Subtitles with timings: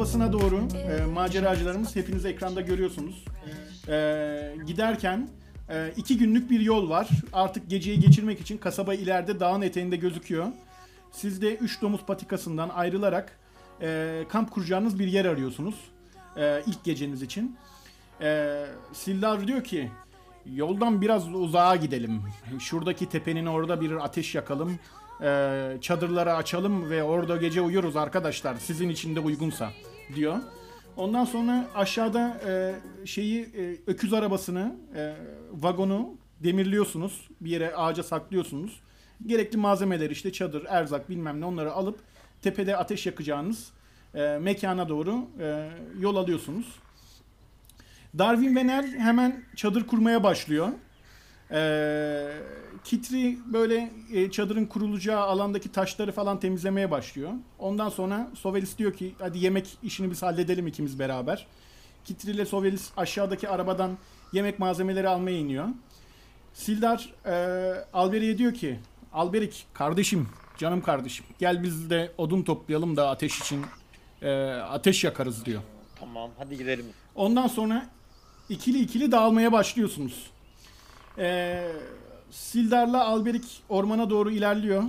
[0.00, 3.24] Kasabasına doğru e, maceracılarımız hepiniz ekranda görüyorsunuz.
[3.88, 5.28] E, giderken
[5.68, 7.08] e, iki günlük bir yol var.
[7.32, 10.46] Artık geceyi geçirmek için kasaba ileride dağın eteğinde gözüküyor.
[11.12, 13.38] Siz de üç domuz patikasından ayrılarak
[13.82, 15.74] e, kamp kuracağınız bir yer arıyorsunuz.
[16.36, 17.56] E, ilk geceniz için.
[18.20, 18.60] E,
[18.92, 19.90] Sildar diyor ki
[20.54, 22.22] yoldan biraz uzağa gidelim.
[22.58, 24.78] Şuradaki tepenin orada bir ateş yakalım.
[25.22, 28.56] E, çadırları açalım ve orada gece uyuruz arkadaşlar.
[28.56, 29.70] Sizin için de uygunsa
[30.14, 30.36] diyor.
[30.96, 32.74] Ondan sonra aşağıda e,
[33.06, 35.14] şeyi e, öküz arabasını, e,
[35.52, 37.28] vagonu demirliyorsunuz.
[37.40, 38.80] Bir yere ağaca saklıyorsunuz.
[39.26, 41.98] Gerekli malzemeler işte çadır, erzak bilmem ne onları alıp
[42.42, 43.70] tepede ateş yakacağınız
[44.14, 45.68] e, mekana doğru e,
[46.00, 46.66] yol alıyorsunuz.
[48.18, 50.68] Darwin ve Nell hemen çadır kurmaya başlıyor.
[51.52, 52.28] Ee,
[52.84, 57.30] Kitri böyle e, çadırın kurulacağı alandaki taşları falan temizlemeye başlıyor.
[57.58, 61.46] Ondan sonra Sovelis diyor ki hadi yemek işini biz halledelim ikimiz beraber.
[62.04, 63.98] Kitri ile Sovelis aşağıdaki arabadan
[64.32, 65.68] yemek malzemeleri almaya iniyor.
[66.54, 67.34] Sildar e,
[67.92, 68.78] Alberi'ye diyor ki
[69.12, 73.64] Alberik kardeşim canım kardeşim gel biz de odun toplayalım da ateş için
[74.22, 75.62] e, ateş yakarız diyor.
[76.00, 76.86] Tamam hadi gidelim.
[77.14, 77.86] Ondan sonra
[78.48, 80.30] ikili ikili dağılmaya başlıyorsunuz.
[81.18, 81.72] Ee,
[82.30, 84.82] Sildar'la Alberik ormana doğru ilerliyor.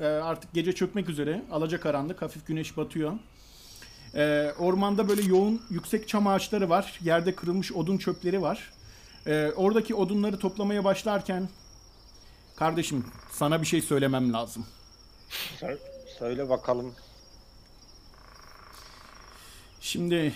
[0.00, 1.42] Ee, artık gece çökmek üzere.
[1.50, 3.12] Alacakaranlık, hafif güneş batıyor.
[4.14, 6.98] Ee, ormanda böyle yoğun yüksek çam ağaçları var.
[7.02, 8.70] Yerde kırılmış odun çöpleri var.
[9.26, 11.48] Ee, oradaki odunları toplamaya başlarken
[12.56, 14.66] kardeşim sana bir şey söylemem lazım.
[15.60, 15.78] Sö-
[16.18, 16.92] söyle bakalım.
[19.80, 20.32] Şimdi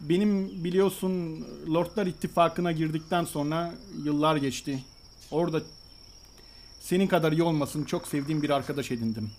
[0.00, 4.84] benim biliyorsun Lordlar İttifakı'na girdikten sonra yıllar geçti.
[5.30, 5.62] Orada
[6.80, 9.30] senin kadar iyi olmasın çok sevdiğim bir arkadaş edindim.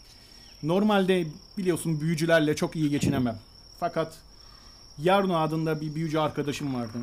[0.63, 1.27] Normalde
[1.57, 3.39] biliyorsun büyücülerle çok iyi geçinemem.
[3.79, 4.13] Fakat
[4.97, 6.97] Yarno adında bir büyücü arkadaşım vardı.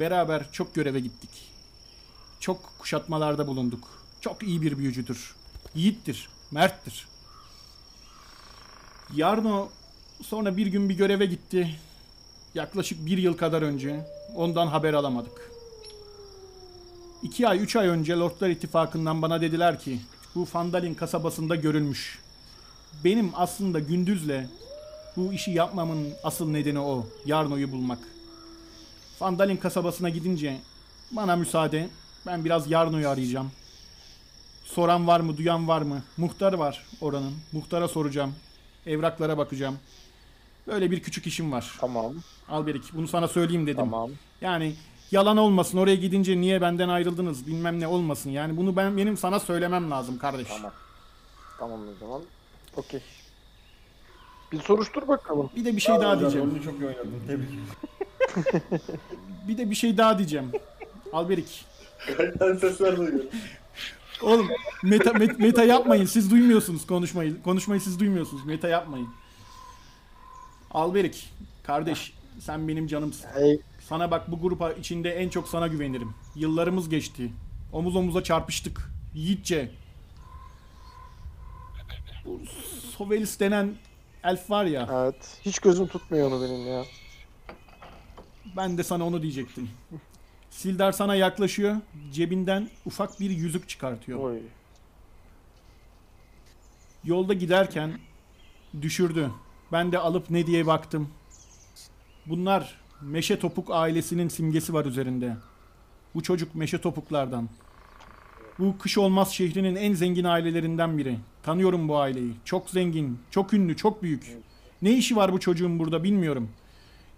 [0.00, 1.30] Beraber çok göreve gittik.
[2.40, 3.88] Çok kuşatmalarda bulunduk.
[4.20, 5.34] Çok iyi bir büyücüdür.
[5.74, 7.08] Yiğittir, merttir.
[9.14, 9.68] Yarno
[10.22, 11.76] sonra bir gün bir göreve gitti.
[12.54, 14.06] Yaklaşık bir yıl kadar önce.
[14.36, 15.53] Ondan haber alamadık.
[17.24, 20.00] İki ay, üç ay önce Lordlar İttifakı'ndan bana dediler ki
[20.34, 22.18] bu Fandalin kasabasında görülmüş.
[23.04, 24.48] Benim aslında gündüzle
[25.16, 27.06] bu işi yapmamın asıl nedeni o.
[27.26, 27.98] Yarno'yu bulmak.
[29.18, 30.56] Fandalin kasabasına gidince
[31.10, 31.88] bana müsaade.
[32.26, 33.50] Ben biraz Yarno'yu arayacağım.
[34.64, 36.02] Soran var mı, duyan var mı?
[36.16, 37.34] Muhtar var oranın.
[37.52, 38.34] Muhtara soracağım.
[38.86, 39.78] Evraklara bakacağım.
[40.66, 41.74] Böyle bir küçük işim var.
[41.80, 42.14] Tamam.
[42.48, 43.76] Alberik bunu sana söyleyeyim dedim.
[43.76, 44.10] Tamam.
[44.40, 44.74] Yani
[45.10, 48.30] yalan olmasın oraya gidince niye benden ayrıldınız bilmem ne olmasın.
[48.30, 50.48] Yani bunu ben benim sana söylemem lazım kardeş.
[50.48, 50.72] Tamam.
[51.58, 52.22] Tamam o zaman.
[52.76, 53.00] Okey.
[54.52, 55.50] Bir soruştur bakalım.
[55.56, 56.50] Bir de bir şey daha diyeceğim.
[56.50, 57.22] Onu çok iyi oynadın.
[57.26, 57.48] Tebrik
[59.48, 60.52] Bir de bir şey daha diyeceğim.
[61.12, 61.64] Alberik.
[62.40, 63.26] Ben sesler duyuyorum.
[64.22, 64.48] Oğlum
[64.82, 66.06] meta, met- meta yapmayın.
[66.06, 67.42] Siz duymuyorsunuz konuşmayı.
[67.42, 68.44] Konuşmayı siz duymuyorsunuz.
[68.46, 69.08] Meta yapmayın.
[70.70, 71.32] Alberik.
[71.66, 73.28] Kardeş sen benim canımsın.
[73.34, 76.14] Hey, Sana bak bu grupa içinde en çok sana güvenirim.
[76.34, 77.32] Yıllarımız geçti.
[77.72, 78.90] Omuz omuza çarpıştık.
[79.14, 79.70] Yiğitçe.
[82.24, 82.40] Bu
[82.96, 83.76] Sovelis denen
[84.24, 84.88] elf var ya.
[84.92, 85.38] evet.
[85.44, 86.84] Hiç gözüm tutmuyor onu benim ya.
[88.56, 89.70] Ben de sana onu diyecektim.
[90.50, 91.76] Sildar sana yaklaşıyor.
[92.12, 94.18] Cebinden ufak bir yüzük çıkartıyor.
[94.18, 94.38] Oy.
[97.04, 97.98] Yolda giderken
[98.82, 99.30] düşürdü.
[99.72, 101.10] Ben de alıp ne diye baktım.
[102.26, 105.36] Bunlar Meşe Topuk ailesinin simgesi var üzerinde.
[106.14, 107.48] Bu çocuk Meşe Topuklardan.
[108.58, 111.18] Bu kış olmaz şehrinin en zengin ailelerinden biri.
[111.42, 112.32] Tanıyorum bu aileyi.
[112.44, 114.36] Çok zengin, çok ünlü, çok büyük.
[114.82, 116.48] Ne işi var bu çocuğun burada bilmiyorum.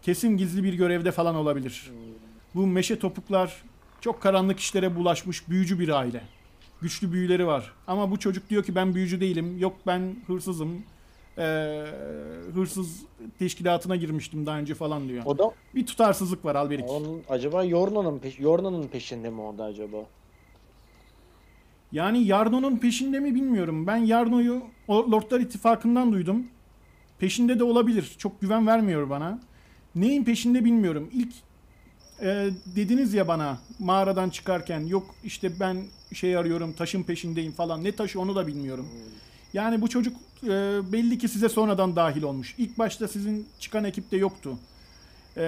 [0.02, 1.90] Kesin gizli bir görevde falan olabilir.
[2.54, 3.62] Bu Meşe Topuklar
[4.00, 6.22] çok karanlık işlere bulaşmış büyücü bir aile.
[6.82, 7.72] Güçlü büyüleri var.
[7.86, 9.58] Ama bu çocuk diyor ki ben büyücü değilim.
[9.58, 10.82] Yok ben hırsızım.
[11.38, 11.84] Ee,
[12.54, 13.02] hırsız
[13.38, 15.22] teşkilatına girmiştim daha önce falan diyor.
[15.26, 16.90] O da Bir tutarsızlık var Alberik.
[16.90, 19.96] onun acaba Yorna'nın peş Yorna'nın peşinde mi o da acaba?
[21.92, 23.86] Yani Yarno'nun peşinde mi bilmiyorum.
[23.86, 26.46] Ben Yarno'yu o Lordlar İttifakı'ndan duydum.
[27.18, 28.14] Peşinde de olabilir.
[28.18, 29.40] Çok güven vermiyor bana.
[29.94, 31.10] Neyin peşinde bilmiyorum.
[31.12, 31.32] İlk
[32.22, 35.84] e, dediniz ya bana mağaradan çıkarken yok işte ben
[36.14, 37.84] şey arıyorum taşın peşindeyim falan.
[37.84, 38.86] Ne taşı onu da bilmiyorum.
[39.52, 42.54] Yani bu çocuk e, belli ki size sonradan dahil olmuş.
[42.58, 44.58] İlk başta sizin çıkan ekipte yoktu.
[45.36, 45.42] E,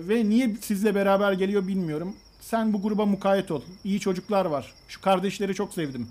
[0.00, 2.16] ve niye sizle beraber geliyor bilmiyorum.
[2.40, 3.62] Sen bu gruba mukayyet ol.
[3.84, 4.72] İyi çocuklar var.
[4.88, 6.08] Şu kardeşleri çok sevdim.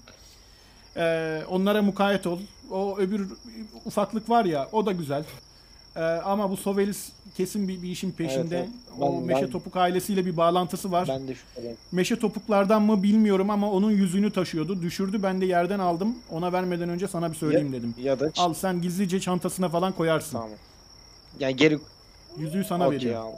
[0.98, 2.39] E, onlara mukayyet ol.
[2.72, 3.27] O öbür
[3.86, 5.24] ufaklık var ya o da güzel.
[5.95, 8.57] Ee, ama bu Sovelis kesin bir, bir işin peşinde.
[8.57, 8.69] evet.
[9.00, 11.06] O Ben- Meşe ben- Topuk ailesiyle bir bağlantısı var.
[11.09, 11.77] Ben de şüpheliyim.
[11.92, 14.81] Meşe Topuklardan mı bilmiyorum ama onun yüzüğünü taşıyordu.
[14.81, 16.15] Düşürdü ben de yerden aldım.
[16.31, 17.95] Ona vermeden önce sana bir söyleyeyim dedim.
[18.03, 20.31] Ya da Al sen gizlice çantasına falan koyarsın.
[20.38, 20.50] Tamam.
[21.39, 21.80] Yani geri
[22.38, 23.24] Yüzüğü sana Okey veriyor.
[23.25, 23.36] abi.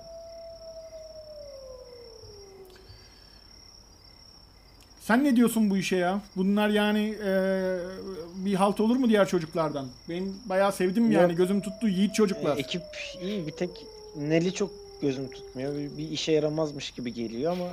[5.08, 6.22] Sen ne diyorsun bu işe ya?
[6.36, 7.78] Bunlar yani eee,
[8.36, 9.86] bir halt olur mu diğer çocuklardan?
[10.10, 11.30] Ben bayağı sevdim yani.
[11.32, 11.38] Yok.
[11.38, 12.58] Gözüm tuttu yiğit çocuklar.
[12.58, 12.82] Ee, ekip
[13.22, 13.70] iyi bir tek
[14.18, 14.72] Nelly çok
[15.02, 15.76] gözüm tutmuyor.
[15.76, 17.66] Bir, bir işe yaramazmış gibi geliyor ama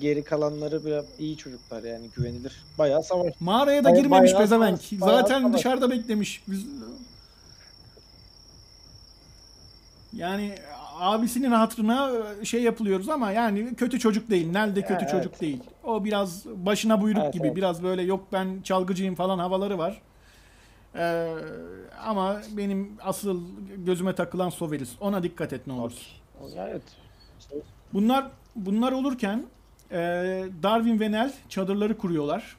[0.00, 2.52] geri kalanları biraz iyi çocuklar yani güvenilir.
[2.78, 3.34] Bayağı savaş.
[3.40, 4.80] Mağaraya da girmemiş bayağı pezevenk.
[4.92, 5.58] bayağı Zaten savaş.
[5.58, 6.42] dışarıda beklemiş.
[6.48, 6.64] Biz...
[10.12, 10.54] Yani
[11.00, 12.10] abisinin hatırına
[12.44, 14.50] şey yapılıyoruz ama yani kötü çocuk değil.
[14.52, 15.10] Nel de kötü Evet.
[15.10, 15.62] çocuk değil.
[15.84, 17.46] O biraz başına buyruk Evet, gibi.
[17.46, 17.56] evet.
[17.56, 20.00] Biraz böyle yok ben çalgıcıyım falan havaları var.
[20.98, 21.28] Ee,
[22.04, 23.40] ama benim asıl
[23.76, 24.90] gözüme takılan Soveris.
[25.00, 26.06] Ona dikkat et ne olursun.
[26.58, 26.82] Evet.
[27.92, 28.26] Bunlar
[28.56, 29.44] bunlar olurken
[29.90, 29.96] e,
[30.62, 32.56] Darwin ve Nell çadırları kuruyorlar.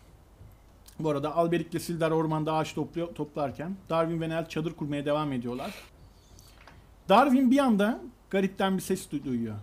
[1.00, 5.72] Bu arada Alberik'le Sildar ormanda ağaç topluyor, toplarken Darwin ve Nell çadır kurmaya devam ediyorlar.
[7.10, 9.56] Darwin bir anda garipten bir ses du- duyuyor.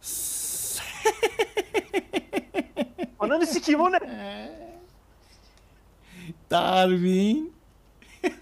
[3.18, 3.98] Ananı sikeyim o ne?
[6.50, 7.52] Darwin.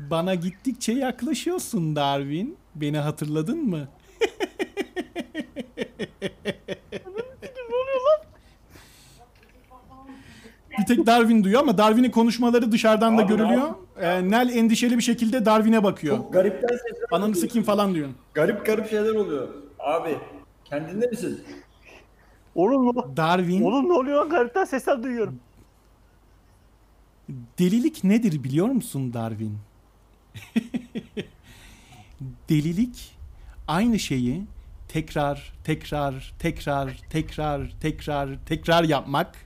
[0.00, 2.56] Bana gittikçe yaklaşıyorsun Darwin.
[2.74, 3.88] Beni hatırladın mı?
[10.84, 13.68] Bir tek Darwin duyuyor ama Darwin'in konuşmaları dışarıdan da Abi, görülüyor.
[14.00, 16.16] Ee, Nell endişeli bir şekilde Darwin'e bakıyor.
[16.16, 17.40] Çok garipten sesler Ananı oluyor.
[17.40, 18.08] sikeyim falan diyor.
[18.34, 19.48] Garip garip şeyler oluyor.
[19.78, 20.18] Abi
[20.64, 21.40] kendinde misin?
[22.54, 25.40] Oğlum, ne- Darwin oğlum ne oluyor lan garipten sesler duyuyorum.
[27.58, 29.58] Delilik nedir biliyor musun Darwin?
[32.48, 33.16] Delilik
[33.68, 34.42] aynı şeyi
[34.88, 39.43] tekrar, tekrar, tekrar, tekrar, tekrar, tekrar yapmak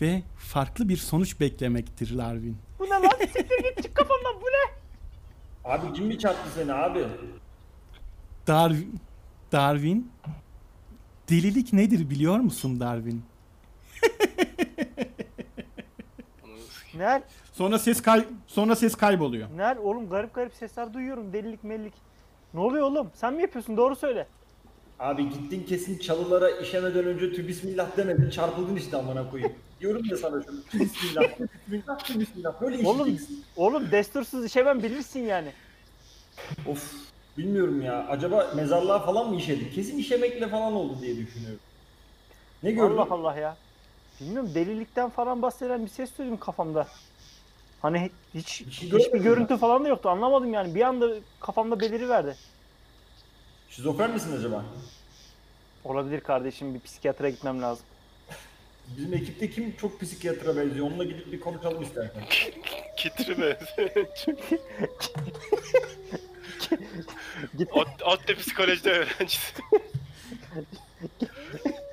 [0.00, 2.56] ve farklı bir sonuç beklemektir Darwin.
[2.78, 3.10] Bu ne lan?
[3.20, 4.72] Siktir git çık kafamdan bu ne?
[5.64, 7.04] Abi kim mi çarptı seni abi?
[8.46, 9.00] Darwin,
[9.52, 10.10] Darwin,
[11.30, 13.22] delilik nedir biliyor musun Darwin?
[16.94, 17.22] Ner?
[17.52, 19.48] Sonra ses kay sonra ses kayboluyor.
[19.56, 19.76] Ner?
[19.76, 21.32] Oğlum garip garip sesler duyuyorum.
[21.32, 21.94] Delilik mellik.
[22.54, 23.10] Ne oluyor oğlum?
[23.14, 23.76] Sen mi yapıyorsun?
[23.76, 24.26] Doğru söyle.
[24.98, 29.52] Abi gittin kesin çalılara işemeden önce tü bismillah demedin çarpıldın işte amına koyayım.
[29.80, 30.60] Diyorum ya sana şunu.
[30.80, 31.22] Bismillah,
[31.68, 32.60] bismillah, bismillah.
[32.60, 33.18] Böyle Oğlum,
[33.56, 35.52] oğlum destursuz işemem bilirsin yani.
[36.68, 36.94] Of
[37.38, 38.06] bilmiyorum ya.
[38.08, 39.74] Acaba mezarlığa falan mı işedik?
[39.74, 41.60] Kesin işemekle falan oldu diye düşünüyorum.
[42.62, 42.96] Ne gördün?
[42.96, 43.56] Allah Allah ya.
[44.20, 46.86] Bilmiyorum delilikten falan bahseden bir ses duydum kafamda.
[47.82, 50.08] Hani hiç şey hiçbir görüntü falan da yoktu.
[50.08, 50.74] Anlamadım yani.
[50.74, 51.08] Bir anda
[51.40, 52.36] kafamda beliriverdi.
[53.70, 54.64] Şizofren misin acaba?
[55.84, 57.86] Olabilir kardeşim bir psikiyatra gitmem lazım.
[58.96, 60.86] Bizim ekipte kim çok psikiyatra benziyor?
[60.86, 62.22] Onunla gidip bir konuşalım istersen.
[62.96, 63.56] Kitri mi?
[67.58, 67.68] Git.
[67.72, 69.52] Ot, ODTÜ psikolojide öğrencisi.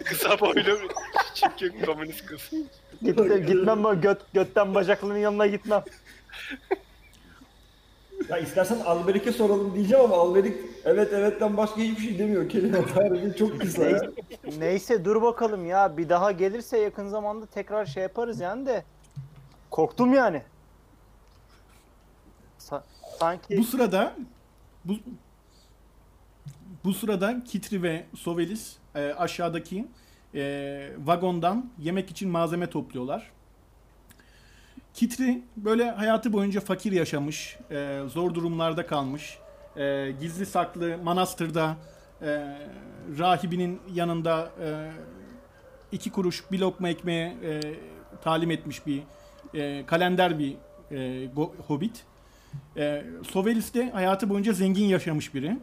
[0.06, 0.80] Kısa boylu
[1.34, 2.50] çirkin komünist kız.
[3.02, 5.84] Git, gitmem ben göt, götten bacaklının yanına gitmem.
[8.30, 12.50] Ya istersen Alberik'e soralım diyeceğim ama Alberik evet evetten başka hiçbir şey demiyor.
[12.50, 13.84] Kelime tarihi çok kısa.
[13.84, 14.02] ya.
[14.58, 15.98] Neyse dur bakalım ya.
[15.98, 18.84] Bir daha gelirse yakın zamanda tekrar şey yaparız yani de.
[19.72, 20.42] Korktum yani.
[22.60, 22.82] Sa-
[23.20, 24.16] sanki Bu sırada
[24.86, 24.94] bu
[26.84, 29.88] bu sırada Kitri ve Sovelis e, aşağıdaki
[30.36, 33.32] e, vagondan yemek için malzeme topluyorlar.
[34.94, 39.38] Kitri böyle hayatı boyunca fakir yaşamış, e, zor durumlarda kalmış,
[39.78, 41.76] e, gizli saklı manastırda
[42.22, 42.28] e,
[43.20, 44.92] rahibinin yanında e,
[45.92, 47.62] iki kuruş bir lokma ekmeğe e,
[48.24, 49.04] talim etmiş bir
[49.54, 50.54] e, kalender bir
[50.92, 50.96] e,
[51.26, 52.04] go- hobbit.
[52.78, 55.58] E, Sovelis de hayatı boyunca zengin yaşamış biri.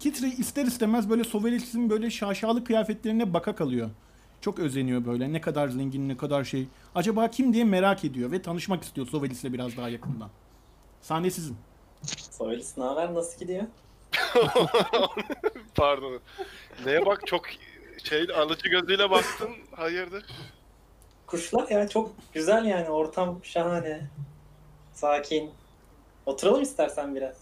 [0.00, 3.90] Kitri ister istemez böyle Sovelis'in böyle şaşalı kıyafetlerine baka kalıyor.
[4.42, 5.32] Çok özeniyor böyle.
[5.32, 6.68] Ne kadar zengin, ne kadar şey.
[6.94, 10.30] Acaba kim diye merak ediyor ve tanışmak istiyor Sovelis'le biraz daha yakından.
[11.00, 11.56] Sahne sizin.
[12.30, 13.62] Soylis ne haber nasıl gidiyor?
[15.74, 16.20] Pardon.
[16.86, 17.44] Neye bak çok
[18.04, 19.50] şey alıcı gözüyle baktın.
[19.72, 20.24] Hayırdır?
[21.26, 24.10] Kuşlar ya çok güzel yani ortam şahane.
[24.94, 25.50] Sakin.
[26.26, 27.36] Oturalım istersen biraz.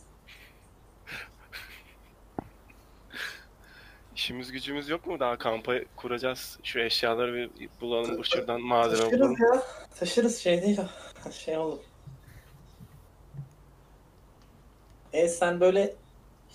[4.21, 5.21] İşimiz gücümüz yok mu?
[5.21, 6.59] Daha kampa kuracağız.
[6.63, 8.19] Şu eşyaları bir bulalım.
[8.19, 9.37] Bu şuradan malzeme Taşırız bulalım.
[9.55, 9.63] ya.
[9.99, 10.81] Taşırız şey değil.
[11.33, 11.79] Şey olur.
[15.13, 15.95] E sen böyle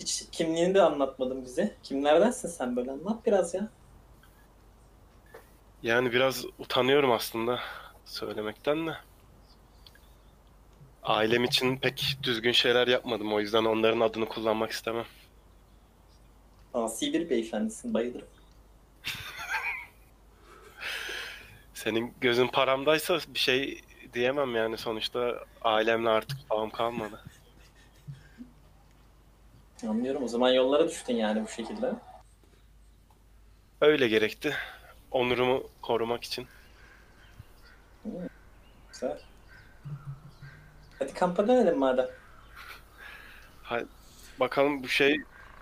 [0.00, 1.74] hiç kimliğini de anlatmadın bize.
[1.82, 3.68] Kimlerdensin sen böyle anlat biraz ya.
[5.82, 7.60] Yani biraz utanıyorum aslında
[8.04, 8.96] söylemekten de.
[11.02, 13.32] Ailem için pek düzgün şeyler yapmadım.
[13.32, 15.04] O yüzden onların adını kullanmak istemem.
[16.76, 18.28] Asi bir beyefendisin bayılırım.
[21.74, 23.80] Senin gözün paramdaysa bir şey
[24.12, 24.78] diyemem yani.
[24.78, 27.24] Sonuçta ailemle artık bağım kalmadı.
[29.88, 31.92] Anlıyorum o zaman yollara düştün yani bu şekilde.
[33.80, 34.54] Öyle gerekti.
[35.10, 36.46] Onurumu korumak için.
[38.92, 39.20] Güzel.
[40.98, 42.06] Hadi kampa dönelim madem.
[43.62, 43.86] Hay-
[44.40, 45.16] Bakalım bu şey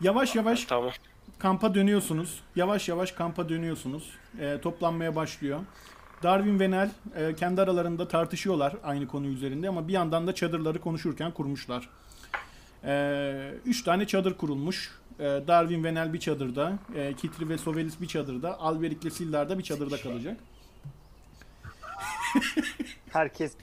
[0.05, 0.91] Yavaş yavaş tamam.
[1.39, 2.41] kampa dönüyorsunuz.
[2.57, 4.11] Yavaş yavaş kampa dönüyorsunuz.
[4.41, 5.61] Ee, toplanmaya başlıyor.
[6.23, 10.81] Darwin ve Nel e, kendi aralarında tartışıyorlar aynı konu üzerinde ama bir yandan da çadırları
[10.81, 11.89] konuşurken kurmuşlar.
[12.85, 14.99] Ee, üç tane çadır kurulmuş.
[15.19, 19.49] Ee, Darwin ve Nel bir çadırda, e, Kitri ve Sovelis bir çadırda, Alberik ile Sildar
[19.49, 20.37] da bir çadırda kalacak.
[23.13, 23.57] Herkes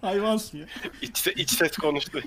[0.00, 0.66] Hayvansın ya.
[1.02, 2.20] İç, iç ses konuştu.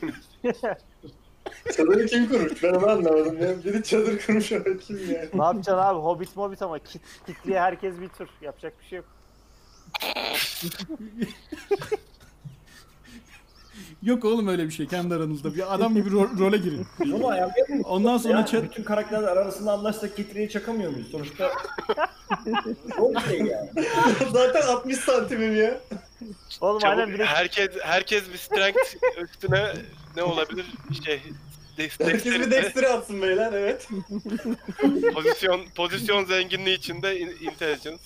[1.78, 2.64] Çadırı kim kurmuş?
[2.64, 3.64] Ben onu anlamadım ya.
[3.64, 5.30] Biri çadır kurmuş ama kim yani?
[5.34, 6.00] ne yapacaksın abi?
[6.00, 8.28] Hobbit mobit ama kit, kitliye herkes bir tur.
[8.42, 9.06] Yapacak bir şey yok.
[14.04, 15.56] Yok oğlum öyle bir şey kendi aranızda.
[15.56, 16.88] Bir adam gibi ro- role girin.
[17.14, 17.82] Ama ayarlayalım.
[17.84, 21.08] Ondan sonra Ya, ça- bütün karakterler arasında anlaşsak Kitri'ye çakamıyor muyuz?
[21.12, 21.52] Sonuçta
[22.98, 23.70] çok şey yani.
[24.34, 25.80] Zaten 60 santimim ya.
[26.62, 29.74] Oğlum Çabuk, aynen bir de herkes herkes bir strength üstüne
[30.16, 30.66] ne olabilir?
[31.06, 31.22] Şey
[31.80, 33.88] Herkes bir dexterity, dexter'e atsın beyler evet.
[35.14, 37.98] pozisyon pozisyon zenginliği içinde in- intelligence.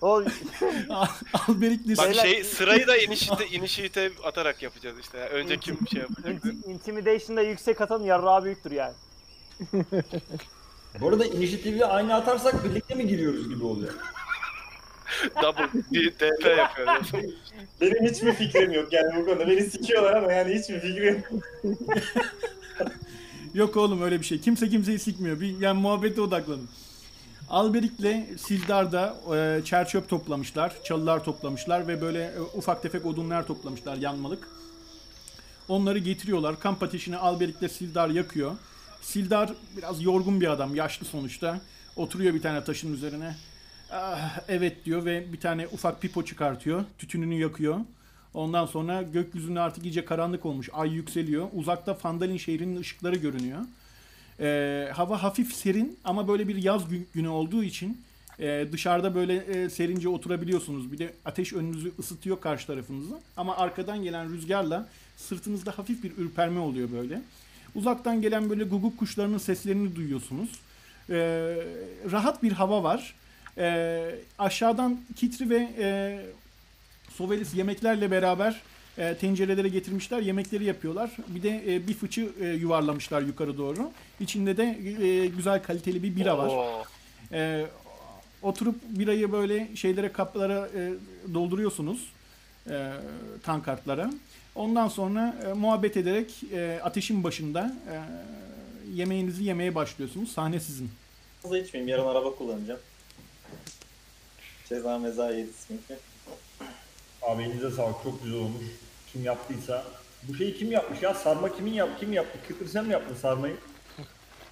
[0.00, 0.22] o
[1.48, 5.18] Alberik ile Bak Beyler- şey sırayı da initiative, initiative atarak yapacağız işte.
[5.18, 6.44] Yani önce kim şey yapacak?
[6.44, 8.94] inti- intimidation'da yüksek atan yarrağı büyüktür yani.
[11.00, 13.92] Bu arada inisiyatifi aynı atarsak birlikte mi giriyoruz gibi oluyor.
[15.42, 17.10] Double bir DP yapıyoruz.
[17.80, 19.48] Benim hiçbir fikrim yok yani bu konuda.
[19.48, 21.42] Beni sikiyorlar ama yani hiçbir fikrim yok.
[23.54, 24.40] Yok oğlum öyle bir şey.
[24.40, 25.40] Kimse kimseyi sikmiyor.
[25.40, 26.68] Bir, yani muhabbete odaklanın.
[27.50, 33.96] Alberik'le Sildar da e, çerçöp toplamışlar, çalılar toplamışlar ve böyle e, ufak tefek odunlar toplamışlar
[33.96, 34.48] yanmalık.
[35.68, 36.60] Onları getiriyorlar.
[36.60, 38.52] Kamp ateşini Alberik'le Sildar yakıyor.
[39.02, 41.60] Sildar biraz yorgun bir adam, yaşlı sonuçta.
[41.96, 43.34] Oturuyor bir tane taşın üzerine.
[43.92, 46.84] Ah, evet diyor ve bir tane ufak pipo çıkartıyor.
[46.98, 47.76] Tütününü yakıyor.
[48.34, 50.68] Ondan sonra gökyüzünde artık iyice karanlık olmuş.
[50.72, 51.48] Ay yükseliyor.
[51.52, 53.60] Uzakta Fandalin şehrinin ışıkları görünüyor.
[54.40, 58.00] Ee, hava hafif serin ama böyle bir yaz gü- günü olduğu için
[58.40, 60.92] e, dışarıda böyle e, serince oturabiliyorsunuz.
[60.92, 63.14] Bir de ateş önünüzü ısıtıyor karşı tarafınızı.
[63.36, 67.22] Ama arkadan gelen rüzgarla sırtınızda hafif bir ürperme oluyor böyle.
[67.74, 70.48] Uzaktan gelen böyle guguk kuşlarının seslerini duyuyorsunuz.
[71.10, 71.14] Ee,
[72.10, 73.14] rahat bir hava var.
[73.58, 76.20] Ee, aşağıdan Kitri ve e,
[77.10, 78.60] Sovelis yemeklerle beraber
[78.98, 80.20] e, tencerelere getirmişler.
[80.20, 81.10] Yemekleri yapıyorlar.
[81.28, 83.90] Bir de e, bir fıçı e, yuvarlamışlar yukarı doğru.
[84.20, 86.48] İçinde de e, güzel kaliteli bir bira var.
[86.48, 86.84] Oo.
[87.32, 87.66] E,
[88.42, 90.92] oturup birayı böyle şeylere kaplara e,
[91.34, 92.12] dolduruyorsunuz.
[92.70, 92.92] E,
[93.42, 94.10] tankartlara.
[94.54, 97.94] Ondan sonra e, muhabbet ederek e, ateşin başında e,
[98.94, 100.32] yemeğinizi yemeye başlıyorsunuz.
[100.32, 100.90] Sahne sizin.
[101.42, 102.80] Fazla içmeyeyim yarın araba kullanacağım.
[104.68, 106.00] Ceza meza yedi çünkü.
[107.22, 108.64] Abi elinize sağlık çok güzel olmuş.
[109.12, 109.84] Kim yaptıysa.
[110.22, 111.14] Bu şeyi kim yapmış ya?
[111.14, 111.88] Sarma kimin yap?
[112.00, 112.38] Kim yaptı?
[112.48, 113.56] Kıtır sen mi yaptın sarmayı?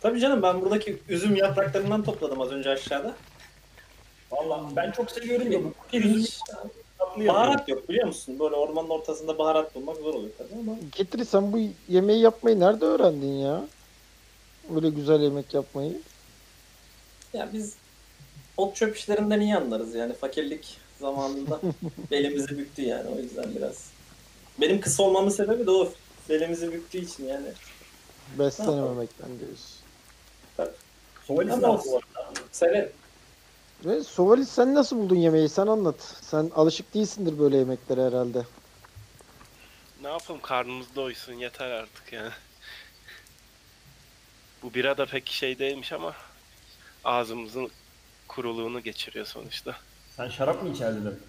[0.01, 3.15] Tabii canım ben buradaki üzüm yapraklarından topladım az önce aşağıda.
[4.31, 6.39] Vallahi ben çok seviyorum ya bu Pirinç,
[6.99, 8.39] tatlı baharat yok biliyor musun?
[8.39, 10.73] Böyle ormanın ortasında baharat bulmak zor oluyor tabii ama.
[10.97, 11.59] Getri sen bu
[11.89, 13.65] yemeği yapmayı nerede öğrendin ya?
[14.71, 16.01] Böyle güzel yemek yapmayı.
[17.33, 17.75] Ya biz
[18.57, 21.61] ot çöp işlerinden iyi anlarız yani fakirlik zamanında
[22.11, 23.91] belimizi büktü yani o yüzden biraz.
[24.61, 25.93] Benim kısa olmamın sebebi de o
[26.29, 27.49] belimizi büktüğü için yani.
[28.39, 29.77] Beslenememekten diyorsun.
[31.27, 31.55] Sovalis.
[32.53, 32.93] Severim.
[33.85, 35.49] Ve Sovalis sen nasıl buldun yemeği?
[35.49, 36.17] Sen anlat.
[36.21, 38.43] Sen alışık değilsindir böyle yemeklere herhalde.
[40.03, 42.31] Ne yapalım karnımız doysun yeter artık yani.
[44.63, 46.15] Bu bira da pek şey değilmiş ama
[47.05, 47.71] ağzımızın
[48.29, 49.77] kuruluğunu geçiriyor sonuçta.
[50.17, 51.21] Sen şarap mı içerdin?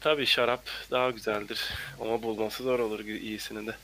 [0.00, 1.60] Tabii şarap daha güzeldir
[2.00, 3.76] ama bulması zor olur iyisini de.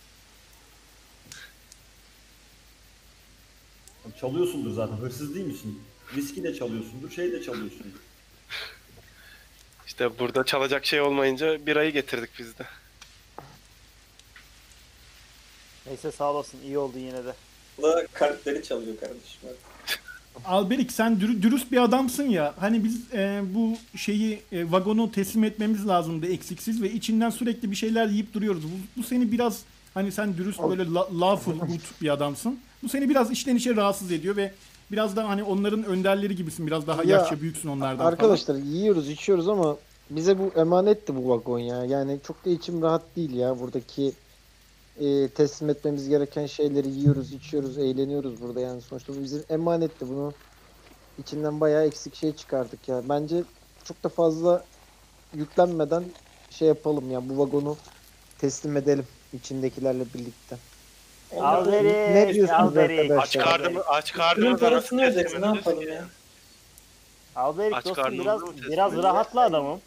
[4.20, 4.96] Çalıyorsundur zaten.
[4.96, 5.82] Hırsız değil misin?
[6.16, 8.00] Viski de çalıyorsundur, şey de çalıyorsundur.
[9.86, 12.66] İşte burada çalacak şey olmayınca birayı getirdik biz de.
[15.86, 17.34] Neyse sağ olasın iyi oldu yine de.
[17.78, 19.40] Bu da kartları çalıyor kardeşim.
[20.44, 22.54] Alberik sen dürü- dürüst bir adamsın ya.
[22.60, 27.76] Hani biz e, bu şeyi e, vagonu teslim etmemiz lazımdı eksiksiz ve içinden sürekli bir
[27.76, 28.62] şeyler yiyip duruyoruz.
[28.64, 29.62] Bu, bu seni biraz
[29.94, 32.58] hani sen dürüst böyle la, lawful good bir adamsın.
[32.82, 34.52] Bu seni biraz içten içe rahatsız ediyor ve
[34.92, 36.66] biraz da hani onların önderleri gibisin.
[36.66, 38.12] Biraz daha Ya, yaşça büyüksün onlardan falan.
[38.12, 39.76] Arkadaşlar yiyoruz içiyoruz ama
[40.10, 41.84] bize bu emanetti bu vagon ya.
[41.84, 44.12] Yani çok da içim rahat değil ya buradaki
[45.00, 50.32] e, teslim etmemiz gereken şeyleri yiyoruz, içiyoruz, eğleniyoruz burada yani sonuçta bu bize emanetti bunu
[51.18, 53.02] içinden bayağı eksik şey çıkardık ya.
[53.08, 53.42] Bence
[53.84, 54.64] çok da fazla
[55.34, 56.04] yüklenmeden
[56.50, 57.76] şey yapalım ya bu vagonu
[58.38, 60.56] teslim edelim içindekilerle birlikte.
[61.40, 63.16] Alberik, Ne diyorsunuz arkadaşlar?
[63.16, 66.04] Aç karnımı, aç Bunun karnımı parasını ödeyeceksin ne yapalım ya.
[67.36, 69.80] Alberik Aç dostum biraz biraz rahatla adamım.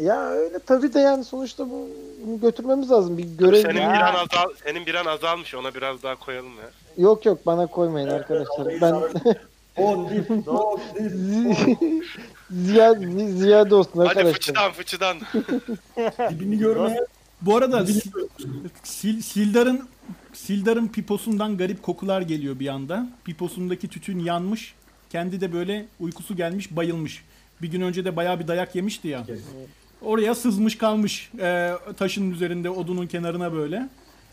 [0.00, 1.88] Ya öyle tabii de yani sonuçta bu,
[2.26, 3.18] bunu götürmemiz lazım.
[3.18, 6.70] Bir görev Senin bir an azal, senin bir an azalmış ona biraz daha koyalım ya.
[7.04, 8.80] Yok yok bana koymayın arkadaşlar.
[8.80, 8.94] Ben
[9.76, 12.04] On dip, on dip.
[12.50, 14.32] ziyade, ziyade olsun Hadi arkadaşlar.
[14.32, 15.16] fıçıdan fıçıdan.
[16.30, 17.06] Dibini görmeye
[17.42, 17.86] Bu arada
[18.84, 19.88] Sil, Sildar'ın
[20.32, 23.06] Sildar'ın piposundan garip kokular geliyor bir anda.
[23.24, 24.74] Piposundaki tütün yanmış.
[25.10, 27.24] Kendi de böyle uykusu gelmiş, bayılmış.
[27.62, 29.24] Bir gün önce de bayağı bir dayak yemişti ya.
[30.04, 33.88] Oraya sızmış kalmış e, taşın üzerinde odunun kenarına böyle.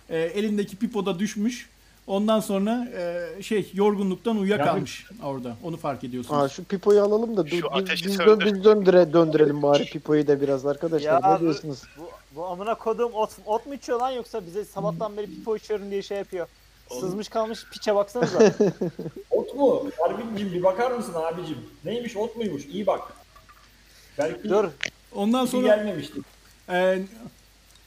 [0.09, 1.69] E, elindeki pipo da düşmüş.
[2.08, 2.88] Ondan sonra
[3.38, 5.55] e, şey yorgunluktan uyuyakalmış orada.
[5.63, 6.41] Onu fark ediyorsunuz.
[6.43, 8.45] Aa, şu pipoyu alalım da Şu biz, ateşi biz, söndür.
[8.45, 11.12] dön, biz döndüre, döndürelim bari pipoyu da biraz arkadaşlar.
[11.23, 11.84] Ya ne bu- diyorsunuz?
[11.97, 15.91] Bu, bu amına kodum ot, ot mu içiyor lan yoksa bize sabahtan beri pipo içiyorum
[15.91, 16.47] diye şey yapıyor.
[16.99, 18.39] Sızmış kalmış piçe baksanıza.
[19.32, 19.89] ot mu?
[19.97, 21.58] Harbincim bir bakar mısın abicim?
[21.86, 22.65] Neymiş ot muymuş?
[22.65, 23.01] İyi bak.
[24.17, 24.65] Belki Dur.
[25.15, 26.19] Ondan sonra gelmemişti.
[26.69, 27.00] e,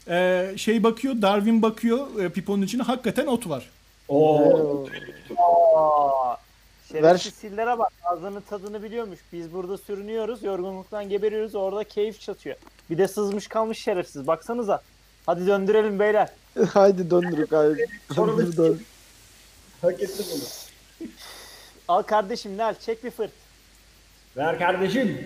[0.08, 2.82] e, şey bakıyor, Darwin bakıyor e, piponun içine.
[2.82, 3.70] Hakikaten ot var.
[4.08, 4.86] Oo.
[6.94, 9.18] Ver şerefsiz sillere bak ağzının tadını biliyormuş.
[9.32, 12.56] Biz burada sürünüyoruz yorgunluktan geberiyoruz orada keyif çatıyor.
[12.90, 14.82] Bir de sızmış kalmış şerefsiz baksanıza.
[15.26, 16.28] Hadi döndürelim beyler.
[16.72, 17.86] Haydi döndürük abi.
[18.14, 18.84] Sonra Döndür, döndür.
[19.82, 21.08] Hak etti bunu.
[21.88, 23.30] Al kardeşim Nel çek bir fırt.
[24.36, 25.18] Ver kardeşim.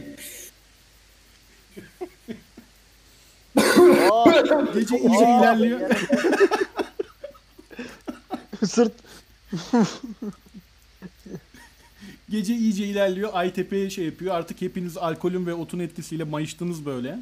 [4.74, 5.80] Gece iyice ilerliyor.
[8.66, 8.92] Sırt.
[12.30, 13.30] Gece iyice ilerliyor.
[13.32, 14.34] Aytepe şey yapıyor.
[14.34, 17.18] Artık hepiniz alkolün ve otun etkisiyle mayıştınız böyle.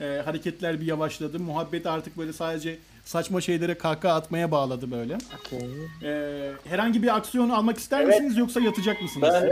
[0.00, 1.38] Ee, hareketler bir yavaşladı.
[1.40, 5.18] Muhabbet artık böyle sadece saçma şeylere kahkaha atmaya bağladı böyle.
[5.40, 5.68] Okey.
[6.02, 9.28] Ee, herhangi bir aksiyon almak ister misiniz yoksa yatacak mısınız?
[9.32, 9.50] Ben,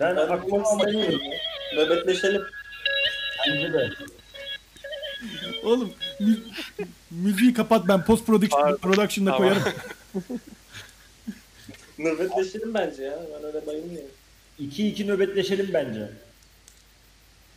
[0.00, 1.20] Ben aklıma bakıyorum.
[1.76, 2.42] Nöbetleşelim.
[3.48, 3.90] Bence de.
[5.64, 6.42] Oğlum mü-
[7.10, 9.38] müziği kapat ben post production, production'da Tamam.
[9.48, 9.62] koyarım.
[11.98, 13.18] Nöbetleşelim bence ya.
[13.34, 14.10] Ben öyle bayılmıyorum.
[14.60, 16.10] 2-2 nöbetleşelim bence.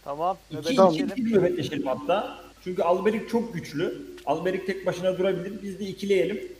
[0.04, 0.38] tamam.
[0.54, 1.34] 2-2 Nöbetleşelim.
[1.34, 2.44] nöbetleşelim hatta.
[2.64, 4.02] Çünkü Alberik çok güçlü.
[4.26, 5.64] Alberik tek başına durabilir.
[5.64, 6.52] Biz de ikileyelim.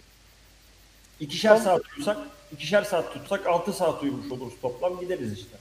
[1.20, 2.18] İkişer saat tutsak,
[2.54, 5.58] ikişer saat tutsak 6 saat uyumuş oluruz toplam gideriz işte.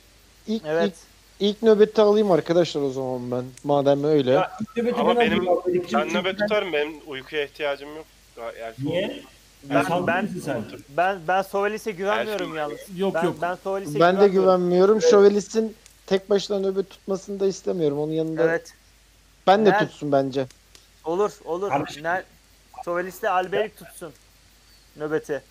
[0.46, 0.94] İlk, Evet.
[1.40, 3.44] İlk, nöbeti alayım arkadaşlar o zaman ben.
[3.64, 4.31] Madem öyle.
[4.31, 8.07] Ya ilk nöbeti Ama ben benim alayım ben nöbet ben- tutarım benim uykuya ihtiyacım yok.
[8.61, 9.22] Yani Niye?
[9.64, 10.62] Ben- Ben, ben- ben, sen.
[10.96, 12.79] Ben ben Sovelis'e güvenmiyorum yalnız.
[12.96, 13.37] Yok Ben, yok.
[13.42, 14.59] ben Sovelis'e Ben de güvenmiyorum.
[14.61, 15.03] güvenmiyorum.
[15.03, 17.98] Şövelis'in tek başına nöbet tutmasını da istemiyorum.
[17.98, 18.72] Onun yanında Evet.
[19.46, 20.46] ben de Ben- tutsun bence.
[21.05, 21.68] Olur olur.
[21.68, 22.03] Kardeşim.
[22.03, 22.24] Nel,
[22.85, 24.12] Sovelis'le Alberik tutsun
[24.96, 25.42] nöbeti.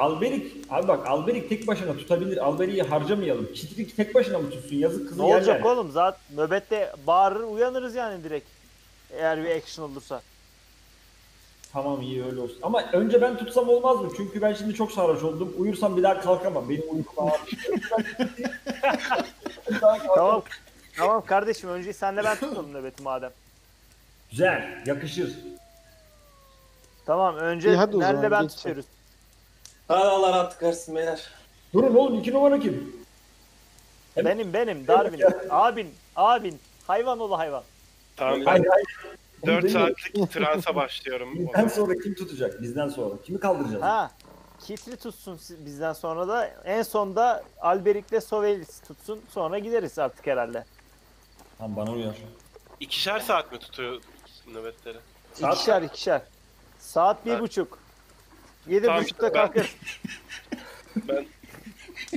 [0.00, 2.36] Alberik, abi bak Alberik tek başına tutabilir.
[2.46, 3.52] Alberik'i harcamayalım.
[3.54, 4.76] Kitrik tek başına mı tutsun?
[4.76, 5.70] Yazık kızı Ne olacak yerler.
[5.76, 5.90] oğlum?
[5.90, 8.48] Zaten nöbette bağırır uyanırız yani direkt.
[9.12, 10.22] Eğer bir action olursa.
[11.72, 12.58] Tamam iyi öyle olsun.
[12.62, 14.08] Ama önce ben tutsam olmaz mı?
[14.16, 15.54] Çünkü ben şimdi çok sarhoş oldum.
[15.58, 16.68] Uyursam bir daha kalkamam.
[16.68, 17.40] Benim uykum ağır.
[20.14, 20.42] Tamam.
[20.96, 23.30] tamam kardeşim önce senle ben tutalım nöbeti madem.
[24.30, 25.32] Güzel, yakışır.
[27.06, 28.84] Tamam önce İyi, hadi o Nel'le zaman, ben geç tutuyoruz.
[29.88, 31.28] Hadi Allah rahat tıkarsın beyler.
[31.74, 32.96] Durun oğlum iki numara kim?
[34.16, 35.22] Benim benim Darwin.
[35.50, 36.60] abin abin.
[36.86, 37.62] Hayvan oğlu hayvan.
[38.16, 38.86] Tamam Hayır hayır.
[39.42, 39.94] Onu 4 demiyorum.
[39.96, 41.34] saatlik transa başlıyorum.
[41.38, 42.62] Bizden sonra kim tutacak?
[42.62, 43.14] Bizden sonra.
[43.24, 43.82] Kimi kaldıracağız?
[43.82, 44.10] Ha.
[44.60, 49.20] Kitli tutsun si- bizden sonra da en sonda Alberik'le Sovelis tutsun.
[49.30, 50.64] Sonra gideriz artık herhalde.
[51.58, 52.14] Tamam bana uyar.
[52.80, 54.00] İkişer saat mi tutuyor
[54.54, 54.98] nöbetleri?
[55.34, 56.22] Saat- İkişer ikişer.
[56.78, 57.40] Saat bir Ha.
[57.40, 57.78] buçuk.
[58.68, 59.70] Yedi Tamam, buçukta ben- kalkarız.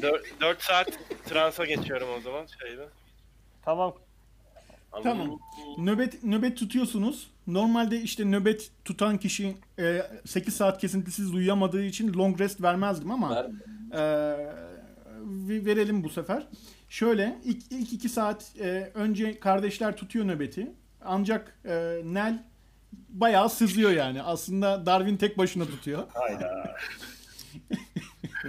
[0.01, 2.85] 4, 4 saat transa geçiyorum o zaman şeyde.
[3.65, 3.93] Tamam.
[5.03, 5.39] Tamam.
[5.77, 7.31] Nöbet nöbet tutuyorsunuz.
[7.47, 13.35] Normalde işte nöbet tutan kişi e, 8 saat kesintisiz uyuyamadığı için long rest vermezdim ama
[13.35, 13.45] Ver.
[13.91, 14.01] e,
[15.21, 16.47] ve- verelim bu sefer.
[16.89, 20.71] Şöyle ilk, ilk iki saat e, önce kardeşler tutuyor nöbeti.
[21.05, 22.43] Ancak e, Nel
[23.09, 24.21] bayağı sızıyor yani.
[24.21, 26.03] Aslında Darwin tek başına tutuyor.
[26.13, 26.75] Hayda.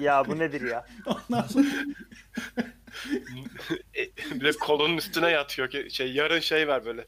[0.00, 0.86] Ya bu nedir ya?
[1.06, 1.66] Ondan sonra
[3.94, 7.04] E, bir de kolunun üstüne yatıyor ki şey yarın şey ver böyle.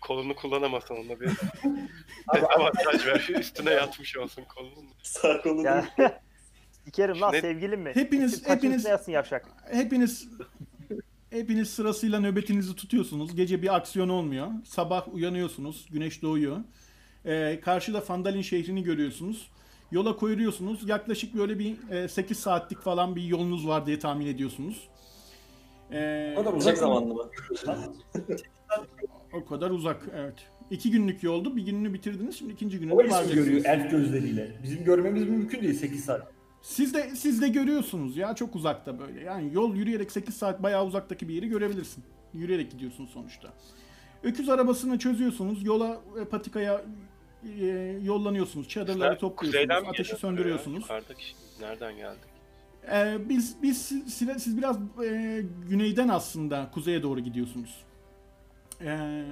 [0.00, 1.30] Kolunu kullanamasın onunla bir
[2.56, 3.28] avantaj ver.
[3.40, 4.84] Üstüne yatmış olsun kolunun.
[5.02, 5.66] Sağ kolunu.
[5.66, 5.88] ya.
[6.84, 7.90] Sikerim lan Ne- sevgilim mi?
[7.94, 9.46] Hepiniz- Taçın hepiniz- yatsın yavşak.
[9.72, 10.28] hepiniz
[11.30, 13.34] hepiniz sırasıyla nöbetinizi tutuyorsunuz.
[13.36, 14.48] Gece bir aksiyon olmuyor.
[14.64, 15.86] Sabah uyanıyorsunuz.
[15.90, 16.56] Güneş doğuyor.
[17.26, 19.48] Ee, karşıda Fandalin şehrini görüyorsunuz.
[19.92, 20.88] Yola koyuluyorsunuz.
[20.88, 24.88] Yaklaşık böyle bir e, 8 saatlik falan bir yolunuz var diye tahmin ediyorsunuz.
[25.92, 27.30] Ee, O kadar Uzak zamanlı mı?
[29.32, 30.34] o kadar uzak evet.
[30.70, 31.56] İki günlük yoldu.
[31.56, 32.38] Bir gününü bitirdiniz.
[32.38, 33.44] Şimdi ikinci gününü O ismi varacaksınız.
[33.46, 34.58] görüyor elf gözleriyle.
[34.62, 36.32] Bizim görmemiz mümkün değil 8 saat.
[36.62, 39.20] Siz de siz de görüyorsunuz ya çok uzakta böyle.
[39.20, 42.04] Yani yol yürüyerek 8 saat bayağı uzaktaki bir yeri görebilirsin.
[42.34, 43.48] Yürüyerek gidiyorsun sonuçta.
[44.22, 45.64] Öküz arabasını çözüyorsunuz.
[45.64, 46.82] Yola e, patikaya
[47.60, 47.66] e,
[48.02, 48.68] yollanıyorsunuz.
[48.68, 49.54] Çadırları topluyorsunuz.
[49.88, 50.82] Ateşi söndürüyorsunuz.
[50.82, 51.24] Yukarıdaki
[51.60, 52.20] nereden geldik?
[52.92, 57.84] Ee, biz biz siz, siz- biraz e, güneyden aslında kuzeye doğru gidiyorsunuz.
[58.80, 59.24] Ee,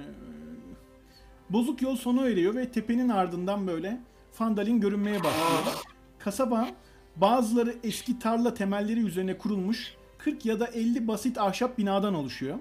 [1.49, 3.99] bozuk yol sona eriyor ve tepenin ardından böyle
[4.31, 5.83] Fandalin görünmeye başlıyor.
[6.19, 6.69] Kasaba
[7.15, 12.57] bazıları eski tarla temelleri üzerine kurulmuş 40 ya da 50 basit ahşap binadan oluşuyor.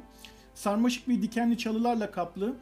[0.54, 2.54] Sarmaşık ve dikenli çalılarla kaplı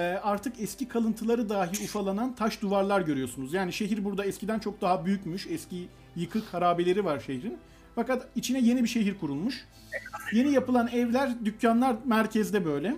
[0.00, 3.54] artık eski kalıntıları dahi ufalanan taş duvarlar görüyorsunuz.
[3.54, 5.46] Yani şehir burada eskiden çok daha büyükmüş.
[5.46, 7.58] Eski yıkık harabeleri var şehrin.
[7.94, 9.64] Fakat içine yeni bir şehir kurulmuş.
[10.32, 12.96] Yeni yapılan evler, dükkanlar merkezde böyle.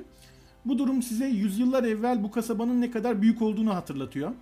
[0.64, 4.32] Bu durum size yüzyıllar evvel bu kasabanın ne kadar büyük olduğunu hatırlatıyor.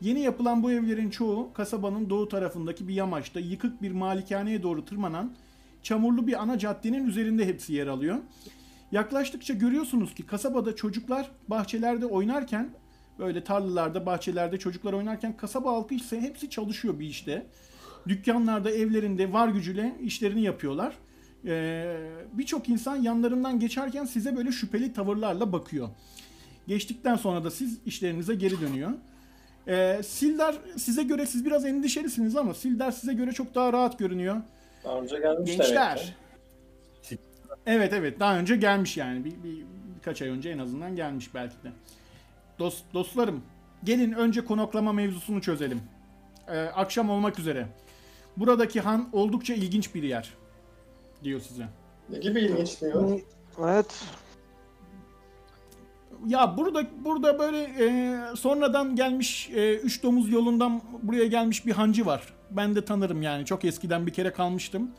[0.00, 5.32] Yeni yapılan bu evlerin çoğu kasabanın doğu tarafındaki bir yamaçta yıkık bir malikaneye doğru tırmanan
[5.82, 8.18] çamurlu bir ana caddenin üzerinde hepsi yer alıyor.
[8.92, 12.70] Yaklaştıkça görüyorsunuz ki kasabada çocuklar bahçelerde oynarken
[13.18, 17.46] böyle tarlalarda, bahçelerde çocuklar oynarken kasaba halkı ise hepsi çalışıyor bir işte.
[18.08, 20.94] Dükkanlarda, evlerinde var gücüyle işlerini yapıyorlar.
[21.46, 21.96] Ee,
[22.32, 25.88] Birçok insan yanlarından geçerken size böyle şüpheli tavırlarla bakıyor.
[26.66, 28.90] Geçtikten sonra da siz işlerinize geri dönüyor.
[29.68, 34.36] Ee, Sildar size göre siz biraz endişelisiniz ama Sildar size göre çok daha rahat görünüyor.
[34.84, 35.66] Daha önce gelmiş demek
[35.98, 36.14] ki.
[37.66, 39.64] Evet evet daha önce gelmiş yani bir, bir
[39.96, 41.72] birkaç ay önce en azından gelmiş belki de.
[42.58, 43.42] Dost, dostlarım
[43.84, 45.80] gelin önce konaklama mevzusunu çözelim.
[46.48, 47.66] Ee, akşam olmak üzere.
[48.36, 50.34] Buradaki han oldukça ilginç bir yer
[51.24, 51.68] diyor size.
[52.10, 53.20] Ne gibi ilginç diyor.
[53.58, 54.04] Evet.
[56.26, 62.06] Ya burada burada böyle e, sonradan gelmiş e, üç domuz yolundan buraya gelmiş bir hancı
[62.06, 62.34] var.
[62.50, 64.90] Ben de tanırım yani çok eskiden bir kere kalmıştım.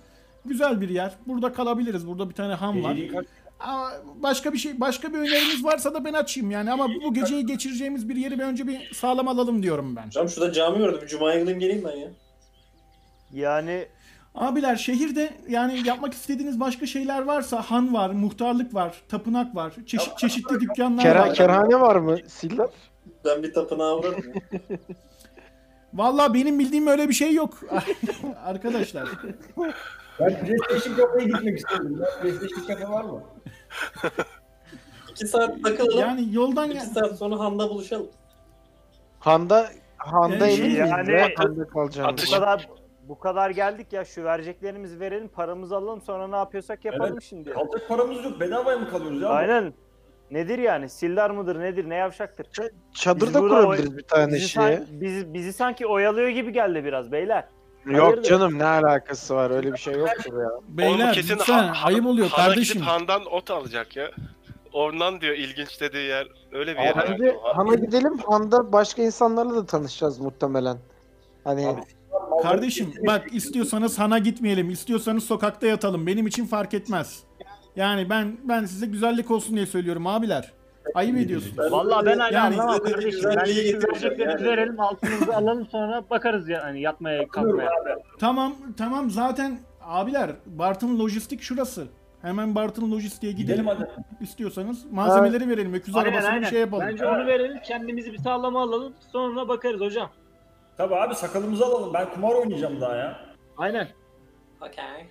[0.46, 1.12] Güzel bir yer.
[1.28, 2.08] Burada kalabiliriz.
[2.08, 2.92] Burada bir tane han var.
[2.92, 3.26] Geceliği kaç
[3.60, 7.46] Ama başka bir şey başka bir öneriniz varsa da ben açayım yani ama bu geceyi
[7.46, 10.06] geçireceğimiz bir yeri bir önce bir sağlam alalım diyorum ben.
[10.06, 11.08] Hocam şurada cami gördüm.
[11.08, 12.08] Cuma'ya gideyim geleyim ben ya.
[13.34, 13.88] Yani
[14.36, 20.18] Abiler şehirde yani yapmak istediğiniz başka şeyler varsa han var, muhtarlık var, tapınak var, çeşit
[20.18, 21.34] çeşitli dükkanlar Kera, var.
[21.34, 22.70] kerhane var mı Sildar?
[23.26, 24.24] Ben bir tapınağa uğrarım.
[24.36, 24.78] ya.
[25.94, 27.60] Vallahi benim bildiğim öyle bir şey yok.
[28.46, 29.10] Arkadaşlar.
[30.22, 32.00] Ben PlayStation kafeye gitmek istedim.
[32.02, 33.24] Ya, PlayStation kafe var mı?
[35.12, 36.00] İki saat takılalım.
[36.00, 36.86] Yani yoldan İki gel.
[36.86, 38.08] saat sonra Han'da buluşalım.
[39.20, 42.16] Handa Handa Yani emin yani- ya Handa kalacağını?
[42.28, 42.70] bu kadar
[43.08, 47.50] bu kadar geldik ya şu vereceklerimizi verelim paramızı alalım sonra ne yapıyorsak yapalım şimdi.
[47.50, 48.40] Kalacak paramız yok.
[48.40, 49.28] Bedavaya mı kalıyoruz ya?
[49.30, 49.74] Aynen.
[50.32, 50.90] Nedir yani?
[50.90, 51.90] Sildar mıdır nedir?
[51.90, 52.48] Ne yavşaktır?
[52.94, 54.78] Çadır Biz da burada kurabiliriz bir tane Bizi, şeye.
[54.78, 57.44] san- bizi, bizi sanki oyalıyor gibi geldi biraz beyler.
[57.86, 58.24] Yok Hayırdır?
[58.30, 60.50] canım ne alakası var öyle bir şey yoktur ya.
[60.67, 62.74] Beyler Oğlum kesin lütfen ha- ayıp oluyor hana kardeşim.
[62.74, 64.12] gidip handan ot alacak ya.
[64.74, 66.28] Orman diyor ilginç dediği yer.
[66.52, 66.94] Öyle bir yer.
[66.96, 67.58] Hadi herhalde o.
[67.58, 70.78] Han'a gidelim Han'da başka insanlarla da tanışacağız muhtemelen.
[71.44, 71.82] Hani Abi,
[72.44, 76.08] Kardeşim bak istiyorsanız hana gitmeyelim, istiyorsanız sokakta yatalım.
[76.08, 77.24] Benim için fark etmez.
[77.76, 80.54] Yani ben ben size güzellik olsun diye söylüyorum abiler.
[80.96, 81.72] Ayıp ediyorsunuz.
[81.72, 83.22] Vallahi ben hala Yani- anlamam kardeşim.
[83.30, 84.44] Ben vereceklerimizi yani.
[84.46, 87.70] verelim altımızı alalım sonra bakarız ya hani yatmaya kalkmaya.
[88.20, 91.88] Tamam tamam zaten abiler Bartın Lojistik şurası.
[92.22, 93.66] Hemen Bartın Lojistik'e gidelim.
[93.66, 93.90] Gidelim hadi.
[94.22, 95.74] İstiyorsanız malzemeleri verelim.
[95.74, 96.50] Öküz Aynen arabasını aynen.
[96.50, 96.88] şey yapalım.
[96.88, 100.10] Bence onu verelim kendimizi bir sağlama alalım sonra bakarız hocam.
[100.78, 101.94] Tabii abi sakalımızı alalım.
[101.94, 103.20] Ben kumar oynayacağım daha ya.
[103.58, 103.88] Aynen.
[104.62, 105.06] Okay.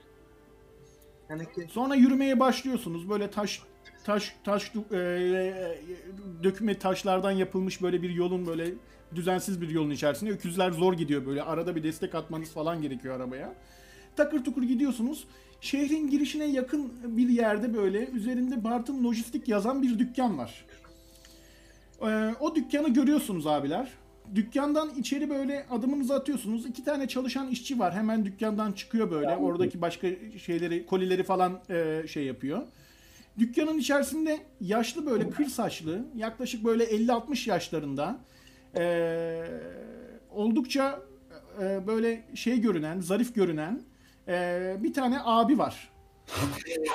[1.68, 3.10] Sonra yürümeye başlıyorsunuz.
[3.10, 3.62] Böyle taş
[4.04, 4.98] taş taş e,
[6.42, 8.72] döküme taşlardan yapılmış böyle bir yolun böyle
[9.14, 13.54] düzensiz bir yolun içerisinde öküzler zor gidiyor böyle arada bir destek atmanız falan gerekiyor arabaya.
[14.16, 15.26] Takır tukur gidiyorsunuz.
[15.60, 20.64] Şehrin girişine yakın bir yerde böyle üzerinde Bartın Lojistik yazan bir dükkan var.
[22.02, 23.88] Ee, o dükkanı görüyorsunuz abiler.
[24.34, 26.66] Dükkandan içeri böyle adımınızı atıyorsunuz.
[26.66, 27.94] İki tane çalışan işçi var.
[27.94, 29.36] Hemen dükkandan çıkıyor böyle.
[29.36, 30.08] Oradaki başka
[30.44, 32.62] şeyleri, kolileri falan e, şey yapıyor.
[33.40, 38.18] Dükkanın içerisinde yaşlı böyle kır saçlı, yaklaşık böyle 50-60 yaşlarında
[38.76, 39.44] e,
[40.30, 41.02] oldukça
[41.62, 43.82] e, böyle şey görünen, zarif görünen
[44.28, 45.92] e, bir tane abi var.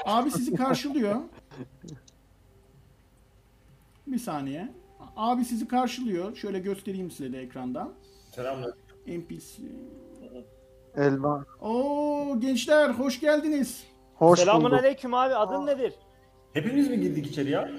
[0.05, 1.21] abi sizi karşılıyor.
[4.07, 4.69] Bir saniye.
[5.15, 6.35] Abi sizi karşılıyor.
[6.35, 7.93] Şöyle göstereyim size de ekrandan.
[8.31, 8.71] Selamlar.
[9.07, 9.61] NPC.
[10.97, 11.45] Elma.
[11.61, 13.83] Oo gençler hoş geldiniz.
[14.15, 14.79] Hoş Selamun bulduk.
[14.79, 15.93] aleyküm abi adın nedir?
[16.55, 17.71] Hepimiz mi girdik içeri ya?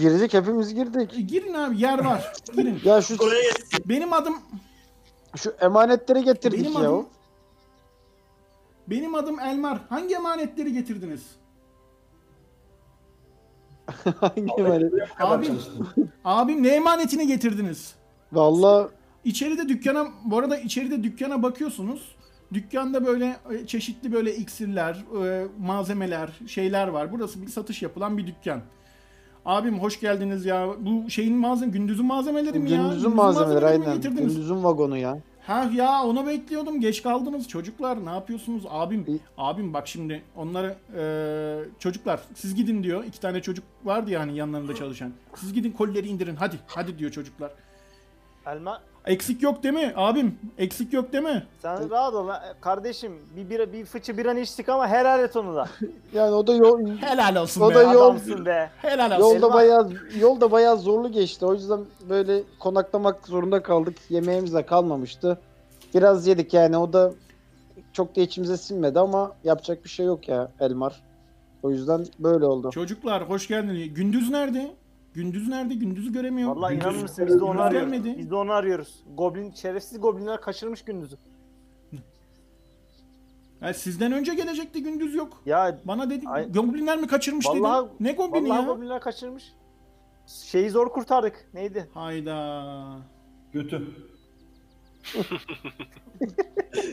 [0.00, 1.14] Girdik hepimiz girdik.
[1.18, 2.32] E, girin abi yer var.
[2.56, 2.80] Girin.
[2.84, 3.16] Ya şu.
[3.84, 4.34] Benim adım
[5.36, 6.80] şu emanetleri getirdik benim ya.
[6.80, 7.06] adım
[8.86, 9.78] benim adım Elmar.
[9.88, 11.22] Hangi emanetleri getirdiniz?
[14.20, 14.92] Hangi emanet?
[15.20, 15.58] Abim,
[16.24, 17.94] abim ne emanetini getirdiniz?
[18.32, 18.88] Vallahi
[19.24, 22.16] İçeride dükkana, bu arada içeride dükkana bakıyorsunuz.
[22.54, 27.12] Dükkanda böyle e, çeşitli böyle iksirler, e, malzemeler, şeyler var.
[27.12, 28.60] Burası bir satış yapılan bir dükkan.
[29.44, 30.68] Abim hoş geldiniz ya.
[30.80, 32.82] Bu şeyin malzeme, gündüzün malzemeleri mi ya?
[32.82, 34.00] gündüzün malzemeleri aynen.
[34.00, 35.18] Gündüzün vagonu ya.
[35.46, 36.80] Ha ya onu bekliyordum.
[36.80, 38.06] Geç kaldınız çocuklar.
[38.06, 38.62] Ne yapıyorsunuz?
[38.68, 39.20] Abim, İyi.
[39.38, 41.02] abim bak şimdi onları e,
[41.78, 43.04] çocuklar siz gidin diyor.
[43.04, 45.12] İki tane çocuk vardı ya hani yanlarında çalışan.
[45.34, 46.36] Siz gidin kolileri indirin.
[46.36, 46.56] Hadi.
[46.66, 47.50] Hadi diyor çocuklar.
[48.52, 49.92] Elma Eksik yok değil mi?
[49.96, 51.46] Abim eksik yok değil mi?
[51.62, 52.42] sen rahat ol ha.
[52.60, 55.68] kardeşim bir bira bir fıçı biranı içtik ama helal et onu da.
[56.14, 57.74] Yani o da yol, Helal olsun O be.
[57.74, 58.70] da yol- Adamsın be.
[58.82, 59.20] Helal olsun.
[59.34, 59.54] yolda Elma.
[59.54, 61.46] bayağı yolda bayağı zorlu geçti.
[61.46, 63.96] O yüzden böyle konaklamak zorunda kaldık.
[64.08, 65.38] Yemeğimiz de kalmamıştı.
[65.94, 67.12] Biraz yedik yani o da
[67.92, 71.02] çok da içimize sinmedi ama yapacak bir şey yok ya Elmar.
[71.62, 72.70] O yüzden böyle oldu.
[72.70, 73.94] Çocuklar hoş geldiniz.
[73.94, 74.70] Gündüz nerede?
[75.18, 75.74] Gündüz nerede?
[75.74, 76.56] Gündüz'ü göremiyorum.
[76.56, 77.92] Vallahi Gündüz- inanır mısın biz de onu Gündüz arıyoruz.
[77.92, 78.14] gelmedi.
[78.18, 79.04] Biz de onu arıyoruz.
[79.16, 81.16] Goblin şerefsiz goblinler kaçırmış gündüzü.
[83.62, 85.42] Ya sizden önce gelecekti gündüz yok.
[85.46, 87.94] Ya Bana dedi Ay- goblinler mi kaçırmış Vallahi- dedi.
[88.00, 88.66] Ne goblini vallahi ya?
[88.66, 89.44] goblinler kaçırmış.
[90.26, 91.48] Şeyi zor kurtardık.
[91.54, 91.88] Neydi?
[91.94, 92.98] Hayda.
[93.52, 93.88] Götü.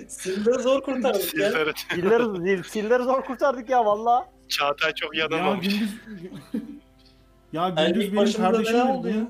[0.07, 1.49] Silleri zor kurtardık ya.
[1.49, 4.25] Silleri- Silleri, zil- silleri zor kurtardık ya vallahi.
[4.47, 5.67] Çağatay çok Ya yanılmamış.
[5.67, 5.89] gündüz
[7.55, 8.75] Ya gündüz benim başımıza kardeşim.
[8.75, 9.27] neler oldu ya?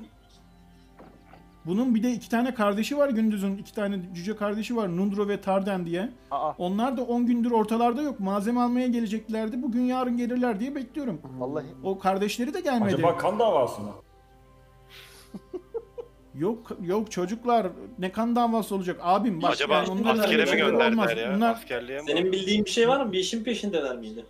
[1.66, 3.56] Bunun, bir de iki tane kardeşi var gündüzün.
[3.56, 4.96] iki tane cüce kardeşi var.
[4.96, 6.08] Nundro ve Tarden diye.
[6.30, 8.20] Aa, Onlar da 10 gündür ortalarda yok.
[8.20, 9.62] Malzeme almaya geleceklerdi.
[9.62, 11.20] Bugün yarın gelirler diye bekliyorum.
[11.38, 11.66] vallahi.
[11.84, 12.94] O kardeşleri de gelmedi.
[12.94, 13.90] Acaba kan davası mı?
[16.34, 17.66] Yok yok çocuklar
[17.98, 21.18] ne kan davası olacak abim bak Acaba yani onların askere öyle mi şeyleri gönderdiler olmaz.
[21.18, 21.34] ya?
[21.36, 22.04] Bunlar, Askerliğe mi?
[22.08, 23.12] Senin bildiğin bir şey var mı?
[23.12, 24.26] Bir işin peşindeler miydi?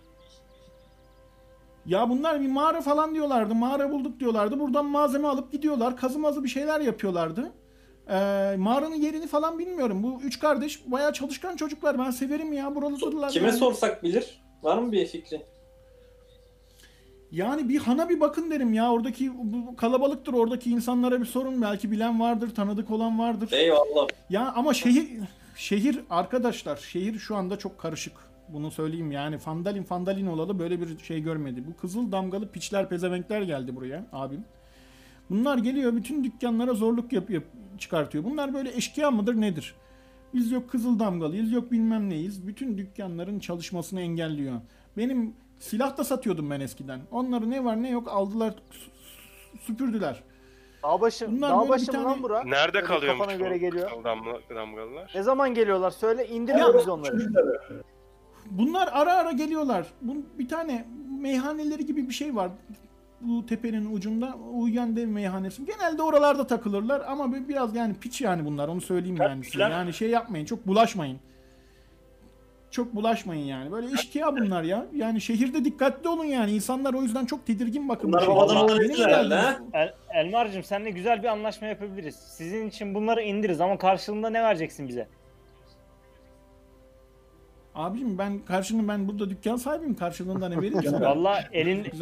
[1.87, 3.55] Ya bunlar bir mağara falan diyorlardı.
[3.55, 4.59] Mağara bulduk diyorlardı.
[4.59, 5.97] Buradan malzeme alıp gidiyorlar.
[5.97, 7.51] Kazı mazı bir şeyler yapıyorlardı.
[8.09, 10.03] Ee, mağaranın yerini falan bilmiyorum.
[10.03, 11.99] Bu üç kardeş bayağı çalışkan çocuklar.
[11.99, 13.31] Ben severim ya buralıdırlar.
[13.31, 13.57] Kime yani.
[13.57, 14.41] sorsak bilir?
[14.63, 15.41] Var mı bir fikri?
[17.31, 18.91] Yani bir hana bir bakın derim ya.
[18.91, 20.33] Oradaki bu kalabalıktır.
[20.33, 21.61] Oradaki insanlara bir sorun.
[21.61, 23.49] Belki bilen vardır, tanıdık olan vardır.
[23.51, 24.07] Eyvallah.
[24.29, 25.07] Ya ama şehir
[25.55, 28.26] şehir arkadaşlar şehir şu anda çok karışık.
[28.49, 31.63] Bunu söyleyeyim yani Fandalin Fandalin olalı böyle bir şey görmedi.
[31.67, 34.45] Bu kızıl damgalı piçler pezevenkler geldi buraya abim.
[35.29, 37.43] Bunlar geliyor bütün dükkanlara zorluk yap, yap-
[37.77, 38.23] çıkartıyor.
[38.23, 39.75] Bunlar böyle eşkıya mıdır nedir?
[40.33, 42.47] Biz yok kızıl damgalıyız yok bilmem neyiz.
[42.47, 44.55] Bütün dükkanların çalışmasını engelliyor.
[44.97, 46.99] Benim silah da satıyordum ben eskiden.
[47.11, 50.23] Onları ne var ne yok aldılar sü- süpürdüler.
[50.83, 52.43] Dağbaşı, Bunlar dağbaşı tane- lan bura?
[52.43, 53.91] Nerede kalıyormuş kafana bu göre geliyor.
[54.55, 55.11] damgalılar?
[55.15, 56.27] Ne zaman geliyorlar söyle
[56.77, 57.17] biz onları.
[58.51, 59.87] Bunlar ara ara geliyorlar.
[60.01, 60.85] Bu bir tane
[61.21, 62.51] meyhaneleri gibi bir şey var.
[63.21, 65.65] Bu tepenin ucunda uyuyan dev meyhanesi.
[65.65, 69.57] Genelde oralarda takılırlar ama bir- biraz yani piç yani bunlar onu söyleyeyim yani size.
[69.71, 71.19] Yani şey yapmayın çok bulaşmayın.
[72.71, 73.71] Çok bulaşmayın yani.
[73.71, 74.85] Böyle eşkıya bunlar ya.
[74.95, 76.51] Yani şehirde dikkatli olun yani.
[76.51, 78.09] İnsanlar o yüzden çok tedirgin bakın.
[78.13, 79.57] bu Bunlar Benim ettiler herhalde?
[79.73, 82.15] El, Elmar'cığım seninle güzel bir anlaşma yapabiliriz.
[82.15, 85.07] Sizin için bunları indiririz ama karşılığında ne vereceksin bize?
[87.77, 89.95] Abicim ben karşını ben burada dükkan sahibiyim.
[89.95, 91.01] Karşılığında ne vereyim sana?
[91.15, 91.83] Vallahi elin,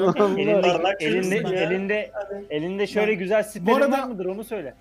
[0.99, 2.45] elinde, elinde, elinde, Hadi.
[2.49, 4.73] elinde şöyle Ya, güzel siperin arada- var mıdır onu söyle.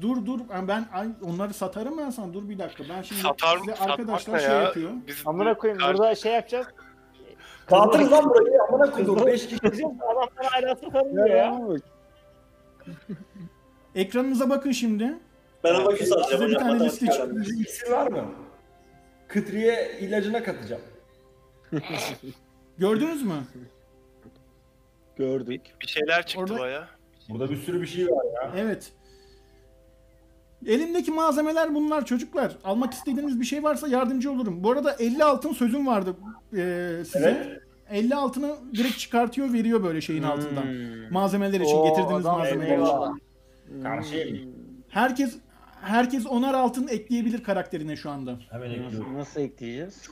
[0.00, 0.86] Dur dur ben-
[1.24, 2.34] onları satarım ben sana.
[2.34, 2.84] Dur bir dakika.
[2.96, 4.62] Ben şimdi Satar size arkadaşlar şey ya?
[4.62, 4.90] yapıyor.
[5.06, 6.66] Biz Amına koyayım Kar- burada şey yapacağız.
[7.70, 8.58] Dağıtırız lan burayı.
[8.68, 9.26] Amına koydum.
[9.26, 9.58] 5 kişi.
[9.66, 11.26] Adamlar hala satarım ya.
[11.26, 11.60] Ya.
[13.94, 15.14] Ekranınıza bakın şimdi.
[15.64, 17.06] Ben alacağım Size bir tane liste.
[17.06, 18.24] Bir iksir var mı?
[19.32, 20.82] Kıtriye ilacına katacağım.
[22.78, 23.34] Gördünüz mü?
[25.16, 25.60] Gördük.
[25.82, 26.88] Bir şeyler çıktı Orada- baya.
[27.28, 28.52] Burada bir sürü bir şey var ya.
[28.56, 28.92] Evet.
[30.66, 32.56] Elimdeki malzemeler bunlar çocuklar.
[32.64, 34.64] Almak istediğiniz bir şey varsa yardımcı olurum.
[34.64, 36.16] Bu arada 50 altın sözüm vardı
[36.56, 37.44] e, size.
[37.46, 37.62] Evet.
[37.90, 40.62] 50 altını direkt çıkartıyor veriyor böyle şeyin altından.
[40.62, 41.12] Hmm.
[41.12, 42.74] Malzemeler için Oo, getirdiğiniz adam malzemeler için.
[42.74, 43.12] eyvallah.
[43.82, 44.50] Karşıyım.
[44.88, 45.36] Herkes
[45.82, 48.38] herkes onar altın ekleyebilir karakterine şu anda.
[48.50, 49.18] Hemen Nasıl, ekliyorum.
[49.18, 50.10] nasıl ekleyeceğiz?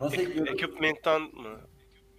[0.00, 0.54] Nasıl ekliyorum?
[0.54, 1.60] Equipment'tan mı?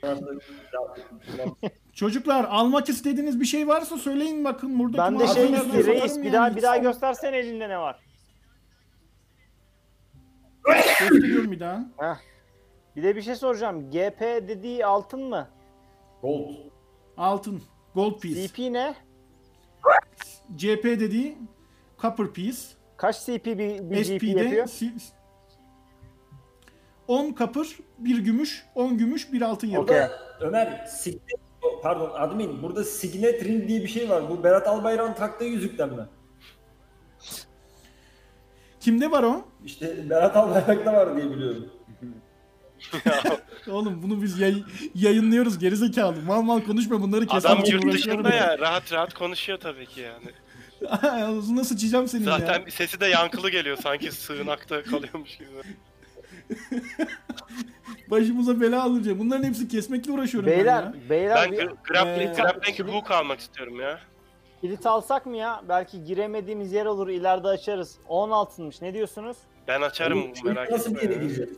[1.93, 4.97] Çocuklar almak istediğiniz bir şey varsa söyleyin bakın burada.
[4.97, 6.33] Ben de şey malzemelerden istiyor reis bir yani.
[6.33, 7.99] daha bir daha göstersen elinde ne var.
[10.63, 11.85] Gösteriyorum bir daha.
[12.95, 13.91] Bir de bir şey soracağım.
[13.91, 15.47] GP dediği altın mı?
[16.21, 16.49] Gold.
[17.17, 17.61] Altın.
[17.95, 18.47] Gold piece.
[18.47, 18.95] CP ne?
[20.55, 21.37] CP dediği
[22.01, 22.57] copper piece.
[22.97, 24.67] Kaç CP bir, bir GP SP'de yapıyor?
[24.67, 24.93] si-
[27.07, 30.09] 10 copper, 1 gümüş, 10 gümüş, 1 altın yapıyor.
[30.09, 31.21] Burada Ömer signet
[31.83, 34.29] pardon admin burada signet ring diye bir şey var.
[34.29, 36.05] Bu Berat Albayrak'ın taktığı yüzükten mi?
[38.79, 39.45] Kimde var o?
[39.65, 41.69] İşte Berat Albayrak'ta var diye biliyorum.
[43.71, 44.63] Oğlum bunu biz yay-
[44.95, 46.21] yayınlıyoruz gerizekalı.
[46.21, 47.47] Mal mal konuşma bunları kesin.
[47.47, 50.25] Adam yurt dışında ya rahat rahat konuşuyor tabii ki yani.
[50.89, 52.71] Ağzına sıçacağım senin Zaten ya.
[52.71, 55.49] sesi de yankılı geliyor sanki sığınakta kalıyormuş gibi.
[58.11, 59.19] Başımıza bela alınca.
[59.19, 60.93] Bunların hepsi kesmekle uğraşıyorum ben Beyler, ya.
[61.09, 63.99] beyler Ben bir gra- grappling, Ee, grappling hook almak istiyorum ya.
[64.61, 65.63] kilit alsak mı ya?
[65.69, 67.97] Belki giremediğimiz yer olur ileride açarız.
[68.07, 69.37] 10 altınmış ne diyorsunuz?
[69.67, 71.11] Ben açarım çocuk merak Nasıl bir etme.
[71.13, 71.29] yere ya.
[71.29, 71.49] girecek?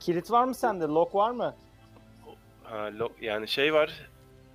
[0.00, 0.84] Kilit var mı sende?
[0.84, 1.54] Lock var mı?
[2.64, 4.09] Ha, lo- yani şey var.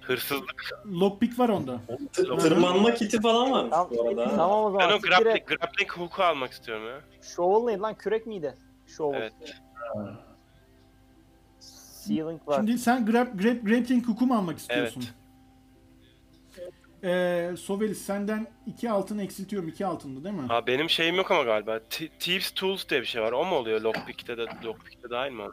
[0.08, 0.82] Hırsızlık.
[0.86, 1.80] Lockpick var onda.
[2.14, 4.28] Tı- Tırmanma kiti falan varmış Tamam, bu arada.
[4.28, 4.36] ha.
[4.36, 4.90] tamam o zaman.
[4.90, 5.48] Ben o siktir grappling, et.
[5.48, 7.02] grappling hook'u almak istiyorum ya.
[7.22, 7.94] Shovel neydi lan?
[7.98, 8.56] Kürek miydi?
[8.88, 9.22] Shovel.
[9.22, 9.34] Evet.
[12.08, 12.56] Ceiling var.
[12.56, 15.04] Şimdi sen grab, grab, grappling hook'u mu almak istiyorsun?
[17.04, 19.70] Ee, Sovelis senden 2 altın eksiltiyorum.
[19.70, 20.48] 2 altındı değil mi?
[20.48, 21.80] Ha benim şeyim yok ama galiba.
[21.90, 23.32] T- Thieves Tools diye bir şey var.
[23.32, 23.82] O mu oluyor?
[23.82, 25.42] Lockpick'te de Lockpick'te dahil mi?
[25.42, 25.52] o?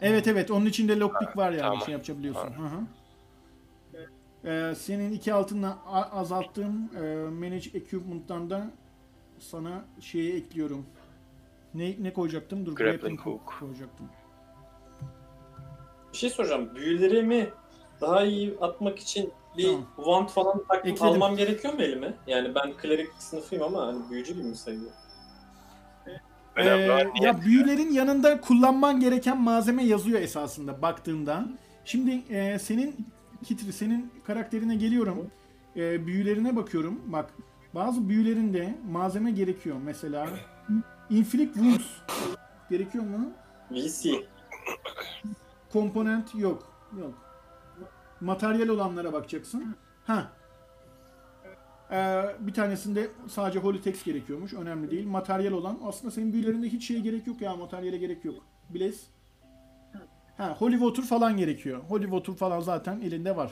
[0.00, 1.80] Evet evet onun içinde lockpick var yani Tamam.
[1.84, 2.48] şey yapabiliyorsun.
[2.50, 2.80] Hı hı.
[4.44, 7.00] Ee, senin iki altınla a- azalttığım e,
[7.30, 8.70] manage equipment'tan da
[9.38, 10.86] sana şeyi ekliyorum.
[11.74, 12.66] Ne ne koyacaktım?
[12.66, 14.08] Dur Grappling grappling hook koyacaktım.
[16.12, 16.74] Bir şey soracağım.
[16.74, 17.48] Büyülerimi
[18.00, 19.86] daha iyi atmak için bir Tamam.
[19.96, 21.02] wand falan Ekledim.
[21.02, 22.14] almam gerekiyor mu elime?
[22.26, 24.92] Yani ben klerik sınıfıyım ama hani büyücü gibi mi sayılıyor?
[26.56, 26.64] Ee,
[27.22, 31.44] ya büyülerin yanında kullanman gereken malzeme yazıyor esasında baktığında.
[31.84, 33.06] Şimdi e, senin
[33.42, 35.30] kitri, senin karakterine geliyorum.
[35.76, 37.00] E, büyülerine bakıyorum.
[37.06, 37.30] Bak
[37.74, 39.76] bazı büyülerinde malzeme gerekiyor.
[39.84, 40.28] Mesela
[41.10, 41.86] inflict wounds
[42.70, 43.30] gerekiyor mu?
[43.70, 44.10] VC.
[45.72, 46.72] Komponent yok.
[47.00, 47.14] Yok.
[48.20, 49.76] Materyal olanlara bakacaksın.
[50.04, 50.32] Ha.
[51.90, 54.52] Ee, bir tanesinde sadece holy text gerekiyormuş.
[54.54, 55.06] Önemli değil.
[55.06, 55.78] Materyal olan.
[55.84, 57.56] Aslında senin büyülerinde hiç şeye gerek yok ya.
[57.56, 58.34] Materyale gerek yok.
[58.74, 59.00] Blaze.
[60.42, 61.80] Ha, holy water falan gerekiyor.
[61.88, 63.50] Holy water falan zaten elinde var.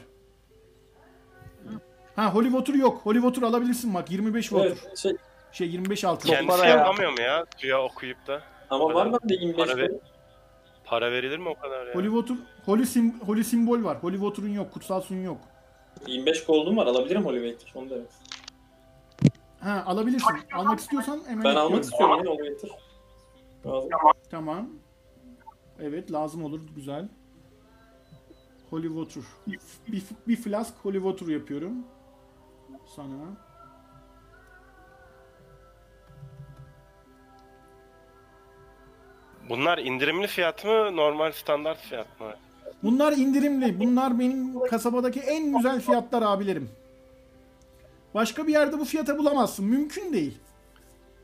[2.16, 3.00] Ha, holy water yok.
[3.04, 4.10] Holy water alabilirsin bak.
[4.10, 4.66] 25 water.
[4.66, 5.12] Evet, şey,
[5.52, 6.28] Şey 25 altın.
[6.28, 6.76] Kendisi para ya.
[6.76, 7.46] yapamıyor mu ya?
[7.58, 8.42] Suya okuyup da.
[8.70, 9.90] ama var bende 25 Para ver-.
[10.84, 11.94] Para verilir mi o kadar ya?
[11.94, 13.96] Holy water, holy, sim, holy simbol var.
[14.02, 14.72] Holy water'ın yok.
[14.72, 15.40] Kutsal suyun yok.
[16.06, 16.86] 25 gold'um var.
[16.86, 17.80] Alabilirim Holy Waiter.
[17.80, 18.10] Onu da evet.
[19.60, 20.34] Ha, alabilirsin.
[20.54, 22.70] Almak istiyorsan hemen Ben almak istiyorum Waiter.
[23.66, 23.90] Lazım.
[24.30, 24.68] Tamam.
[25.80, 26.60] Evet lazım olur.
[26.76, 27.08] Güzel.
[28.70, 29.22] Holy water.
[29.88, 31.74] Bir, bir flask holy water yapıyorum.
[32.96, 33.36] Sana.
[39.48, 40.96] Bunlar indirimli fiyat mı?
[40.96, 42.34] Normal standart fiyat mı?
[42.82, 43.80] Bunlar indirimli.
[43.80, 46.70] Bunlar benim kasabadaki en güzel fiyatlar abilerim.
[48.14, 49.64] Başka bir yerde bu fiyata bulamazsın.
[49.64, 50.38] Mümkün değil.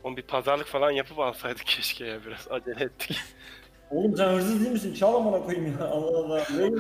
[0.02, 3.18] Oğlum bir pazarlık falan yapıp alsaydık keşke ya biraz acele ettik.
[3.90, 4.94] Oğlum sen hırsız değil misin?
[4.94, 5.86] Çal amına koyayım ya.
[5.86, 6.42] Allah Allah.
[6.56, 6.70] Ne?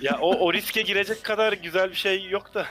[0.00, 2.66] ya o, o riske girecek kadar güzel bir şey yok da.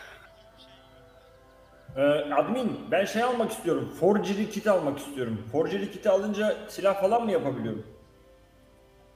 [1.98, 2.02] Ee,
[2.34, 3.94] admin ben şey almak istiyorum.
[4.00, 5.46] Forgery kit almak istiyorum.
[5.52, 7.86] Forgery kiti alınca silah falan mı yapabiliyorum?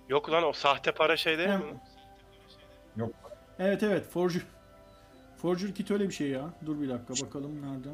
[0.09, 1.79] Yok lan o sahte para şey değil mi?
[3.59, 4.05] Evet evet.
[4.09, 4.41] Forger.
[5.41, 6.41] Forger kit öyle bir şey ya.
[6.65, 7.89] Dur bir dakika bakalım nerede.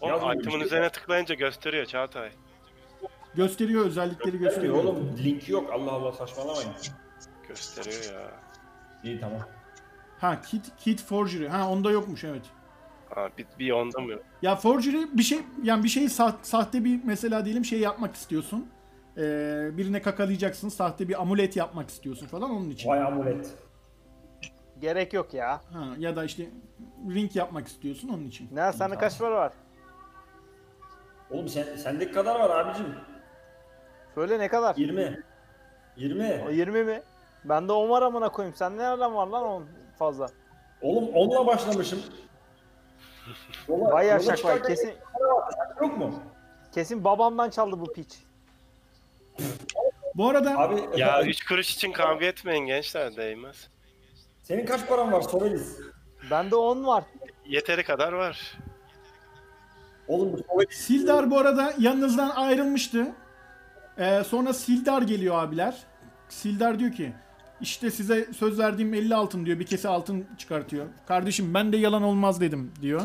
[0.00, 2.30] O Yazmıyor item'ın üzerine tıklayınca gösteriyor Çağatay.
[3.34, 4.74] Gösteriyor özellikleri gösteriyor.
[4.74, 6.70] Oğlum link yok Allah Allah saçmalamayın.
[7.48, 8.30] Gösteriyor ya.
[9.04, 9.40] İyi tamam.
[10.18, 11.48] Ha kit kit forgery.
[11.48, 12.42] Ha onda yokmuş evet.
[13.14, 14.10] Ha, bir, bir onda mı?
[14.12, 14.22] yok?
[14.42, 18.68] Ya forgery bir şey yani bir şeyi sa- sahte bir mesela diyelim şey yapmak istiyorsun.
[19.16, 19.20] Ee,
[19.72, 20.68] birine kakalayacaksın.
[20.68, 22.88] Sahte bir amulet yapmak istiyorsun falan onun için.
[22.88, 23.50] Vay amulet.
[24.80, 25.50] Gerek yok ya.
[25.72, 26.50] Ha, ya da işte
[27.14, 28.48] ring yapmak istiyorsun onun için.
[28.52, 29.52] Ne sende kaç para var?
[31.30, 32.86] Oğlum sen, sendeki kadar var abicim.
[34.14, 34.76] Söyle ne kadar?
[34.76, 35.20] 20.
[35.96, 36.44] 20.
[36.48, 37.02] O 20 mi?
[37.44, 38.56] Bende 10 var amına koyayım.
[38.56, 39.64] Sen nereden var lan 10
[39.98, 40.26] fazla?
[40.82, 42.02] Oğlum onunla başlamışım.
[43.68, 44.62] Yola- Vay yaşak vay.
[44.62, 44.92] Kesin
[45.80, 46.14] Yok mu?
[46.74, 48.18] kesin babamdan çaldı bu piç.
[50.14, 53.68] Bu arada Abi Ya 3 kuruş için kavga etmeyin gençler değmez.
[54.42, 55.78] senin kaç paran var Sovelis?
[56.30, 57.04] Bende 10 var.
[57.46, 58.58] Yeteri kadar var.
[60.08, 63.06] Oğlum bu Sovelis Sildar bu arada yanınızdan ayrılmıştı.
[63.98, 65.76] Ee, sonra Sildar geliyor abiler.
[66.28, 67.12] Sildar diyor ki
[67.60, 69.58] işte size söz verdiğim 50 altın diyor.
[69.58, 70.86] Bir kese altın çıkartıyor.
[71.08, 73.02] Kardeşim ben de yalan olmaz dedim diyor.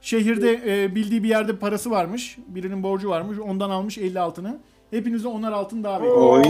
[0.00, 2.38] Şehirde e, bildiği bir yerde parası varmış.
[2.46, 3.38] Birinin borcu varmış.
[3.38, 4.58] Ondan almış 50 altını.
[4.90, 5.98] Hepinize onar altın daha.
[6.00, 6.42] Oy.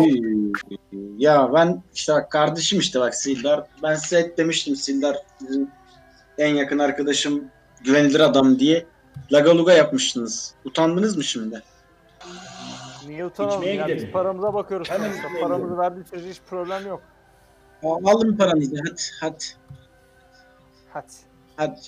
[1.19, 3.65] Ya ben işte kardeşim işte bak Sildar.
[3.83, 5.69] Ben size demiştim Sildar bizim
[6.39, 7.45] en yakın arkadaşım
[7.85, 8.87] güvenilir adam diye.
[9.33, 10.55] Lagaluga yapmıştınız.
[10.65, 11.63] Utandınız mı şimdi?
[13.09, 13.89] Niye utanalım İçmeye ya?
[13.89, 14.91] Biz paramıza bakıyoruz.
[14.91, 15.27] Hemen sonuçta.
[15.29, 15.79] içmeye Paramızı gidelim.
[15.79, 17.03] verdiği sürece hiç problem yok.
[17.83, 19.43] Al- Alın paranızı hadi hadi.
[20.93, 21.13] Hadi.
[21.57, 21.81] Hadi.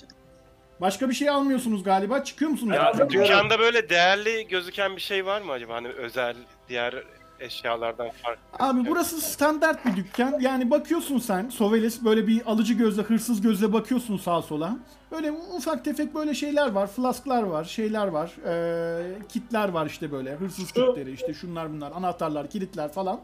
[0.81, 2.23] Başka bir şey almıyorsunuz galiba.
[2.23, 2.75] Çıkıyor musunuz?
[2.75, 3.09] Ya, Bakıyorum.
[3.29, 5.75] dükkanda böyle değerli gözüken bir şey var mı acaba?
[5.75, 6.35] Hani özel
[6.69, 7.03] diğer
[7.39, 8.41] eşyalardan farklı.
[8.59, 10.39] Abi burası standart bir dükkan.
[10.39, 14.77] Yani bakıyorsun sen Soveles böyle bir alıcı gözle, hırsız gözle bakıyorsun sağa sola.
[15.11, 16.87] Böyle ufak tefek böyle şeyler var.
[16.87, 18.31] Flasklar var, şeyler var.
[18.45, 20.35] Ee, kitler var işte böyle.
[20.35, 21.91] Hırsız kitleri işte şunlar bunlar.
[21.91, 23.19] Anahtarlar, kilitler falan.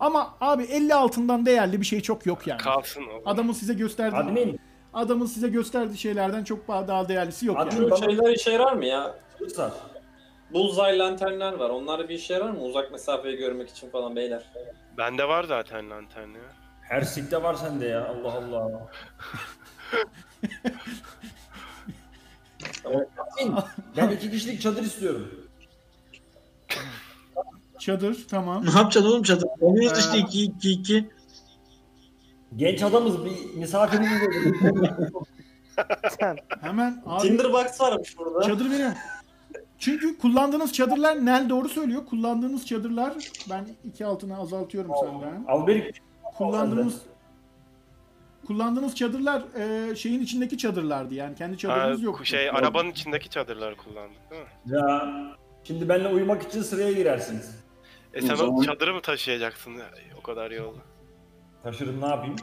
[0.00, 2.60] Ama abi 50 altından değerli bir şey çok yok yani.
[2.60, 3.30] Kalsın o.
[3.30, 4.60] Adamın size gösterdiği admin
[4.94, 7.98] adamın size gösterdiği şeylerden çok daha değerlisi yok Admin yani.
[7.98, 9.14] Şu şeyler işe yarar mı ya?
[9.38, 9.74] Kırsa.
[10.52, 11.70] Bullseye lanternler var.
[11.70, 12.60] Onlar bir işe yarar mı?
[12.62, 14.42] Uzak mesafeyi görmek için falan beyler.
[14.98, 16.40] Bende var zaten lantern ya.
[16.82, 18.90] Her sikte var sende ya Allah Allah.
[23.96, 25.28] Ben iki kişilik çadır istiyorum.
[27.78, 28.64] Çadır tamam.
[28.66, 29.48] Ne yapacaksın oğlum çadır?
[29.60, 31.10] Oynuyoruz Ee, işte 2 2 2.
[32.56, 34.10] Genç adamız bir misafirimiz
[34.72, 35.26] olur.
[36.60, 38.42] Hemen abi Tinderbox varmış burada.
[38.42, 38.94] Çadır veriyorum.
[39.82, 42.06] Çünkü kullandığınız çadırlar Nel doğru söylüyor.
[42.06, 43.12] Kullandığınız çadırlar
[43.50, 45.44] ben iki altına azaltıyorum senden.
[45.48, 47.02] Alberik Kullandığınız
[48.46, 49.42] kullandığınız çadırlar
[49.90, 52.26] e, şeyin içindeki çadırlardı yani kendi çadırınız yok.
[52.26, 54.48] şey arabanın içindeki çadırları kullandık değil mi?
[54.76, 55.12] ya
[55.64, 57.64] şimdi benimle uyumak için sıraya girersiniz.
[58.14, 60.78] E sen O zaman- çadırı mı taşıyacaksın ya, o kadar yolda?
[61.62, 62.36] Taşırım ne yapayım?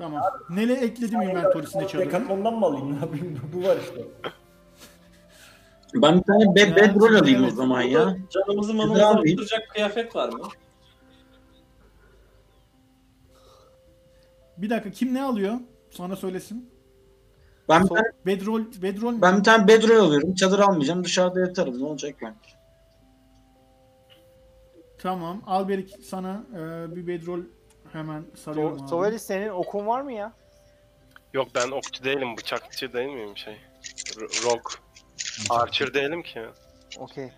[0.00, 0.22] Tamam.
[0.50, 2.06] Nele ekledim inventory'sine çadırı.
[2.06, 3.40] Decathlon'dan mı alayım ne yapayım?
[3.54, 4.04] Bu var işte.
[5.94, 8.16] Ben bir tane bed, bedroll alayım o zaman ya.
[8.30, 9.30] Canımızı Güzel manımızı abi.
[9.30, 10.48] arttıracak kıyafet var mı?
[14.56, 15.54] Bir dakika kim ne alıyor?
[15.90, 16.70] Sana söylesin.
[17.68, 19.22] Ben bir tane, bedroll mü?
[19.22, 20.34] ben bir tane bedroll alıyorum.
[20.34, 21.04] Çadır almayacağım.
[21.04, 21.80] Dışarıda yatarım.
[21.80, 22.34] Ne olacak ben?
[24.98, 25.42] Tamam.
[25.46, 27.40] Alberik sana e, bir bedroll
[27.92, 29.18] hemen sarıyorum So abi.
[29.18, 30.32] Senin okun var mı ya?
[31.34, 33.54] Yok ben okçu değilim, bıçakçı değil miyim şey?
[34.20, 34.74] R- rogue.
[35.50, 36.42] Archer değilim ki.
[36.98, 37.28] Okey.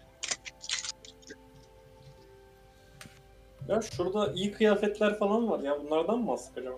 [3.68, 5.78] Ya şurada iyi kıyafetler falan var ya.
[5.84, 6.76] Bunlardan mı alsak acaba?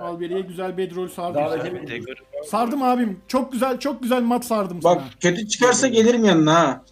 [0.00, 1.42] Alberik'e güzel bedroll sardım.
[2.46, 3.22] Sardım abim.
[3.28, 5.10] Çok güzel çok güzel mat sardım Bak sana.
[5.20, 6.82] kötü çıkarsa gelirim yanına ha.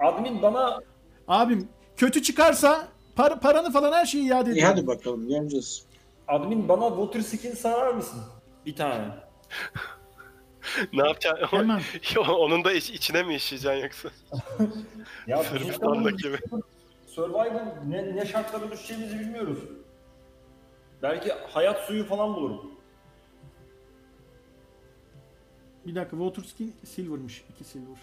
[0.00, 0.80] Admin bana
[1.28, 4.74] Abim kötü çıkarsa par- paranı falan her şeyi iade İyi ediyorum.
[4.76, 5.84] hadi bakalım göreceğiz.
[6.28, 8.20] admin bana water skin sarar mısın?
[8.66, 9.04] Bir tane.
[10.92, 11.46] ne yapacaksın?
[11.56, 11.80] Hemen.
[12.28, 14.08] Onun da iç- içine mi işleyeceksin yoksa?
[15.26, 16.38] Ya Sırbistan'daki gibi.
[17.06, 19.58] Survival ne, ne şartlara düşeceğimizi bilmiyoruz.
[21.02, 22.72] Belki hayat suyu falan bulurum.
[25.86, 27.44] Bir dakika water skin silver'mış.
[27.54, 27.96] 2 silver.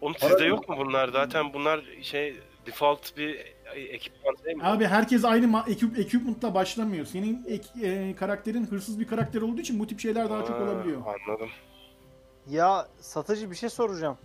[0.00, 1.08] Oğlum sizde yok mu bunlar?
[1.08, 2.36] Zaten bunlar şey
[2.66, 4.64] default bir ekipman değil mi?
[4.64, 7.06] Abi herkes aynı ekip equipment'la başlamıyor.
[7.06, 11.02] Senin ek- e, karakterin hırsız bir karakter olduğu için bu tip şeyler daha çok olabiliyor.
[11.06, 11.48] Anladım.
[12.48, 14.18] Ya satıcı bir şey soracağım.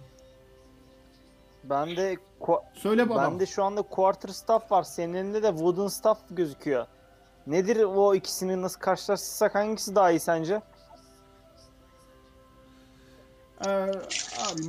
[1.63, 3.31] Bende ko- Söyle babam.
[3.31, 4.83] bende şu anda quarter staff var.
[4.83, 6.85] Senin elinde de wooden staff gözüküyor.
[7.47, 10.61] Nedir o ikisini nasıl karşılaştırsak hangisi daha iyi sence?
[13.65, 14.61] Ee, abi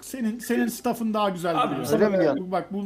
[0.00, 1.92] senin senin staff'ın daha güzel Abi, duruyor.
[1.92, 2.52] öyle mi diyorsun?
[2.52, 2.84] Bak bu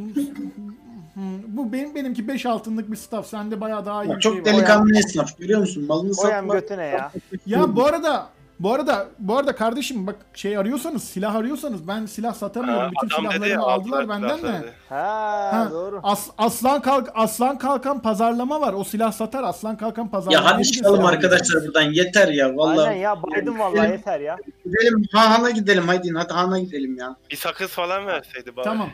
[1.47, 3.27] bu benim benimki 5 altınlık bir staff.
[3.27, 4.45] Sende bayağı daha iyi Bak, bir çok şey var.
[4.45, 5.85] delikanlı esnaf görüyor musun?
[5.87, 6.59] Malını Koyam satma.
[6.59, 7.11] götüne ya.
[7.45, 8.29] Ya bu arada
[8.59, 12.81] bu arada bu arada kardeşim bak şey arıyorsanız silah arıyorsanız ben silah satamıyorum.
[12.95, 14.67] Ha, Bütün adam dedi silahlarımı ya, aldılar aldılar benden silahları de.
[14.67, 14.73] dedi.
[14.89, 15.99] Ha, Ha, doğru.
[16.03, 18.73] As, aslan kalk aslan kalkan pazarlama var.
[18.73, 19.43] O silah satar.
[19.43, 20.47] Aslan kalkan pazarlama.
[20.49, 22.89] Ya hadi çıkalım arkadaşlar buradan yeter ya vallahi.
[22.89, 24.37] Aynen ya baydım vallahi yeter ya.
[24.65, 27.15] Gidelim Han'a gidelim hadi hadi Han'a gidelim ya.
[27.31, 28.63] Bir sakız falan verseydi bari.
[28.63, 28.89] Tamam.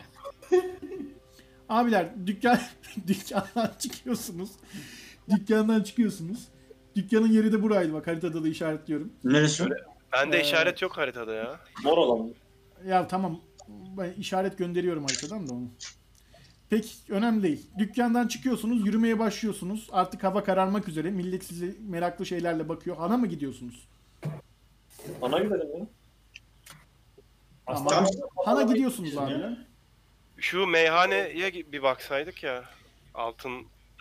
[1.69, 2.59] Abiler dükkan
[3.07, 4.49] dükkandan çıkıyorsunuz.
[5.29, 6.39] Dükkandan çıkıyorsunuz.
[6.99, 9.13] Dükkanın yeri de buraydı bak haritada da işaretliyorum.
[9.23, 9.65] Neresi?
[10.13, 11.59] Bende Ee, işaret yok haritada ya.
[11.83, 12.33] Mor olan mı?
[12.87, 13.39] Ya tamam.
[13.97, 15.67] Ben işaret gönderiyorum haritadan da onu.
[16.69, 17.67] Pek önemli değil.
[17.77, 19.87] Dükkandan çıkıyorsunuz, yürümeye başlıyorsunuz.
[19.91, 21.11] Artık hava kararmak üzere.
[21.11, 22.97] Millet sizi meraklı şeylerle bakıyor.
[22.97, 23.87] Hana mı gidiyorsunuz?
[25.21, 25.85] Bana gidelim ya.
[28.45, 29.57] Hana gidiyorsunuz abiler.
[30.37, 32.63] Şu meyhaneye bir baksaydık ya.
[33.13, 33.51] Altın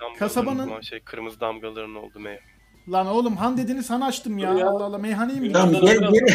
[0.01, 2.58] damgaların Kasabanın- olan şey kırmızı damgaların oldu meyhane.
[2.93, 4.55] Lan oğlum han dediniz han açtım ya.
[4.55, 4.69] Ya.
[4.69, 6.31] Allah Allah meyhaneye mi Tamam gel geri.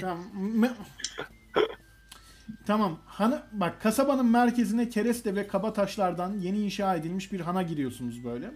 [0.00, 0.24] Tamam.
[0.34, 0.74] Me-
[2.66, 2.98] tamam.
[3.06, 8.50] Hanı, bak kasabanın merkezine kereste ve kaba taşlardan yeni inşa edilmiş bir hana giriyorsunuz böyle.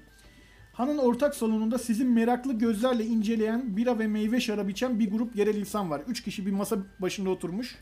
[0.72, 5.55] Hanın ortak salonunda sizin meraklı gözlerle inceleyen bira ve meyve şarabı içen bir grup yerel
[5.55, 6.03] insan var.
[6.09, 7.76] Üç kişi bir masa başında oturmuş.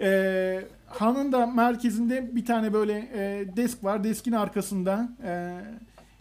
[0.00, 4.04] Ee, hanın da merkezinde bir tane böyle e, desk var.
[4.04, 5.60] Deskin arkasında e,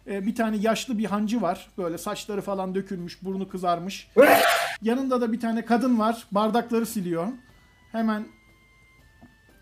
[0.07, 1.67] e, bir tane yaşlı bir hancı var.
[1.77, 4.07] Böyle saçları falan dökülmüş, burnu kızarmış.
[4.81, 6.27] Yanında da bir tane kadın var.
[6.31, 7.27] Bardakları siliyor.
[7.91, 8.25] Hemen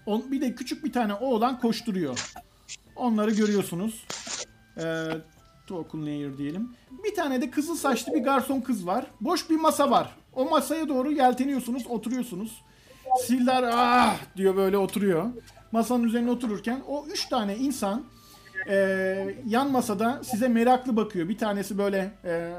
[0.05, 2.33] on, bir de küçük bir tane oğlan koşturuyor.
[2.95, 4.05] Onları görüyorsunuz.
[4.77, 5.07] Ee,
[5.67, 6.75] token layer diyelim.
[7.03, 9.05] Bir tane de kızıl saçlı bir garson kız var.
[9.21, 10.15] Boş bir masa var.
[10.33, 12.61] O masaya doğru yelteniyorsunuz, oturuyorsunuz.
[13.25, 15.25] Sildar ah diyor böyle oturuyor.
[15.71, 18.03] Masanın üzerine otururken o üç tane insan
[18.69, 21.29] e, yan masada size meraklı bakıyor.
[21.29, 22.51] Bir tanesi böyle e,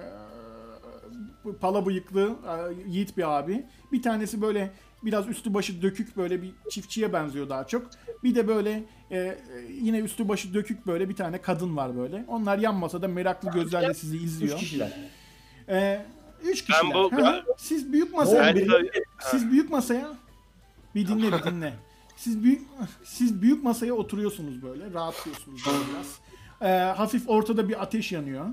[1.44, 3.66] bu pala bıyıklı e, yiğit bir abi.
[3.92, 4.70] Bir tanesi böyle
[5.04, 7.86] biraz üstü başı dökük böyle bir çiftçiye benziyor daha çok.
[8.24, 9.38] Bir de böyle e,
[9.80, 12.24] yine üstü başı dökük böyle bir tane kadın var böyle.
[12.28, 14.58] Onlar yan masada meraklı gözlerle sizi Üç izliyor.
[14.58, 14.92] kişiler.
[15.68, 16.06] E,
[16.44, 16.94] üç Ben kişiler.
[16.94, 17.42] bu- Hı hı.
[17.56, 18.90] Siz büyük masaya say-
[19.20, 20.08] siz büyük masaya
[20.94, 21.72] bir dinle bir dinle.
[22.22, 22.62] Siz büyük
[23.04, 26.06] siz büyük masaya oturuyorsunuz böyle, rahatlıyorsunuz böyle biraz.
[26.70, 28.46] Ee, hafif ortada bir ateş yanıyor.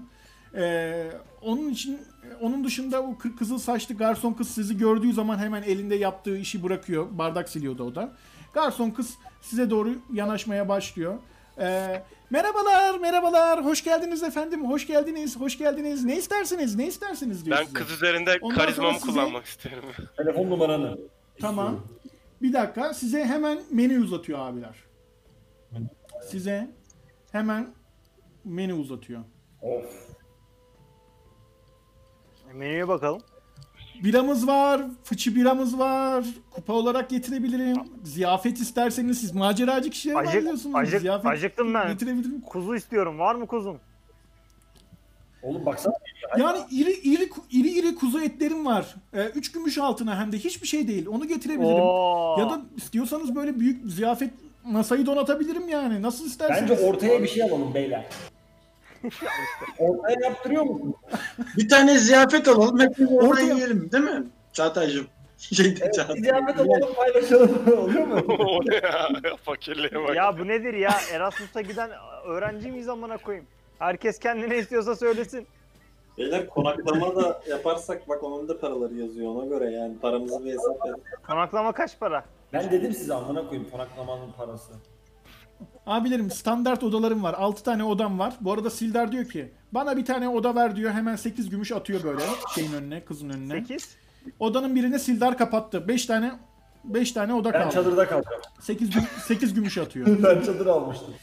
[0.56, 1.12] Ee,
[1.42, 2.00] onun için
[2.42, 6.64] onun dışında o kı- kızıl saçlı garson kız sizi gördüğü zaman hemen elinde yaptığı işi
[6.64, 7.08] bırakıyor.
[7.12, 8.12] Bardak siliyordu o da.
[8.54, 11.18] Garson kız size doğru yanaşmaya başlıyor.
[11.60, 13.66] Ee, merhabalar, merhabalar.
[13.66, 14.70] Hoş geldiniz efendim.
[14.70, 15.40] Hoş geldiniz.
[15.40, 16.04] Hoş geldiniz.
[16.06, 16.76] Ne istersiniz?
[16.76, 17.74] Ne istersiniz diyor Ben size.
[17.80, 19.84] kız üzerinde Ondan sonra karizmamı size- kullanmak isterim.
[20.18, 20.98] Telefon numaranı.
[21.42, 21.80] Tamam.
[22.42, 24.76] Bir dakika size hemen menü uzatıyor abiler.
[26.30, 26.72] Size
[27.32, 27.68] hemen
[28.46, 29.22] menü uzatıyor.
[29.62, 30.10] Of.
[32.54, 33.22] Menüye bakalım.
[34.04, 36.26] Biramız var, fıçı biramız var.
[36.52, 37.78] Kupa olarak getirebilirim.
[38.04, 41.88] Ziyafet isterseniz siz maceracı kişiler var Acık, acık, Ziyafet acıktım ben.
[41.92, 42.42] getirebilirim.
[42.42, 43.20] Kuzu istiyorum.
[43.20, 43.78] Var mı kuzun?
[45.44, 45.94] Oğlum baksana.
[46.38, 48.96] Yani iri iri iri iri kuzu etlerim var.
[49.14, 51.08] Ee, üç gümüş altına hem de hiçbir şey değil.
[51.08, 51.82] Onu getirebilirim.
[51.82, 52.40] Oo.
[52.40, 54.30] Ya da istiyorsanız böyle büyük ziyafet
[54.64, 56.02] masayı donatabilirim yani.
[56.02, 56.72] Nasıl isterseniz.
[56.72, 58.06] Bence ortaya bir şey alalım beyler.
[59.80, 60.96] ortaya yaptırıyor musun?
[61.58, 64.24] Bir tane ziyafet alalım hepimiz orada Ortaya- yiyelim değil mi?
[64.54, 65.08] Çağatay'cığım.
[65.38, 65.66] Şey.
[65.66, 67.64] Bir ziyafet alalım paylaşalım.
[67.78, 68.24] Oluyor mu?
[68.40, 69.10] o ne ya?
[69.44, 70.16] Fakirliğe bak.
[70.16, 70.92] Ya bu nedir ya?
[71.14, 71.90] Erasmus'a giden
[72.26, 73.48] öğrenci miyiz amına koyayım?
[73.80, 75.48] Herkes kendine istiyorsa söylesin.
[76.18, 80.86] Beyler konaklama da yaparsak bak onun da paraları yazıyor ona göre yani paramızı bir hesap
[80.86, 81.04] edin.
[81.28, 82.26] Konaklama kaç para?
[82.54, 84.74] Ben dedim size amına koyayım konaklamanın parası.
[85.88, 87.36] Abilerim standart odalarım var.
[87.38, 88.34] 6 tane odam var.
[88.42, 90.92] Bu arada Sildar diyor ki bana bir tane oda ver diyor.
[90.92, 92.22] Hemen 8 gümüş atıyor böyle
[92.56, 93.54] şeyin önüne, kızın önüne.
[93.54, 93.96] 8.
[94.40, 95.88] Odanın birini Sildar kapattı.
[95.88, 96.32] 5 tane
[96.84, 97.74] 5 tane oda Ben kaldı.
[97.74, 98.42] çadırda kalacağım.
[98.62, 98.90] 8
[99.28, 100.08] 8 gümüş atıyor.
[100.24, 101.14] ben çadır almıştım.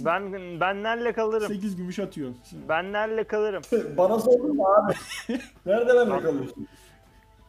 [0.00, 1.48] Ben ben nerede kalırım?
[1.48, 2.30] 8 gümüş atıyor.
[2.68, 3.62] Ben nerede kalırım?
[3.96, 4.94] Bana sordun mu abi?
[5.66, 6.68] Nerede ben mi kalıyorsun?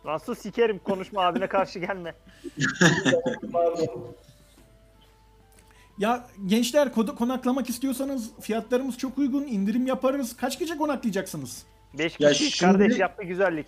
[0.05, 2.15] Nasıl sikerim konuşma abine karşı gelme.
[5.97, 9.43] Ya gençler koda konaklamak istiyorsanız fiyatlarımız çok uygun.
[9.43, 10.35] indirim yaparız.
[10.37, 11.63] Kaç gece konaklayacaksınız?
[11.97, 13.67] 5 Ya kişi şimdi- kardeş yaptı güzellik.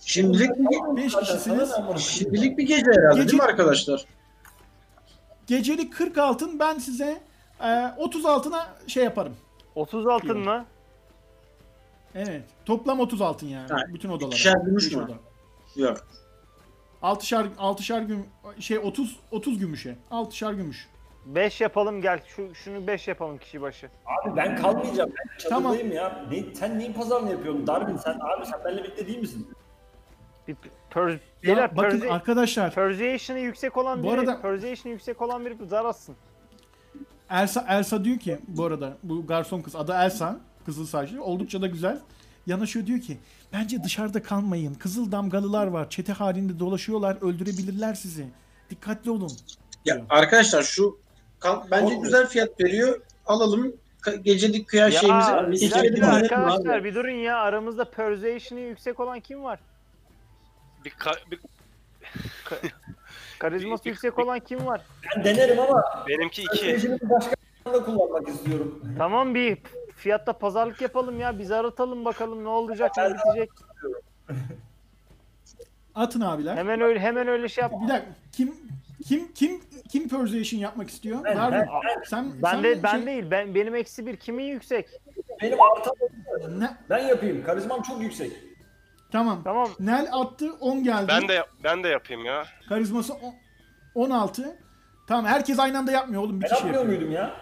[0.00, 0.50] Şimdilik
[0.96, 1.70] 5 Sana kişisiniz.
[1.98, 4.04] şimdilik bir gece herhalde Gece- değil mi arkadaşlar?
[5.46, 7.20] Gecelik 40 altın ben size
[7.60, 9.36] e, 30 altına şey yaparım.
[9.74, 10.64] 30 altın mı?
[12.14, 12.42] Evet.
[12.64, 13.68] Toplam 30 altın yani.
[13.68, 14.26] Ha, Bütün odalara.
[14.28, 15.02] ikişer gümüş Beş mü?
[15.02, 15.12] oda.
[15.86, 15.98] Yok.
[17.02, 18.26] Altışar altışar güm
[18.60, 19.96] şey 30 30 gümüşe.
[20.10, 20.88] Altışar gümüş.
[21.26, 22.20] 5 yapalım gel.
[22.26, 23.88] Şu şunu 5 yapalım kişi başı.
[24.06, 25.10] Abi ben kalmayacağım.
[25.18, 25.72] Ben Tamam.
[25.72, 26.24] çadırdayım ya.
[26.30, 27.96] Ne, sen neyin pazarını yapıyorsun Darwin?
[27.96, 29.48] Sen abi sen benimle birlikte değil misin?
[30.48, 30.56] Bir
[30.90, 35.46] per, Ya beyler, bakın persi- arkadaşlar persuasion'ı yüksek olan Bu biri, arada- persuasion'ı yüksek olan
[35.46, 36.16] biri zar atsın.
[37.30, 41.66] Elsa Elsa diyor ki bu arada bu garson kız adı Elsa kızıl saçlı oldukça da
[41.66, 42.00] güzel.
[42.46, 43.18] Yanaşıyor diyor ki
[43.52, 44.74] bence dışarıda kalmayın.
[44.74, 45.90] Kızıl damgalılar var.
[45.90, 47.16] Çete halinde dolaşıyorlar.
[47.20, 48.26] Öldürebilirler sizi.
[48.70, 49.32] Dikkatli olun.
[49.84, 50.98] Ya arkadaşlar şu
[51.40, 53.00] kal- bence güzel fiyat veriyor.
[53.26, 53.72] Alalım.
[54.02, 59.20] Ka- Gecelik kıya Ya şeyimizi bir dakika, arkadaşlar bir durun ya aramızda persuasion'ı yüksek olan
[59.20, 59.58] kim var?
[60.84, 61.40] Bir, ka- bir-
[63.38, 64.80] Karizması Bir- yüksek bir- olan kim var?
[65.16, 66.56] Ben denerim ama benimki iki.
[66.56, 67.34] stratejimi başka
[67.72, 68.82] da kullanmak istiyorum.
[68.98, 69.58] Tamam bir
[69.96, 71.38] fiyatta pazarlık yapalım ya.
[71.38, 73.50] Biz aratalım bakalım ne olacak ne bitecek.
[75.94, 76.56] Atın abiler.
[76.56, 77.72] Hemen öyle hemen öyle şey yap.
[77.84, 78.10] Bir dakika.
[78.32, 78.54] Kim
[79.08, 81.18] kim kim kim persuasion yapmak istiyor?
[81.24, 81.68] Ben,
[82.06, 83.24] Sen Ben sen de ben şey- değil.
[83.30, 84.16] Ben benim eksi bir.
[84.16, 84.88] Kimin yüksek?
[85.42, 85.92] benim artam
[86.58, 86.76] Ne?
[86.90, 87.44] ben yapayım.
[87.44, 88.32] Karizmam çok yüksek.
[89.14, 89.42] Tamam.
[89.44, 89.68] Tamam.
[89.80, 91.04] Nel attı 10 geldi.
[91.08, 92.44] Ben de ben de yapayım ya.
[92.68, 93.34] Karizması on-
[93.94, 94.58] 16.
[95.08, 96.98] Tamam herkes aynı anda yapmıyor oğlum bir Ben kişi yapmıyor yapıyor.
[97.00, 97.36] muydum ya?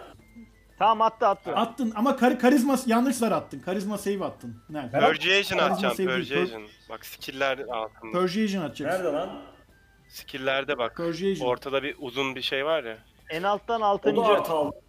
[0.79, 1.55] Tamam attı attı.
[1.55, 3.59] Attın ama kar karizma yanlış zar attın.
[3.59, 4.63] Karizma save attın.
[4.69, 4.89] Nel.
[4.93, 5.95] Ben- Persuasion atacağım.
[5.97, 6.63] Persuasion.
[6.89, 8.19] Bak skill'ler altında.
[8.19, 9.03] Persuasion atacaksın.
[9.03, 9.41] Nerede lan?
[10.09, 10.97] Skill'lerde bak.
[10.97, 11.47] Persuasion.
[11.47, 12.97] Ortada bir uzun bir şey var ya.
[13.29, 14.21] En alttan O da altıncı.
[14.21, 14.79] artı aldım.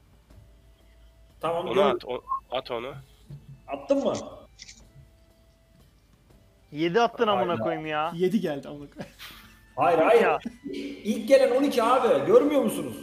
[1.41, 2.05] Tamam Onu at.
[2.05, 2.93] o- at onu.
[3.69, 4.15] Attın mı?
[6.75, 7.63] 7 attın amına Aynen.
[7.65, 8.13] koyayım ya.
[8.15, 8.87] 7 geldi onu.
[9.77, 10.23] Hayır hayır.
[10.23, 10.39] Ya.
[11.05, 12.27] İlk gelen 12 abi.
[12.27, 12.97] Görmüyor musunuz?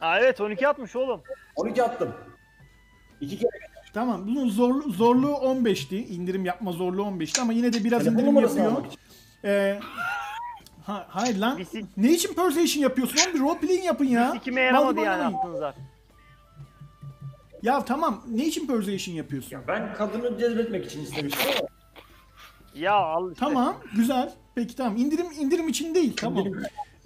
[0.00, 1.22] Aa, evet 12 atmış oğlum.
[1.56, 2.14] 12 attım.
[3.20, 3.50] İki kere.
[3.94, 5.96] tamam bunun zorlu, zorluğu 15'ti.
[5.96, 8.76] İndirim yapma zorluğu 15'ti ama yine de biraz Telefon indirim numarasını yapıyor.
[8.78, 9.00] almak için.
[9.44, 9.80] Ee,
[10.86, 11.58] ha, hayır lan.
[11.58, 13.16] Bir sik- Ne için persuasion yapıyorsun?
[13.24, 14.32] Oğlum bir role playing yapın ya.
[14.32, 15.38] Sikime yaramadı Vallahi yani oynamayın.
[15.38, 15.74] attığın zar.
[17.62, 18.22] Ya tamam.
[18.30, 19.58] Ne için persuasion yapıyorsun?
[19.68, 21.68] Ben kadını cezbetmek için istemiştim ama.
[22.74, 23.40] Ya al işte.
[23.44, 24.32] Tamam, güzel.
[24.54, 24.96] Peki tamam.
[24.96, 26.16] İndirim indirim için değil.
[26.16, 26.44] Tamam.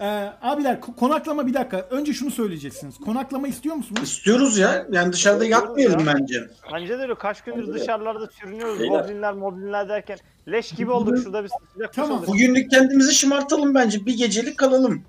[0.01, 0.05] Ee,
[0.41, 1.77] abiler ko- konaklama bir dakika.
[1.89, 2.97] Önce şunu söyleyeceksiniz.
[2.97, 4.01] Konaklama istiyor musunuz?
[4.03, 4.85] İstiyoruz ya.
[4.91, 6.47] Yani dışarıda yatmayalım bence.
[6.73, 8.79] Bence de öyle kaç gündür dışarılarda sürünüyoruz.
[8.79, 8.99] Beyler.
[9.01, 10.17] Goblinler moblinler derken
[10.47, 12.09] leş gibi olduk şurada bir sıcak Tamam.
[12.09, 12.27] tamam.
[12.27, 14.05] Bugünlük kendimizi şımartalım bence.
[14.05, 15.03] Bir gecelik kalalım.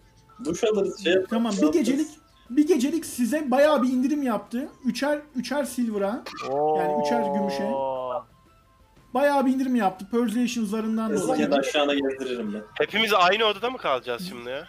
[0.44, 1.30] Duş alırız şey yaparız.
[1.30, 1.52] Tamam.
[1.62, 2.08] Bir gecelik
[2.50, 4.68] bir gecelik size bayağı bir indirim yaptı.
[4.84, 6.22] Üçer üçer silver'a
[6.78, 7.62] yani üçer gümüşe.
[9.14, 10.06] Bayağı bir indirim yaptı.
[10.10, 11.60] Persuasion zarından Hızlıca da dolayı.
[11.60, 12.62] aşağıda gezdiririm ben.
[12.74, 14.66] Hepimiz aynı odada mı kalacağız şimdi ya?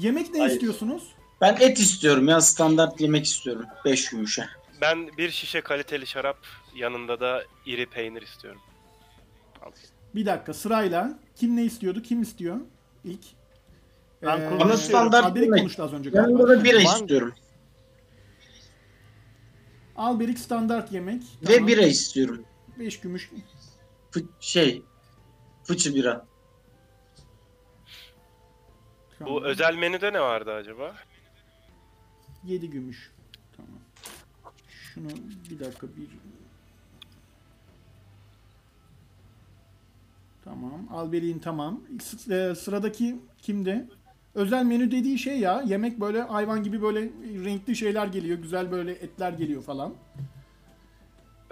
[0.00, 0.52] Yemek ne Hayır.
[0.52, 1.02] istiyorsunuz?
[1.40, 2.40] Ben et istiyorum ya.
[2.40, 3.66] Standart yemek istiyorum.
[3.84, 4.46] 5 gümüşe.
[4.80, 6.38] Ben bir şişe kaliteli şarap
[6.74, 8.60] yanında da iri peynir istiyorum.
[10.14, 11.18] Bir dakika sırayla.
[11.36, 12.02] Kim ne istiyordu?
[12.02, 12.56] Kim istiyor?
[13.04, 13.24] İlk.
[13.24, 14.60] Ee, Ben konuşuyorum.
[14.68, 15.60] Bana standart Alberik yemek.
[15.60, 16.48] konuştu az önce Yanında galiba.
[16.60, 17.34] da bira istiyorum.
[19.96, 21.22] Alberik standart yemek.
[21.48, 22.44] Ve bira istiyorum.
[22.78, 23.30] 5 gümüş.
[24.12, 24.82] Fı- şey.
[25.64, 26.26] Fıçı bira.
[29.20, 30.94] Bu özel menüde ne vardı acaba?
[32.44, 33.12] 7 gümüş.
[33.56, 33.80] Tamam.
[34.68, 35.08] Şunu
[35.50, 36.08] bir dakika bir
[40.44, 40.88] Tamam.
[40.90, 41.80] Alberik'in tamam.
[42.02, 43.88] S- e, sıradaki kimdi?
[44.34, 45.62] Özel menü dediği şey ya.
[45.66, 47.00] Yemek böyle hayvan gibi böyle
[47.44, 48.38] renkli şeyler geliyor.
[48.38, 49.94] Güzel böyle etler geliyor falan.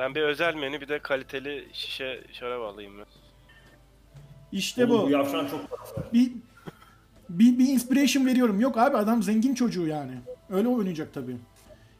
[0.00, 3.06] Ben bir özel menü bir de kaliteli şişe şarap alayım ben.
[4.52, 5.06] İşte Oğlum, bu.
[5.06, 5.60] Bu yavşan çok.
[6.14, 6.32] Bir,
[7.28, 8.60] bir, bir inspiration veriyorum.
[8.60, 10.12] Yok abi adam zengin çocuğu yani.
[10.50, 11.36] Öyle oynayacak tabii.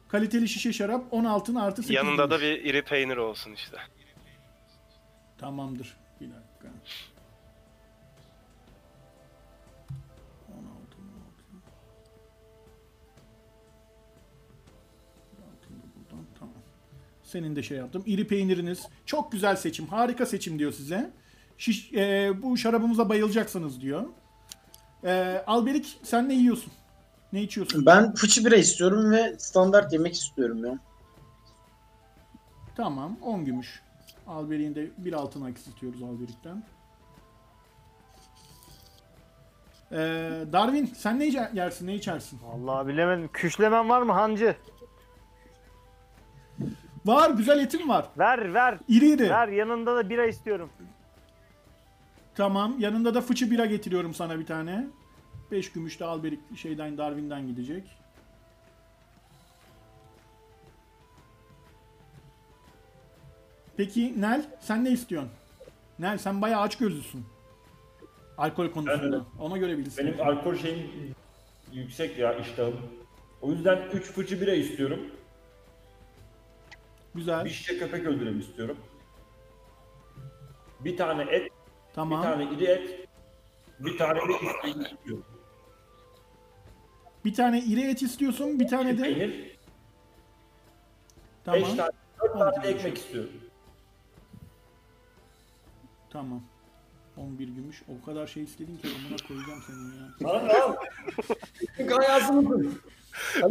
[0.07, 3.77] Kaliteli şişe şarap 10 altın artı 8 Yanında da bir iri peynir olsun işte.
[5.37, 5.97] Tamamdır.
[6.21, 6.67] Bir dakika.
[17.31, 18.03] Senin de şey yaptım.
[18.05, 18.87] İri peyniriniz.
[19.05, 19.87] Çok güzel seçim.
[19.87, 21.11] Harika seçim diyor size.
[21.57, 24.03] Şiş, e, bu şarabımıza bayılacaksınız diyor.
[25.03, 26.73] E, Alberik sen ne yiyorsun?
[27.33, 27.85] Ne içiyorsun?
[27.85, 30.77] Ben fıçı bira istiyorum ve standart yemek istiyorum ya.
[32.75, 33.17] Tamam.
[33.21, 33.81] 10 gümüş.
[34.27, 36.63] Alberik'in de bir altın eksiltiyoruz Alberik'ten.
[39.91, 39.97] Ee,
[40.53, 42.39] Darwin sen ne ye- yersin ne içersin?
[42.43, 43.29] Vallahi bilemedim.
[43.33, 44.55] Küşlemen var mı hancı?
[47.05, 48.05] Var güzel etim var.
[48.17, 48.77] Ver ver.
[48.87, 49.29] İri iri.
[49.29, 50.69] Ver yanında da bira istiyorum.
[52.35, 54.87] Tamam yanında da fıçı bira getiriyorum sana bir tane.
[55.51, 57.83] 5 gümüş de Alberik şeyden Darwin'den gidecek.
[63.77, 65.31] Peki Nel sen ne istiyorsun?
[65.99, 67.25] Nel sen bayağı aç gözlüsün.
[68.37, 69.15] Alkol konusunda.
[69.15, 69.25] Evet.
[69.39, 70.07] Ona göre bilirsin.
[70.07, 70.87] Benim alkol şeyim
[71.73, 72.75] yüksek ya iştahım.
[73.41, 74.99] O yüzden 3 fıçı bira istiyorum.
[77.15, 77.45] Güzel.
[77.45, 78.77] Bir şişe köpek öldürelim istiyorum.
[80.79, 81.51] Bir tane et,
[81.93, 82.19] Tamam.
[82.19, 83.09] bir tane iri et,
[83.79, 84.33] bir tane de
[84.69, 85.25] istiyorum.
[87.25, 89.57] Bir tane iri et istiyorsun, bir tane de Peynir, 5
[91.45, 91.75] tamam.
[91.77, 91.91] tane,
[92.23, 93.31] 4 tane de ekmek istiyorum.
[96.09, 96.43] Tamam.
[97.17, 97.83] 11 gümüş.
[98.01, 100.33] O kadar şey istedin ki amına koyacağım seni ya.
[100.33, 100.75] Lan lan!
[101.97, 102.71] Hayatımızı.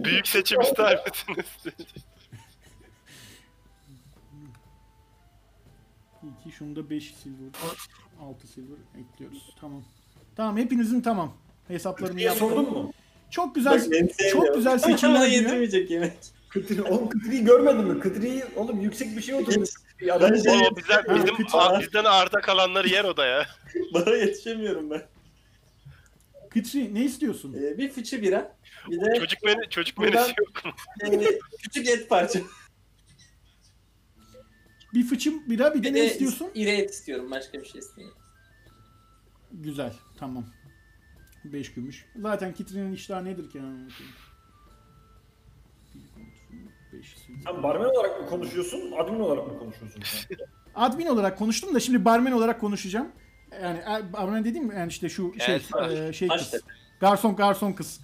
[0.05, 1.47] Büyük seçim ister misiniz?
[6.47, 7.51] 2 şunda 5 silver.
[8.23, 9.55] 6 silver ekliyoruz.
[9.61, 9.83] Tamam.
[10.37, 11.33] Tamam hepinizin tamam.
[11.69, 12.49] Hesaplarını yaptım.
[12.49, 12.93] sordun mu?
[13.31, 13.89] Çok güzel
[14.33, 15.43] çok güzel seçimler diyor.
[15.43, 16.13] yedirmeyecek yemek.
[16.49, 18.01] Kıtri, oğlum Kıtri'yi görmedin mi?
[18.01, 19.71] Kıtri'yi oğlum yüksek bir şey oturmuş.
[20.01, 23.47] Ya Ben şey- o bizden, Ha, bizim, a- bizden arta kalanları yer o da ya.
[23.95, 25.03] Bana yetişemiyorum ben.
[26.51, 27.57] Kıtri ne istiyorsun?
[27.63, 28.57] Ee, bir fıçı bira.
[28.91, 30.73] Bir de Çocuk beni çocuk Buradan- menüsü yok mu?
[31.25, 32.41] e, küçük et parça.
[34.95, 36.49] Bir fıçım bira bir de Bir ne de istiyorsun?
[36.55, 37.31] iri et istiyorum.
[37.31, 38.19] Başka bir şey istemiyorum.
[39.53, 39.93] Güzel.
[40.19, 40.45] Tamam.
[41.45, 42.07] 5 gümüş.
[42.17, 43.59] Zaten Kitri'nin iştahı nedir ki?
[43.59, 43.89] yani?
[47.45, 50.03] Sen barmen olarak mı konuşuyorsun, admin olarak mı konuşuyorsun?
[50.75, 53.09] Admin olarak konuştum da şimdi barmen olarak konuşacağım.
[53.63, 56.55] Yani e, barmen dediğim yani işte şu şey Evet, e, şey kız.
[57.01, 58.01] Garson garson kız.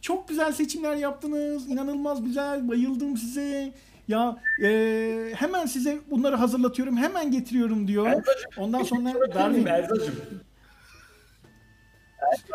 [0.00, 1.68] Çok güzel seçimler yaptınız.
[1.70, 2.68] İnanılmaz güzel.
[2.68, 3.74] Bayıldım size.
[4.08, 6.96] Ya e, hemen size bunları hazırlatıyorum.
[6.96, 8.06] Hemen getiriyorum diyor.
[8.06, 9.66] Erzacığım, Ondan sonra Darwin.
[9.66, 10.14] Erzacığım.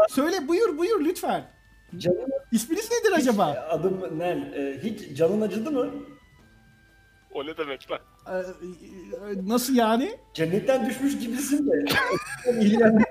[0.10, 1.44] Söyle buyur buyur lütfen.
[1.98, 3.68] Canın, İsminiz nedir acaba?
[3.70, 4.54] adım Nel.
[4.54, 5.90] Ee, hiç canın acıdı mı?
[7.34, 8.00] O ne demek lan?
[8.28, 8.44] E, e,
[9.48, 10.18] nasıl yani?
[10.34, 11.86] Cennetten düşmüş gibisin de.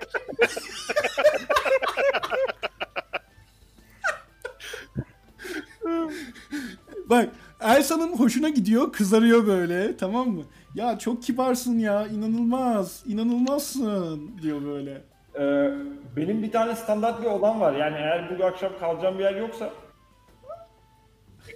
[7.11, 7.29] Bak
[7.65, 10.43] Elsa'nın hoşuna gidiyor, kızarıyor böyle, tamam mı?
[10.75, 15.03] Ya çok kibarsın ya, inanılmaz, inanılmazsın diyor böyle.
[15.39, 15.75] Ee,
[16.17, 17.77] benim bir tane standart bir odam var.
[17.77, 19.71] Yani eğer bu akşam kalacağım bir yer yoksa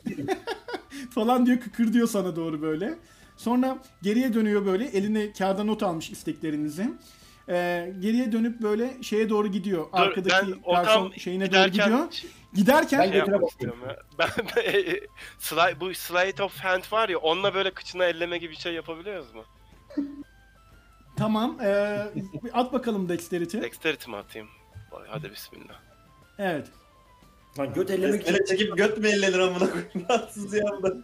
[1.11, 2.95] Falan diyor, kıkır diyor sana doğru böyle.
[3.37, 6.91] Sonra geriye dönüyor böyle, eline kağıda not almış isteklerinizi.
[7.49, 9.85] Ee, geriye dönüp böyle şeye doğru gidiyor.
[9.85, 12.13] Dur, Arkadaki ben garson şeyine doğru giderken gidiyor.
[12.13, 13.49] şey Giderken Ben- yapmak bakayım.
[13.49, 13.97] istiyorum ya.
[14.19, 15.01] Ben, ben e,
[15.39, 19.35] slide, bu slide of hand var ya onunla böyle kıçına elleme gibi bir şey yapabiliyoruz
[19.35, 19.45] mu?
[21.17, 22.07] tamam, ee,
[22.53, 23.61] at bakalım dexterity.
[23.61, 24.49] Dexterity mi atayım?
[24.93, 25.81] Vay, Hadi bismillah.
[26.39, 26.67] Evet.
[27.59, 29.91] Lan göt ellemek için Böyle çekip göt mü ellenir amına koyayım?
[30.11, 30.97] Rahatsız ya da.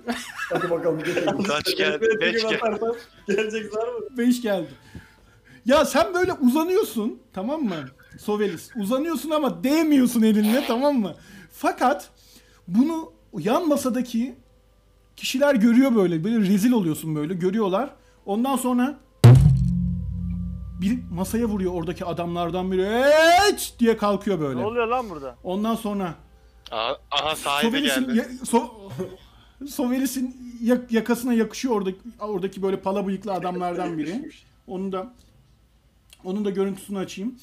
[0.51, 1.47] hadi bakalım göt ellemek.
[1.47, 2.07] Kaç geldi?
[2.21, 2.81] Beş geldi.
[3.29, 4.01] Gelecek var mı?
[4.19, 4.69] 5 geldi.
[5.67, 7.75] Ya sen böyle uzanıyorsun tamam mı?
[8.21, 8.71] Sovelis.
[8.77, 11.15] Uzanıyorsun ama değmiyorsun elinle tamam mı?
[11.53, 12.11] Fakat
[12.69, 14.35] bunu yan masadaki
[15.17, 16.25] kişiler görüyor böyle.
[16.25, 17.35] Böyle rezil oluyorsun böyle.
[17.35, 17.91] Görüyorlar.
[18.27, 18.99] Ondan sonra
[20.81, 22.83] bir masaya vuruyor oradaki adamlardan biri.
[22.83, 24.65] Evet diye kalkıyor Ne böyle.
[24.65, 25.37] oluyor lan burada?
[25.45, 26.15] Ondan sonra
[26.71, 28.17] Aha, aha sahibi Sovelis'in geldi.
[28.19, 28.71] ya- so,
[29.69, 34.31] Sovelis'in yak- yakasına yakışıyor oradaki oradaki böyle pala bıyıklı adamlardan biri.
[34.67, 35.13] Onu da
[36.25, 37.39] onun da görüntüsünü açayım.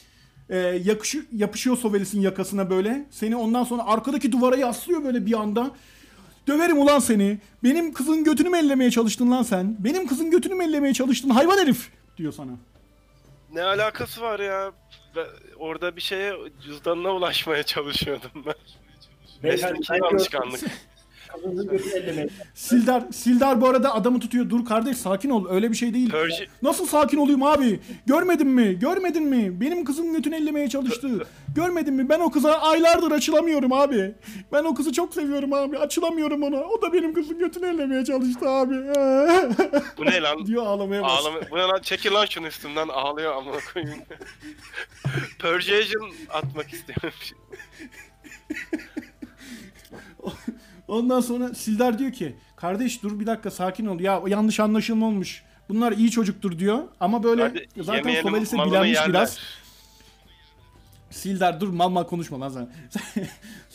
[0.49, 3.05] Ee, yakışı, yapışıyor Sovelis'in yakasına böyle.
[3.11, 5.71] Seni ondan sonra arkadaki duvara yaslıyor böyle bir anda.
[6.47, 7.38] Döverim ulan seni.
[7.63, 9.75] Benim kızın götünü mü ellemeye çalıştın lan sen?
[9.80, 12.51] Benim kızın götünü mü ellemeye çalıştın hayvan herif diyor sana.
[13.53, 14.71] Ne alakası var ya?
[15.15, 15.25] Ben
[15.59, 18.53] orada bir şeye cüzdanına ulaşmaya çalışıyordum ben.
[19.43, 20.61] Mesleki alışkanlık.
[22.55, 24.49] Sildar Sildar bu arada adamı tutuyor.
[24.49, 25.45] Dur kardeş sakin ol.
[25.49, 26.09] Öyle bir şey değil.
[26.09, 27.80] Perji- Nasıl sakin olayım abi?
[28.05, 28.80] Görmedin mi?
[28.80, 29.61] Görmedin mi?
[29.61, 31.27] Benim kızım götünü ellemeye çalıştı.
[31.55, 32.09] Görmedin mi?
[32.09, 34.11] Ben o kıza aylardır açılamıyorum abi.
[34.53, 35.77] Ben o kızı çok seviyorum abi.
[35.77, 36.57] Açılamıyorum ona.
[36.57, 38.73] O da benim kızın götünü ellemeye çalıştı abi.
[39.97, 40.45] Bu ne lan?
[40.45, 41.21] diyor ağlamaya başlıyor.
[41.21, 41.51] Ağlama.
[41.51, 41.80] Bu ne lan?
[41.82, 43.99] Çekil lan şunu üstümden ağlıyor amına koyayım.
[45.39, 47.13] Persuasion atmak istiyorum.
[50.90, 54.00] Ondan sonra Sildar diyor ki kardeş dur bir dakika sakin ol.
[54.00, 55.44] Ya yanlış anlaşılma olmuş.
[55.70, 56.80] Bunlar iyi çocuktur diyor.
[57.00, 59.10] Ama böyle Hadi zaten malını bilenmiş yerler.
[59.10, 59.38] biraz.
[61.10, 62.70] Sildar dur mal mal konuşma lan sen.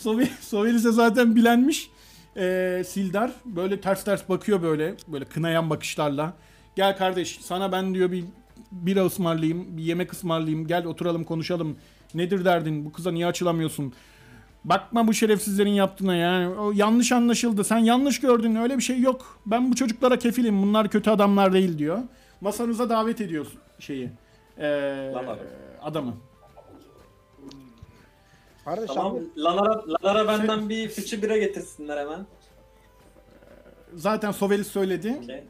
[0.04, 1.90] Sove- Sovelis'e zaten bilenmiş.
[2.36, 4.94] Ee, Sildar böyle ters ters bakıyor böyle.
[5.08, 6.32] Böyle kınayan bakışlarla.
[6.76, 8.24] Gel kardeş sana ben diyor bir
[8.72, 9.76] bira ısmarlayayım.
[9.76, 10.66] Bir yemek ısmarlayayım.
[10.66, 11.76] Gel oturalım konuşalım.
[12.14, 12.84] Nedir derdin?
[12.84, 13.92] Bu kıza niye açılamıyorsun?
[14.64, 16.50] Bakma bu şerefsizlerin yaptığına ya.
[16.58, 17.64] O yanlış anlaşıldı.
[17.64, 18.54] Sen yanlış gördün.
[18.56, 19.38] Öyle bir şey yok.
[19.46, 20.62] Ben bu çocuklara kefilim.
[20.62, 21.98] Bunlar kötü adamlar değil diyor.
[22.40, 24.10] Masanıza davet ediyorsun şeyi.
[24.58, 25.40] Ee, Lan abi.
[25.82, 26.14] adamı.
[28.64, 29.12] Kardeş Tamam.
[29.16, 32.26] abi, Lanara, Lanara benden bir fıçı bira getirsinler hemen.
[33.94, 35.18] Zaten Sovelis söyledi.
[35.22, 35.44] Okey.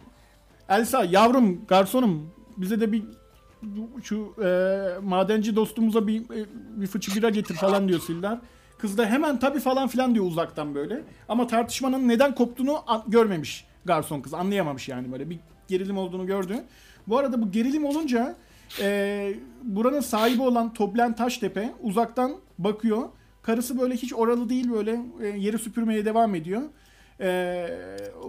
[0.68, 3.02] Elsa yavrum garsonum bize de bir
[4.02, 4.48] şu e,
[5.02, 6.46] madenci dostumuza bir e,
[6.80, 8.38] bir fıçı bira getir falan diyor Sildar.
[8.84, 11.02] Kız da hemen tabi falan filan diyor uzaktan böyle.
[11.28, 14.34] Ama tartışmanın neden koptuğunu görmemiş garson kız.
[14.34, 16.64] Anlayamamış yani böyle bir gerilim olduğunu gördü.
[17.08, 18.36] Bu arada bu gerilim olunca
[18.80, 23.08] e, buranın sahibi olan Toblen Taştepe uzaktan bakıyor.
[23.42, 26.62] Karısı böyle hiç oralı değil böyle e, yeri süpürmeye devam ediyor.
[27.20, 27.68] Ee,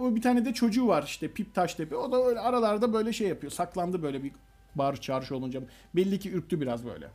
[0.00, 1.96] o bir tane de çocuğu var işte Pip Taştepe.
[1.96, 3.52] O da öyle aralarda böyle şey yapıyor.
[3.52, 4.32] Saklandı böyle bir
[4.74, 5.60] bağırış çağrış olunca.
[5.96, 7.08] Belli ki ürktü biraz böyle.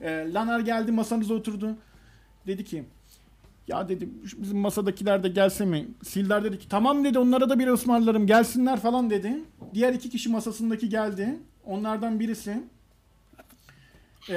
[0.00, 1.76] Ee, Lanar geldi masanıza oturdu.
[2.48, 2.84] Dedi ki
[3.68, 5.88] ya dedi bizim masadakiler de gelse mi?
[6.02, 9.34] Sildar dedi ki tamam dedi onlara da bir ısmarlarım gelsinler falan dedi.
[9.74, 11.38] Diğer iki kişi masasındaki geldi.
[11.64, 12.62] Onlardan birisi
[14.28, 14.34] e,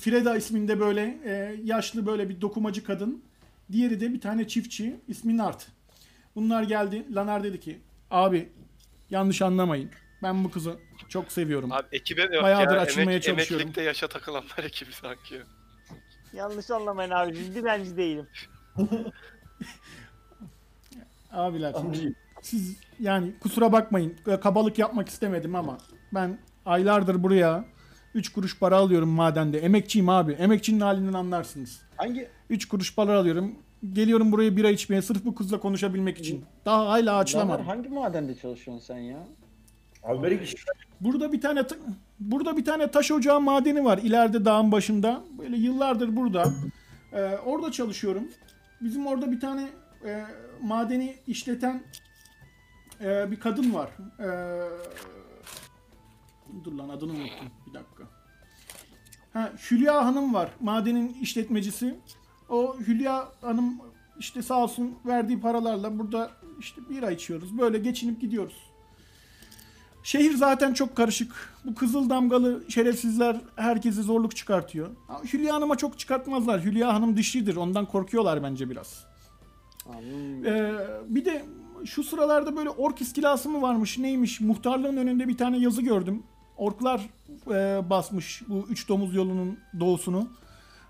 [0.00, 3.22] Freda isminde böyle e, yaşlı böyle bir dokumacı kadın.
[3.72, 5.66] Diğeri de bir tane çiftçi ismi Nart.
[6.36, 7.06] Bunlar geldi.
[7.14, 7.78] Lanar dedi ki
[8.10, 8.48] abi
[9.10, 9.90] yanlış anlamayın.
[10.22, 10.76] Ben bu kızı
[11.08, 11.72] çok seviyorum.
[11.72, 12.80] Abi ekibe de yok Bayağıdır ya.
[12.80, 13.54] açılmaya Emek, çalışıyorum.
[13.62, 15.42] emeklilikte yaşa takılanlar ekibi sanki.
[16.36, 17.32] Yanlış anlamayın abi.
[17.32, 18.26] Biz dilenci değilim.
[21.32, 21.74] Abiler
[22.42, 25.78] siz yani kusura bakmayın kabalık yapmak istemedim ama
[26.14, 27.64] ben aylardır buraya
[28.14, 29.58] 3 kuruş para alıyorum madende.
[29.58, 30.32] Emekçiyim abi.
[30.32, 31.82] Emekçinin halinden anlarsınız.
[31.96, 33.54] hangi 3 kuruş para alıyorum.
[33.92, 36.44] Geliyorum buraya bira içmeye sırf bu kızla konuşabilmek için.
[36.64, 37.66] Daha hala açılamadım.
[37.66, 39.18] hangi madende çalışıyorsun sen ya?
[40.02, 40.54] Alberik iş
[41.00, 41.76] Burada bir tane ta-
[42.20, 45.24] burada bir tane taş ocağı madeni var ileride dağın başında.
[45.38, 46.52] Böyle yıllardır burada.
[47.12, 48.28] Ee, orada çalışıyorum.
[48.80, 49.68] Bizim orada bir tane
[50.04, 50.24] e,
[50.62, 51.82] madeni işleten
[53.00, 53.90] e, bir kadın var.
[54.20, 54.24] Ee,
[56.64, 57.48] dur lan adını unuttum.
[57.66, 58.04] Bir dakika.
[59.32, 60.50] Ha, Hülya Hanım var.
[60.60, 61.94] Madenin işletmecisi.
[62.48, 63.80] O Hülya Hanım
[64.18, 67.58] işte sağ olsun verdiği paralarla burada işte bira içiyoruz.
[67.58, 68.65] Böyle geçinip gidiyoruz.
[70.06, 71.32] Şehir zaten çok karışık.
[71.64, 74.88] Bu kızıl damgalı şerefsizler herkese zorluk çıkartıyor.
[75.32, 76.64] Hülya Hanım'a çok çıkartmazlar.
[76.64, 77.56] Hülya Hanım dişlidir.
[77.56, 79.04] Ondan korkuyorlar bence biraz.
[79.88, 80.46] Anladım.
[80.46, 80.72] Ee,
[81.08, 81.44] bir de
[81.84, 84.40] şu sıralarda böyle ork istilası mı varmış neymiş?
[84.40, 86.22] Muhtarlığın önünde bir tane yazı gördüm.
[86.56, 87.00] Orklar
[87.50, 90.28] e, basmış bu üç domuz yolunun doğusunu.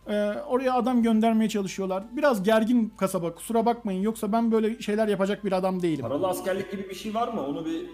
[0.08, 0.12] Ee,
[0.48, 2.04] oraya adam göndermeye çalışıyorlar.
[2.12, 4.02] Biraz gergin kasaba kusura bakmayın.
[4.02, 6.02] Yoksa ben böyle şeyler yapacak bir adam değilim.
[6.02, 7.46] Paralı askerlik gibi bir şey var mı?
[7.46, 7.86] Onu bir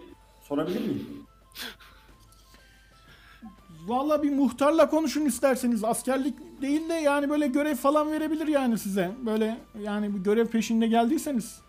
[0.53, 1.07] sorabilir miyim?
[3.87, 5.85] Valla bir muhtarla konuşun isterseniz.
[5.85, 9.13] Askerlik değil de yani böyle görev falan verebilir yani size.
[9.27, 11.61] Böyle yani bir görev peşinde geldiyseniz.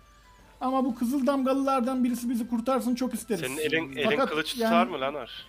[0.61, 3.41] Ama bu kızıl damgalılardan birisi bizi kurtarsın çok isteriz.
[3.41, 5.45] Senin elin, elin Fakat kılıç yani tutar mı Lanar?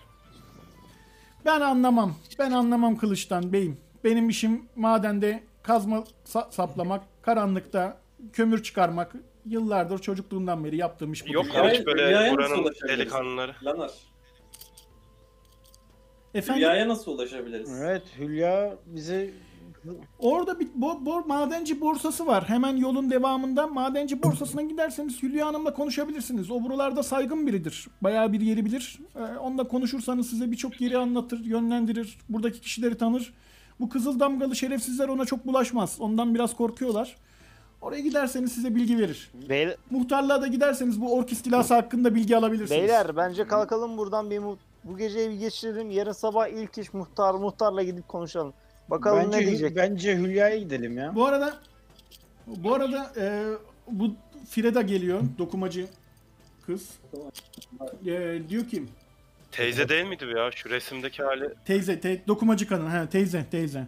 [1.44, 2.14] Ben anlamam.
[2.38, 3.76] Ben anlamam kılıçtan beyim.
[4.04, 8.00] Benim işim madende kazma sa- saplamak, karanlıkta
[8.32, 9.12] kömür çıkarmak.
[9.46, 11.32] Yıllardır çocukluğumdan beri yaptığım iş bu.
[11.32, 12.98] Yok mu hiç böyle nasıl buranın ulaşabiliriz?
[12.98, 13.54] delikanlıları?
[13.64, 13.90] Lanar.
[16.34, 16.62] Efendim?
[16.62, 17.80] Hülya'ya nasıl ulaşabiliriz?
[17.82, 19.30] Evet Hülya bize
[20.18, 22.48] Orada bir bo- bo- madenci borsası var.
[22.48, 26.50] Hemen yolun devamında madenci borsasına giderseniz Hülya Hanım'la konuşabilirsiniz.
[26.50, 27.88] O buralarda saygın biridir.
[28.00, 28.98] Bayağı bir yeri bilir.
[29.16, 32.18] Ee, onunla konuşursanız size birçok yeri anlatır, yönlendirir.
[32.28, 33.34] Buradaki kişileri tanır.
[33.80, 35.96] Bu kızıl damgalı şerefsizler ona çok bulaşmaz.
[36.00, 37.16] Ondan biraz korkuyorlar.
[37.84, 39.30] Oraya giderseniz size bilgi verir.
[39.48, 42.80] Beyler, Muhtarlığa da giderseniz bu ork istilası hakkında bilgi alabilirsiniz.
[42.82, 45.90] beyler bence kalkalım buradan bir mu- bu geceyi bir geçirelim.
[45.90, 48.52] Yarın sabah ilk iş muhtar muhtarla gidip konuşalım.
[48.88, 49.76] Bakalım bence, ne diyecek.
[49.76, 51.14] bence Hülya'ya gidelim ya.
[51.14, 51.54] Bu arada
[52.46, 53.44] bu arada e,
[53.88, 54.14] bu
[54.50, 55.20] Freda geliyor.
[55.38, 55.86] Dokumacı
[56.66, 56.90] kız.
[58.06, 58.84] E, diyor ki
[59.52, 60.50] Teyze değil miydi bu ya?
[60.52, 61.54] Şu resimdeki hali.
[61.64, 62.86] Teyze, te, dokumacı kadın.
[62.86, 63.86] Ha, teyze, teyze.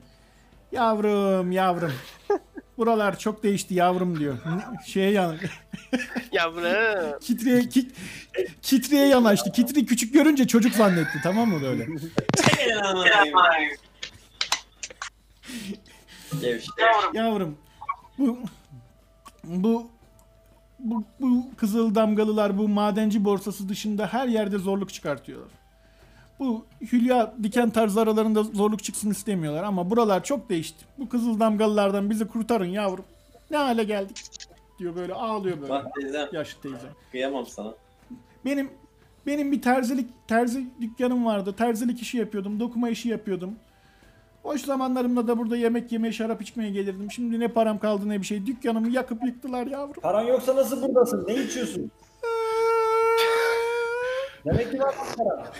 [0.72, 1.92] Yavrum, yavrum.
[2.78, 4.38] Buralar çok değişti yavrum diyor.
[4.86, 5.36] Şeye yan,
[6.32, 7.18] Yavrum.
[7.20, 7.92] kitreye, kit,
[8.62, 9.52] kitreye yanaştı.
[9.52, 11.86] Kitri küçük görünce çocuk zannetti tamam mı böyle?
[17.14, 17.58] Yavrum,
[18.18, 18.38] bu
[19.44, 19.90] bu
[20.78, 25.50] bu, bu kızıl damgalılar bu madenci borsası dışında her yerde zorluk çıkartıyorlar.
[26.38, 30.84] Bu Hülya diken tarzı aralarında zorluk çıksın istemiyorlar ama buralar çok değişti.
[30.98, 33.04] Bu kızıl damgalılardan bizi kurtarın yavrum.
[33.50, 34.22] Ne hale geldik
[34.78, 35.68] diyor böyle ağlıyor böyle.
[35.70, 36.86] Bak teyzem Yaşlı teyze.
[37.12, 37.74] kıyamam sana.
[38.44, 38.70] Benim
[39.26, 41.54] benim bir terzilik terzi dükkanım vardı.
[41.58, 42.60] Terzilik işi yapıyordum.
[42.60, 43.54] Dokuma işi yapıyordum.
[44.44, 47.10] Boş zamanlarımda da burada yemek yemeye, şarap içmeye gelirdim.
[47.12, 48.46] Şimdi ne param kaldı ne bir şey.
[48.46, 50.02] Dükkanımı yakıp yıktılar yavrum.
[50.02, 51.24] Paran yoksa nasıl buradasın?
[51.28, 51.90] Ne içiyorsun?
[54.44, 55.52] Demek ki var mı para?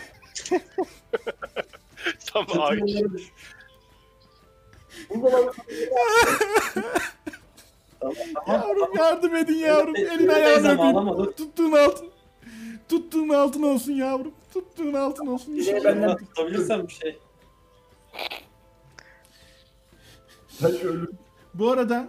[2.26, 2.78] Tam ağaç.
[8.48, 9.94] Yavrum yardım edin yavrum.
[9.96, 11.32] Evet, Elin evet, ayağını öpeyim.
[11.32, 12.10] Tuttuğun altın.
[12.88, 14.34] Tuttuğun altın olsun yavrum.
[14.54, 15.56] Tuttuğun altın olsun.
[15.56, 17.18] Bir şey benden tutabilirsem bir şey.
[21.54, 22.08] Bu arada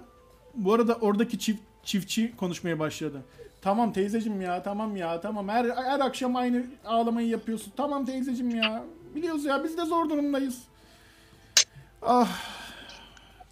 [0.54, 3.24] bu arada oradaki çift çiftçi konuşmaya başladı.
[3.68, 7.74] Tamam teyzecim ya tamam ya tamam her her akşam aynı ağlamayı yapıyorsun.
[7.78, 8.84] Tamam teyzecim ya.
[9.16, 10.64] Biliyoruz ya biz de zor durumdayız.
[12.02, 12.30] Ah.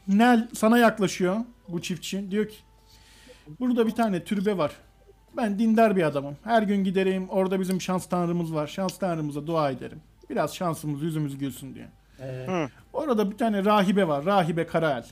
[0.07, 1.37] Nel sana yaklaşıyor
[1.67, 2.31] bu çiftçi.
[2.31, 2.55] Diyor ki
[3.59, 4.71] burada bir tane türbe var.
[5.37, 6.37] Ben dindar bir adamım.
[6.43, 8.67] Her gün giderim orada bizim şans tanrımız var.
[8.67, 10.01] Şans tanrımıza dua ederim.
[10.29, 11.87] Biraz şansımız yüzümüz gülsün diye.
[12.93, 14.25] Orada bir tane rahibe var.
[14.25, 15.05] Rahibe Karael.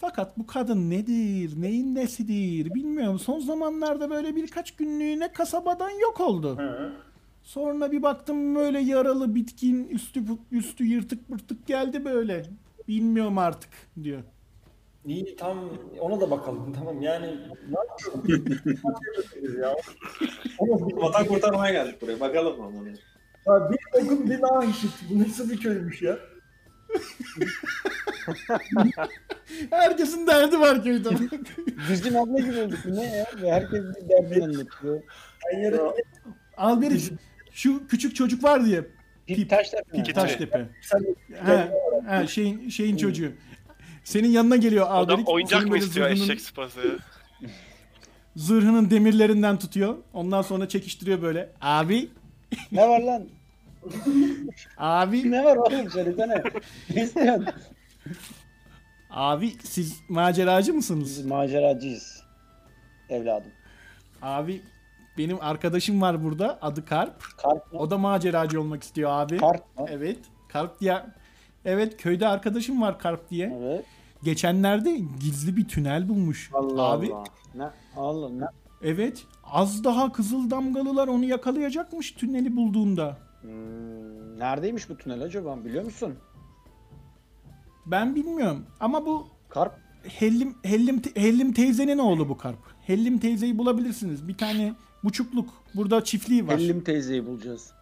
[0.00, 3.18] Fakat bu kadın nedir, neyin nesidir bilmiyorum.
[3.18, 6.58] Son zamanlarda böyle birkaç günlüğüne kasabadan yok oldu.
[7.42, 10.22] Sonra bir baktım böyle yaralı, bitkin, üstü
[10.52, 12.42] üstü yırtık pırtık geldi böyle.
[12.88, 13.70] Bilmiyorum artık
[14.02, 14.22] diyor.
[15.04, 15.58] İyi tam
[16.00, 17.26] ona da bakalım tamam yani
[17.68, 17.78] ne
[19.16, 19.76] yapıyoruz ya?
[20.96, 22.20] Vatan kurtarmaya geldik buraya.
[22.20, 22.88] Bakalım ama.
[23.46, 24.92] ya bir okun bir işit.
[25.10, 26.18] Bu nasıl bir köymüş ya?
[29.70, 31.08] Herkesin derdi var köyde.
[31.90, 33.26] Bizim abla gibi olduk ne ya?
[33.42, 35.02] Ve herkes bir derdini anlatıyor.
[35.62, 35.92] Yarın
[36.56, 37.10] Alberiç
[37.52, 38.84] şu küçük çocuk var diye.
[39.26, 39.68] Pip mı?
[39.92, 40.66] Pip Taştepe.
[40.82, 41.04] sen
[41.44, 41.70] He,
[42.08, 43.32] he, şeyin, şeyin çocuğu.
[44.04, 45.28] Senin yanına geliyor Adam Alberiç.
[45.28, 46.80] oyuncak mı istiyor zırhının- eşek sıpası?
[48.36, 49.94] Zırhının demirlerinden tutuyor.
[50.12, 51.48] Ondan sonra çekiştiriyor böyle.
[51.60, 52.08] Abi,
[52.72, 53.26] Ne var lan?
[54.78, 56.42] abi, Ne var oğlum söylesene.
[56.94, 57.46] Ne istiyorsun?
[59.10, 61.08] Abi siz maceracı mısınız?
[61.18, 62.22] Biz maceracıyız.
[63.08, 63.52] Evladım.
[64.22, 64.62] Abi
[65.18, 66.58] benim arkadaşım var burada.
[66.62, 67.22] Adı Karp.
[67.36, 67.78] Kart mı?
[67.78, 69.38] O da maceracı olmak istiyor abi.
[69.38, 69.86] Kart mı?
[69.88, 70.18] Evet.
[70.48, 71.02] Karp diye.
[71.64, 73.58] Evet köyde arkadaşım var Karp diye.
[73.60, 73.84] Evet.
[74.22, 76.50] Geçenlerde gizli bir tünel bulmuş.
[76.54, 77.14] Allah abi.
[77.14, 77.24] Allah.
[77.54, 77.70] Ne?
[77.96, 78.44] Allah ne?
[78.82, 79.24] Evet.
[79.44, 83.16] Az daha Kızıl Damgalılar onu yakalayacakmış tüneli bulduğunda.
[83.40, 86.14] Hmm, neredeymiş bu tünel acaba biliyor musun?
[87.86, 89.72] Ben bilmiyorum ama bu Karp.
[90.02, 92.58] Hellim Hellim Hellim teyzenin oğlu bu Karp.
[92.86, 94.28] Hellim teyzeyi bulabilirsiniz.
[94.28, 94.74] Bir tane
[95.04, 95.48] buçukluk.
[95.74, 96.58] Burada çiftliği var.
[96.58, 97.72] Hellim teyzeyi bulacağız.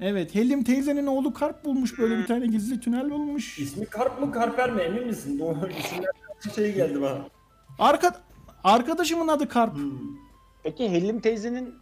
[0.00, 3.58] Evet, Hellim teyzenin oğlu Karp bulmuş böyle bir tane gizli tünel bulmuş.
[3.58, 5.38] ismi Karp mı Karper mi emin misin?
[5.38, 7.28] Bu isimlerden şey geldi bana.
[7.78, 8.20] Arka
[8.64, 9.76] arkadaşımın adı Karp.
[10.62, 11.74] Peki Hellim teyzenin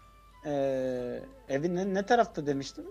[0.47, 2.87] eee evi ne, ne tarafta demiştin?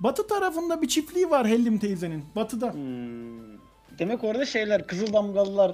[0.00, 2.24] Batı tarafında bir çiftliği var Hellim teyzenin.
[2.36, 2.72] Batıda.
[2.72, 3.58] Hmm,
[3.98, 5.72] demek orada şeyler Kızıl Damgalılar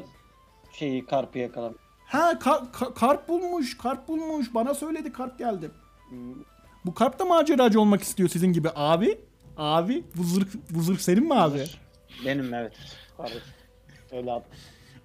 [0.73, 1.79] şeyi Karp'ı yakalamış.
[2.07, 4.55] Ha ka- ka- Karp bulmuş, Karp bulmuş.
[4.55, 5.71] Bana söyledi Karp geldi.
[6.09, 6.35] Hmm,
[6.87, 8.69] Bu Karp da maceracı olmak istiyor sizin gibi.
[8.75, 9.19] Abi,
[9.57, 11.65] abi bu zırh, bu zırh senin mi abi?
[12.27, 12.73] benim evet.
[13.17, 13.43] Kardeş.
[14.13, 14.45] Öyle abi.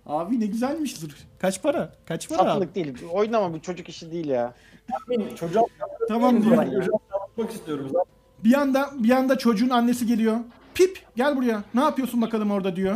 [0.06, 1.14] Abi ne güzelmiş zırh.
[1.40, 1.94] Kaç para?
[2.06, 2.48] Kaç para abi?
[2.50, 2.94] Satılık değil.
[3.12, 4.54] Oynama bu çocuk işi değil ya.
[5.36, 5.64] Çocuğa
[6.08, 6.58] Tamam diyor.
[6.58, 7.92] anlatmak istiyorum.
[8.44, 10.38] Bir anda bir anda çocuğun annesi geliyor.
[10.76, 11.64] Pip gel buraya.
[11.74, 12.96] Ne yapıyorsun bakalım orada diyor.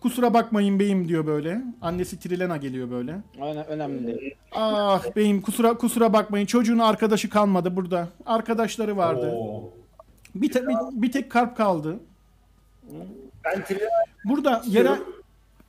[0.00, 1.60] Kusura bakmayın beyim diyor böyle.
[1.82, 3.16] Annesi Trilena geliyor böyle.
[3.40, 4.34] Aynen önemli değil.
[4.52, 6.46] Ah beyim kusura kusura bakmayın.
[6.46, 8.08] Çocuğun arkadaşı kalmadı burada.
[8.26, 9.30] Arkadaşları vardı.
[9.34, 9.70] Oo.
[10.34, 11.96] Bir, te- bir, bir tek kalp kaldı.
[13.44, 13.88] Ben Trilya
[14.24, 14.90] Burada yere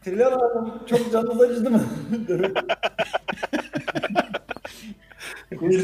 [0.04, 1.84] Trilya Hanım çok canınız acıdı mı?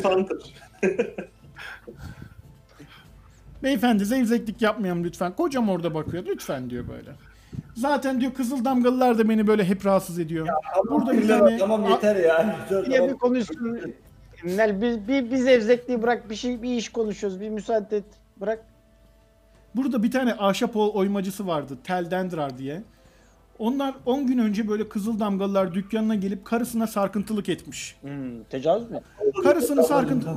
[0.03, 0.37] Hunter.
[3.63, 5.35] Beyefendi zevzeklik yapmayalım lütfen.
[5.35, 7.11] Kocam orada bakıyor lütfen diyor böyle.
[7.75, 10.47] Zaten diyor kızıl damgalılar da beni böyle hep rahatsız ediyor.
[10.89, 12.59] Burada bir tane tamam yeter ya.
[12.69, 13.09] Tamam.
[13.09, 13.93] bir konuşsun.
[14.43, 17.41] Nel biz bir biz evzekliği bırak bir şey bir iş konuşuyoruz.
[17.41, 18.05] Bir müsaade et.
[18.37, 18.65] Bırak.
[19.75, 21.77] Burada bir tane ahşap oymacısı vardı.
[21.83, 22.81] Tel Dendrar diye.
[23.59, 27.95] Onlar 10 gün önce böyle kızıl damgalılar dükkanına gelip karısına sarkıntılık etmiş.
[28.01, 28.99] Hmm, tecavüz mü?
[29.43, 30.29] Karısını sarkıntı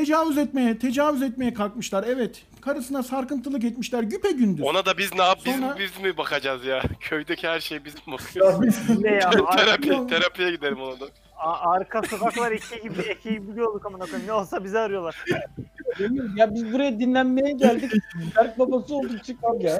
[0.00, 2.04] tecavüz etmeye, tecavüz etmeye kalkmışlar.
[2.08, 2.42] Evet.
[2.60, 4.64] Karısına sarkıntılık etmişler güpe gündüz.
[4.64, 5.38] Ona da biz ne yap?
[5.46, 6.82] Biz, Sonra- biz mi bakacağız ya?
[7.00, 8.76] Köydeki her şey biz mi bakıyoruz?
[9.00, 9.28] Ne ya?
[9.28, 11.04] Ar- Terapi, terapiye gidelim ona da.
[11.38, 14.26] a- arka sokaklar iki gibi iki biliyorduk amına koyayım.
[14.26, 15.24] Ne olsa bizi arıyorlar.
[16.36, 17.92] Ya biz buraya dinlenmeye geldik.
[18.36, 19.78] Berk babası olduk çıkmak ya.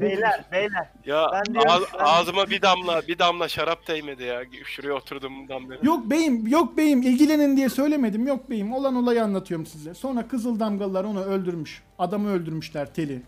[0.00, 0.88] Beyler, beyler.
[1.06, 4.42] Ya Ben diyorum- ağz- ben- ağzıma bir damla bir damla şarap değmedi ya.
[4.64, 5.86] Şuraya oturduğumdan beri.
[5.86, 8.26] Yok beyim, yok beyim ilgilenin diye söylemedim.
[8.26, 9.94] Yok beyim olan olayı anlatıyorum size.
[9.94, 11.82] Sonra kızıl damgalılar onu öldürmüş.
[11.98, 13.22] Adamı öldürmüşler teli.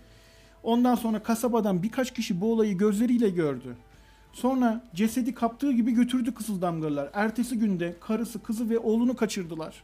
[0.63, 3.77] Ondan sonra kasabadan birkaç kişi bu olayı gözleriyle gördü.
[4.33, 7.11] Sonra cesedi kaptığı gibi götürdü kızıl damgalılar.
[7.15, 9.83] Ertesi günde karısı, kızı ve oğlunu kaçırdılar.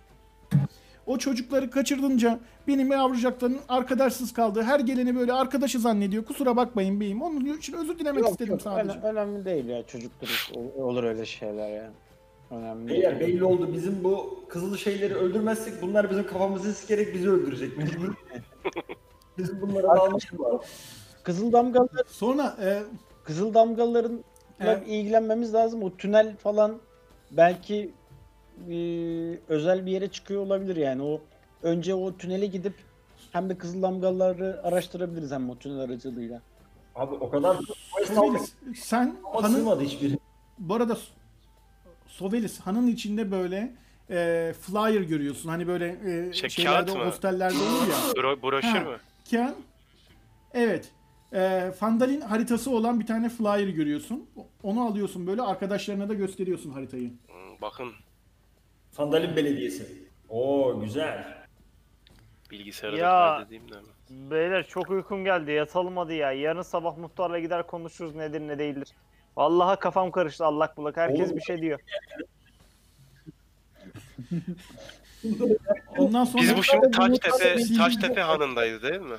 [1.07, 2.39] O çocukları kaçırdınca
[2.69, 6.25] benim yavrucakların arkadaşsız kaldığı her geleni böyle arkadaşı zannediyor.
[6.25, 7.23] Kusura bakmayın beyim.
[7.23, 8.99] Onun için özür dilemek Yok, istedim yok, sadece.
[8.99, 11.91] öne- önemli değil ya çocuktur ol- olur öyle şeyler ya.
[12.51, 13.35] Önemli Beyler değil.
[13.35, 13.73] belli oldu.
[13.73, 18.15] Bizim bu kızıl şeyleri öldürmezsek bunlar bizim kafamızı sikerek bizi öldürecek mecbur.
[19.39, 20.67] bizim bunlara dalmışız var.
[21.23, 22.83] Kızıl damgalar Sonra e,
[23.25, 24.25] Kızıl damgaların
[24.61, 24.83] Evet.
[24.87, 25.83] ilgilenmemiz lazım.
[25.83, 26.77] O tünel falan
[27.31, 27.91] belki
[28.71, 28.75] e,
[29.49, 31.03] özel bir yere çıkıyor olabilir yani.
[31.03, 31.21] O
[31.63, 32.75] önce o tünele gidip
[33.33, 36.43] hem de kızıl damgaları araştırabiliriz hem o tünel aracılığıyla.
[36.95, 37.57] Abi o kadar
[38.15, 40.19] Sovelis sen ama hanın sığmadı hiçbiri.
[40.59, 40.99] bu arada
[42.07, 43.73] Sovelis hanın içinde böyle
[44.11, 45.49] e, flyer görüyorsun.
[45.49, 45.87] Hani böyle
[46.29, 47.05] e, Şey, şeylerde kağıt mı?
[47.07, 48.15] hostellerde olur ya.
[48.23, 48.81] Bro, broşür Ha.
[48.81, 48.97] mü?
[49.25, 49.55] Ken
[50.55, 50.91] evet.
[51.33, 54.27] E, Fandalin haritası olan bir tane flyer görüyorsun.
[54.63, 57.09] Onu alıyorsun böyle arkadaşlarına da gösteriyorsun haritayı.
[57.09, 57.93] Hmm, Bakın
[58.97, 60.05] Sandalin Belediyesi.
[60.29, 61.45] Oo güzel.
[62.51, 63.11] bilgisayarı Ya.
[63.33, 63.75] da kaydedeyim de.
[63.75, 64.31] hemen.
[64.31, 65.53] Beyler çok uykum geldi.
[65.53, 66.33] Yatalım hadi ya.
[66.33, 68.89] Yarın sabah muhtarla gider konuşuruz nedir ne değildir.
[69.37, 70.97] Vallahi kafam karıştı allak bullak.
[70.97, 71.37] Herkes Oğlum.
[71.37, 71.81] bir şey diyor.
[75.99, 79.17] Ondan sonra Biz bu şimdi Taştepe, Taştepe Hanı'ndayız değil mi?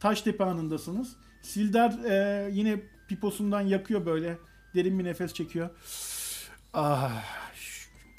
[0.00, 1.16] Taştepe Hanı'ndasınız.
[1.42, 4.38] Sildar e, yine piposundan yakıyor böyle.
[4.74, 5.70] Derin bir nefes çekiyor.
[6.74, 7.12] Ah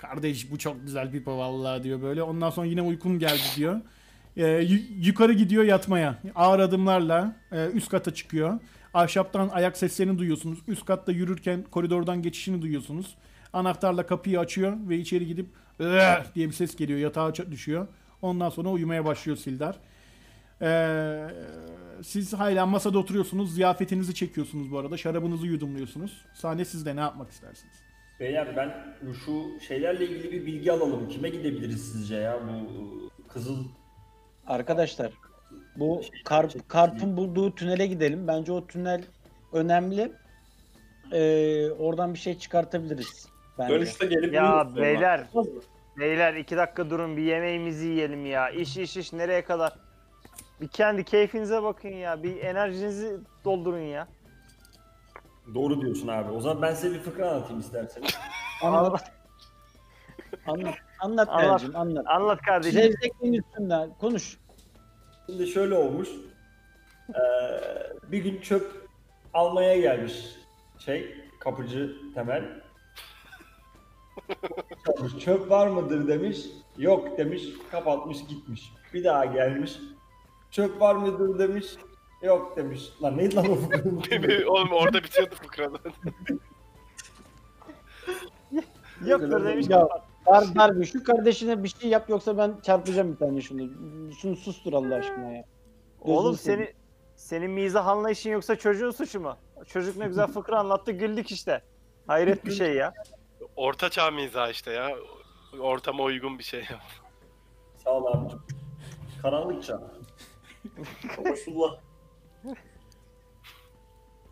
[0.02, 2.24] kardeş bu çok güzel pipo vallahi diyor böyle.
[2.24, 3.82] Ondan sonra yine uykum geldi diyor.
[4.38, 6.18] E, yu- yukarı gidiyor yatmaya.
[6.36, 8.60] Ağır adımlarla e, üst kata çıkıyor.
[8.94, 10.60] Ahşaptan ayak seslerini duyuyorsunuz.
[10.68, 13.16] Üst katta yürürken koridordan geçişini duyuyorsunuz.
[13.54, 15.48] Anahtarla kapıyı açıyor ve içeri gidip
[15.80, 17.00] "Ugh!" diye bir ses geliyor.
[17.00, 17.88] Yatağa düşüyor.
[18.22, 19.76] Ondan sonra uyumaya başlıyor Sildar.
[20.62, 21.28] Ee,
[22.04, 23.56] siz hala masada oturuyorsunuz.
[23.56, 24.98] Ziyafetinizi çekiyorsunuz bu arada.
[24.98, 26.26] Şarabınızı yudumluyorsunuz.
[26.34, 27.89] Sahne sizde ne yapmak istersiniz?
[28.20, 28.74] Beyler ben
[29.26, 31.10] şu şeylerle ilgili bir bilgi alalım.
[31.10, 33.58] Kime gidebiliriz sizce ya bu e, kızıl
[34.48, 35.12] Arkadaşlar
[35.76, 38.28] bu Karp, Karp'ın bulduğu tünele gidelim.
[38.28, 39.04] Bence o tünel
[39.54, 40.12] önemli.
[41.14, 43.28] Ee, oradan bir şey çıkartabiliriz.
[43.60, 43.74] Bence.
[43.74, 44.76] Dönüşte gelip Ya sonra.
[44.82, 45.28] beyler.
[46.00, 48.50] Beyler iki dakika durun bir yemeğimizi yiyelim ya.
[48.50, 49.74] İş iş iş nereye kadar?
[50.62, 52.24] Bir kendi keyfinize bakın ya.
[52.24, 54.08] Bir enerjinizi doldurun ya.
[55.54, 56.32] Doğru diyorsun abi.
[56.32, 58.18] O zaman ben size bir fıkra anlatayım isterseniz.
[58.64, 59.12] Anlat.
[60.48, 60.76] anlat.
[61.00, 61.64] Anlat Anlat.
[61.76, 62.06] Anlat.
[62.08, 62.82] Anlat kardeşim.
[62.82, 64.38] Zevzekliğin üstünden konuş.
[65.26, 66.10] Şimdi şöyle olmuş.
[67.10, 67.22] Ee,
[68.12, 68.90] bir gün çöp
[69.34, 70.26] almaya gelmiş
[70.80, 72.44] şey kapıcı Temel.
[75.20, 76.38] Çöp var mıdır demiş.
[76.78, 77.44] Yok demiş.
[77.72, 78.74] Kapatmış gitmiş.
[78.94, 79.80] Bir daha gelmiş.
[80.52, 81.66] Çöp var mıdır demiş.
[82.22, 82.90] Yok demiş.
[83.04, 83.82] Lan neydi lan o fıkra?
[84.52, 85.82] Oğlum orada bitiyordu fıkralar.
[89.06, 89.68] Yoktur demiş.
[89.70, 89.88] Ya
[90.26, 93.70] Dar, Darby şu kardeşine bir şey yap yoksa ben çarpacağım bir tane şunu.
[94.14, 95.44] Şunu sustur Allah aşkına ya.
[96.02, 96.72] Oğlum Gözünü seveyim.
[96.72, 96.76] seni
[97.16, 99.38] senin mizah anlayışın yoksa çocuğun suçu mu?
[99.68, 101.62] Çocuk ne güzel fıkra anlattı güldük işte.
[102.08, 102.94] Hayret bir şey ya.
[103.56, 104.92] Orta çağ mizahı işte ya.
[105.60, 106.64] Ortama uygun bir şey.
[107.84, 108.40] Sağ ol abicim.
[109.22, 109.82] Karanlık çağ.
[111.26, 111.80] Maşallah.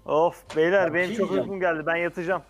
[0.08, 1.44] Of beyler benim şey çok diyeceğim.
[1.44, 2.42] uykum geldi ben yatacağım.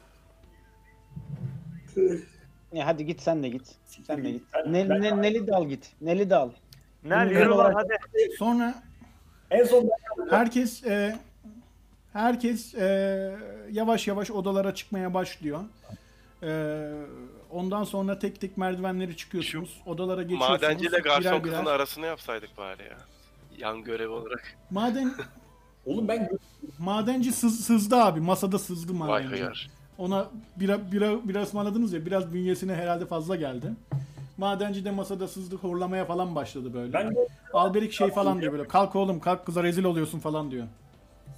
[2.73, 3.75] Ya hadi git sen de git.
[4.07, 4.43] Sen de git.
[4.53, 5.91] Ben- ne, Neli de al git.
[6.01, 6.49] Neli de al.
[7.03, 7.97] Nel yürü lan hadi.
[8.37, 8.75] Sonra
[9.51, 9.89] En son
[10.29, 11.15] herkes e,
[12.13, 13.35] herkes e,
[13.71, 15.59] yavaş yavaş odalara çıkmaya başlıyor.
[16.43, 16.81] E,
[17.51, 19.81] ondan sonra tek tek merdivenleri çıkıyorsunuz.
[19.85, 20.61] Odalara geçiyorsunuz.
[20.61, 21.71] Madenciyle garson birer kızın birer.
[21.75, 22.97] arasını yapsaydık bari ya.
[23.57, 24.55] Yan görev olarak.
[24.69, 25.13] Maden
[25.87, 26.29] Oğlum ben
[26.79, 28.19] madenci sız, sızdı abi.
[28.19, 29.29] Masada sızdı Vay madenci.
[29.29, 29.69] hıyar.
[29.97, 33.71] Ona bira, bira, bira ısmarladınız ya biraz bünyesine herhalde fazla geldi.
[34.37, 36.93] Madenci de masada sızdı horlamaya falan başladı böyle.
[36.93, 37.15] ben
[37.53, 40.67] Alberik şey falan diyor böyle kalk oğlum kalk kıza rezil oluyorsun falan diyor.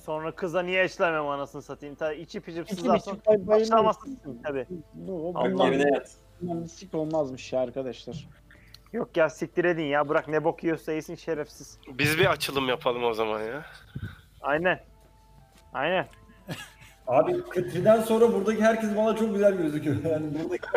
[0.06, 1.96] Sonra kıza niye eşlemem anasını satayım.
[1.96, 3.48] Ta içip içip İçim sızarsan içim bay- bayılırım.
[3.48, 4.66] başlamazsın tabi.
[4.94, 5.34] Bu,
[5.94, 6.18] yat.
[6.72, 8.28] sik olmazmış ya arkadaşlar.
[8.94, 11.78] Yok ya siktir edin ya bırak ne bok yiyorsa yesin şerefsiz.
[11.88, 13.66] Biz bir açılım yapalım o zaman ya.
[14.42, 14.80] Aynen.
[15.74, 16.08] Aynen.
[17.08, 19.96] abi Kıtri'den sonra buradaki herkes bana çok güzel gözüküyor.
[20.04, 20.68] Yani buradaki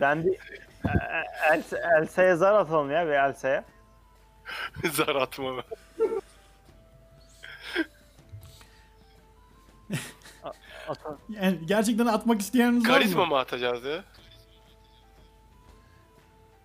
[0.00, 3.64] Ben bir e, e, Elsa, Elsa'ya zar atalım ya ve Elsa'ya.
[4.92, 5.64] Zar atma.
[10.88, 11.18] Atalım.
[11.28, 13.26] Yani gerçekten atmak isteyeniniz var Karizma mı?
[13.26, 14.04] mı atacağız ya?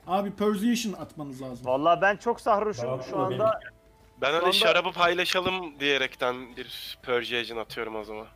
[0.07, 1.65] Abi Persuasion atmanız lazım.
[1.65, 3.59] Vallahi ben çok sarhoşum şu anda.
[4.21, 8.27] Ben hani anda- şarabı paylaşalım diyerekten bir Persuasion atıyorum o zaman.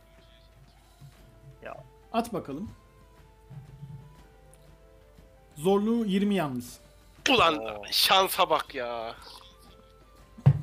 [2.12, 2.70] At bakalım.
[5.56, 6.80] Zorluğu 20 yalnız.
[7.30, 9.14] Ulan şansa bak ya.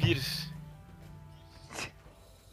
[0.05, 0.49] Bir.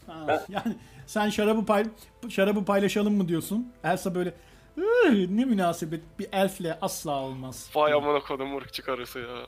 [0.06, 0.76] Ha, yani
[1.06, 1.84] sen şarabı pay
[2.28, 3.72] şarabı paylaşalım mı diyorsun?
[3.84, 4.34] Elsa böyle "Üh,
[4.76, 7.70] ne münasebet bir elfle asla olmaz.
[7.74, 9.46] Vay amına kodum ırkçı karısı ya.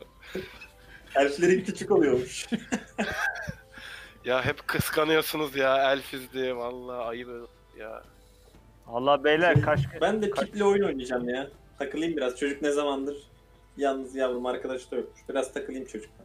[1.17, 2.47] Elflerin küçük oluyormuş.
[4.25, 7.29] Ya hep kıskanıyorsunuz ya elfiz diye vallahi ayıp
[7.79, 8.03] ya.
[8.87, 11.49] Allah beyler kaç ben de Pip'le oyun oynayacağım ya.
[11.79, 12.37] Takılayım biraz.
[12.37, 13.17] Çocuk ne zamandır
[13.77, 15.21] yalnız yavrum arkadaş da yokmuş.
[15.29, 16.25] Biraz takılayım çocukla.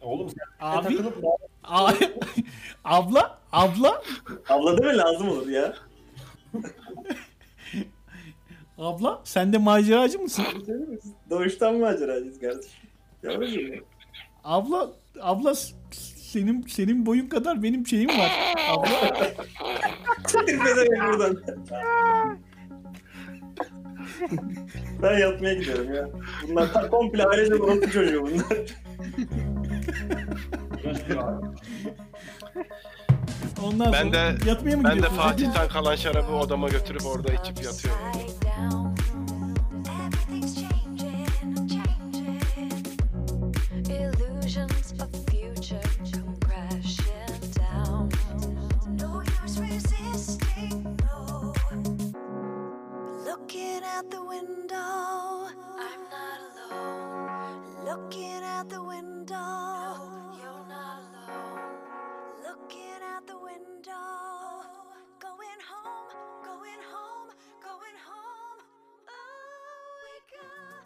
[0.00, 1.24] Oğlum sen Abi takılıp
[2.84, 4.02] abla abla
[4.48, 5.74] Abla deme lazım olur ya.
[8.78, 10.44] Abla sen de maceracı mısın?
[11.30, 12.70] Doğuştan maceracıyız kardeşim.
[13.22, 13.80] Yavrucuğum ya.
[14.44, 14.90] Abla
[15.20, 15.54] abla
[15.92, 18.54] senin senin boyun kadar benim şeyim var.
[18.70, 19.16] Abla
[20.46, 21.42] ne demek buradan?
[25.02, 26.08] ben yatmaya gidiyorum ya.
[26.48, 28.56] Bunlar ta komple ailece orospu çocuğu bunlar.
[33.64, 35.16] ondan Ben sonra de- yatmaya mı Ben de gidiyorsun?
[35.16, 38.00] Fatih'ten kalan şarabı odama götürüp orada içip yatıyorum.
[53.26, 55.48] Looking out the window,
[55.86, 56.40] I'm not
[56.70, 57.84] alone.
[57.84, 60.15] Looking out the window,
[63.16, 64.62] out the window.
[65.18, 66.08] Going home,
[66.44, 67.30] going home,
[67.62, 68.60] going home.
[69.08, 70.85] Oh, wake up.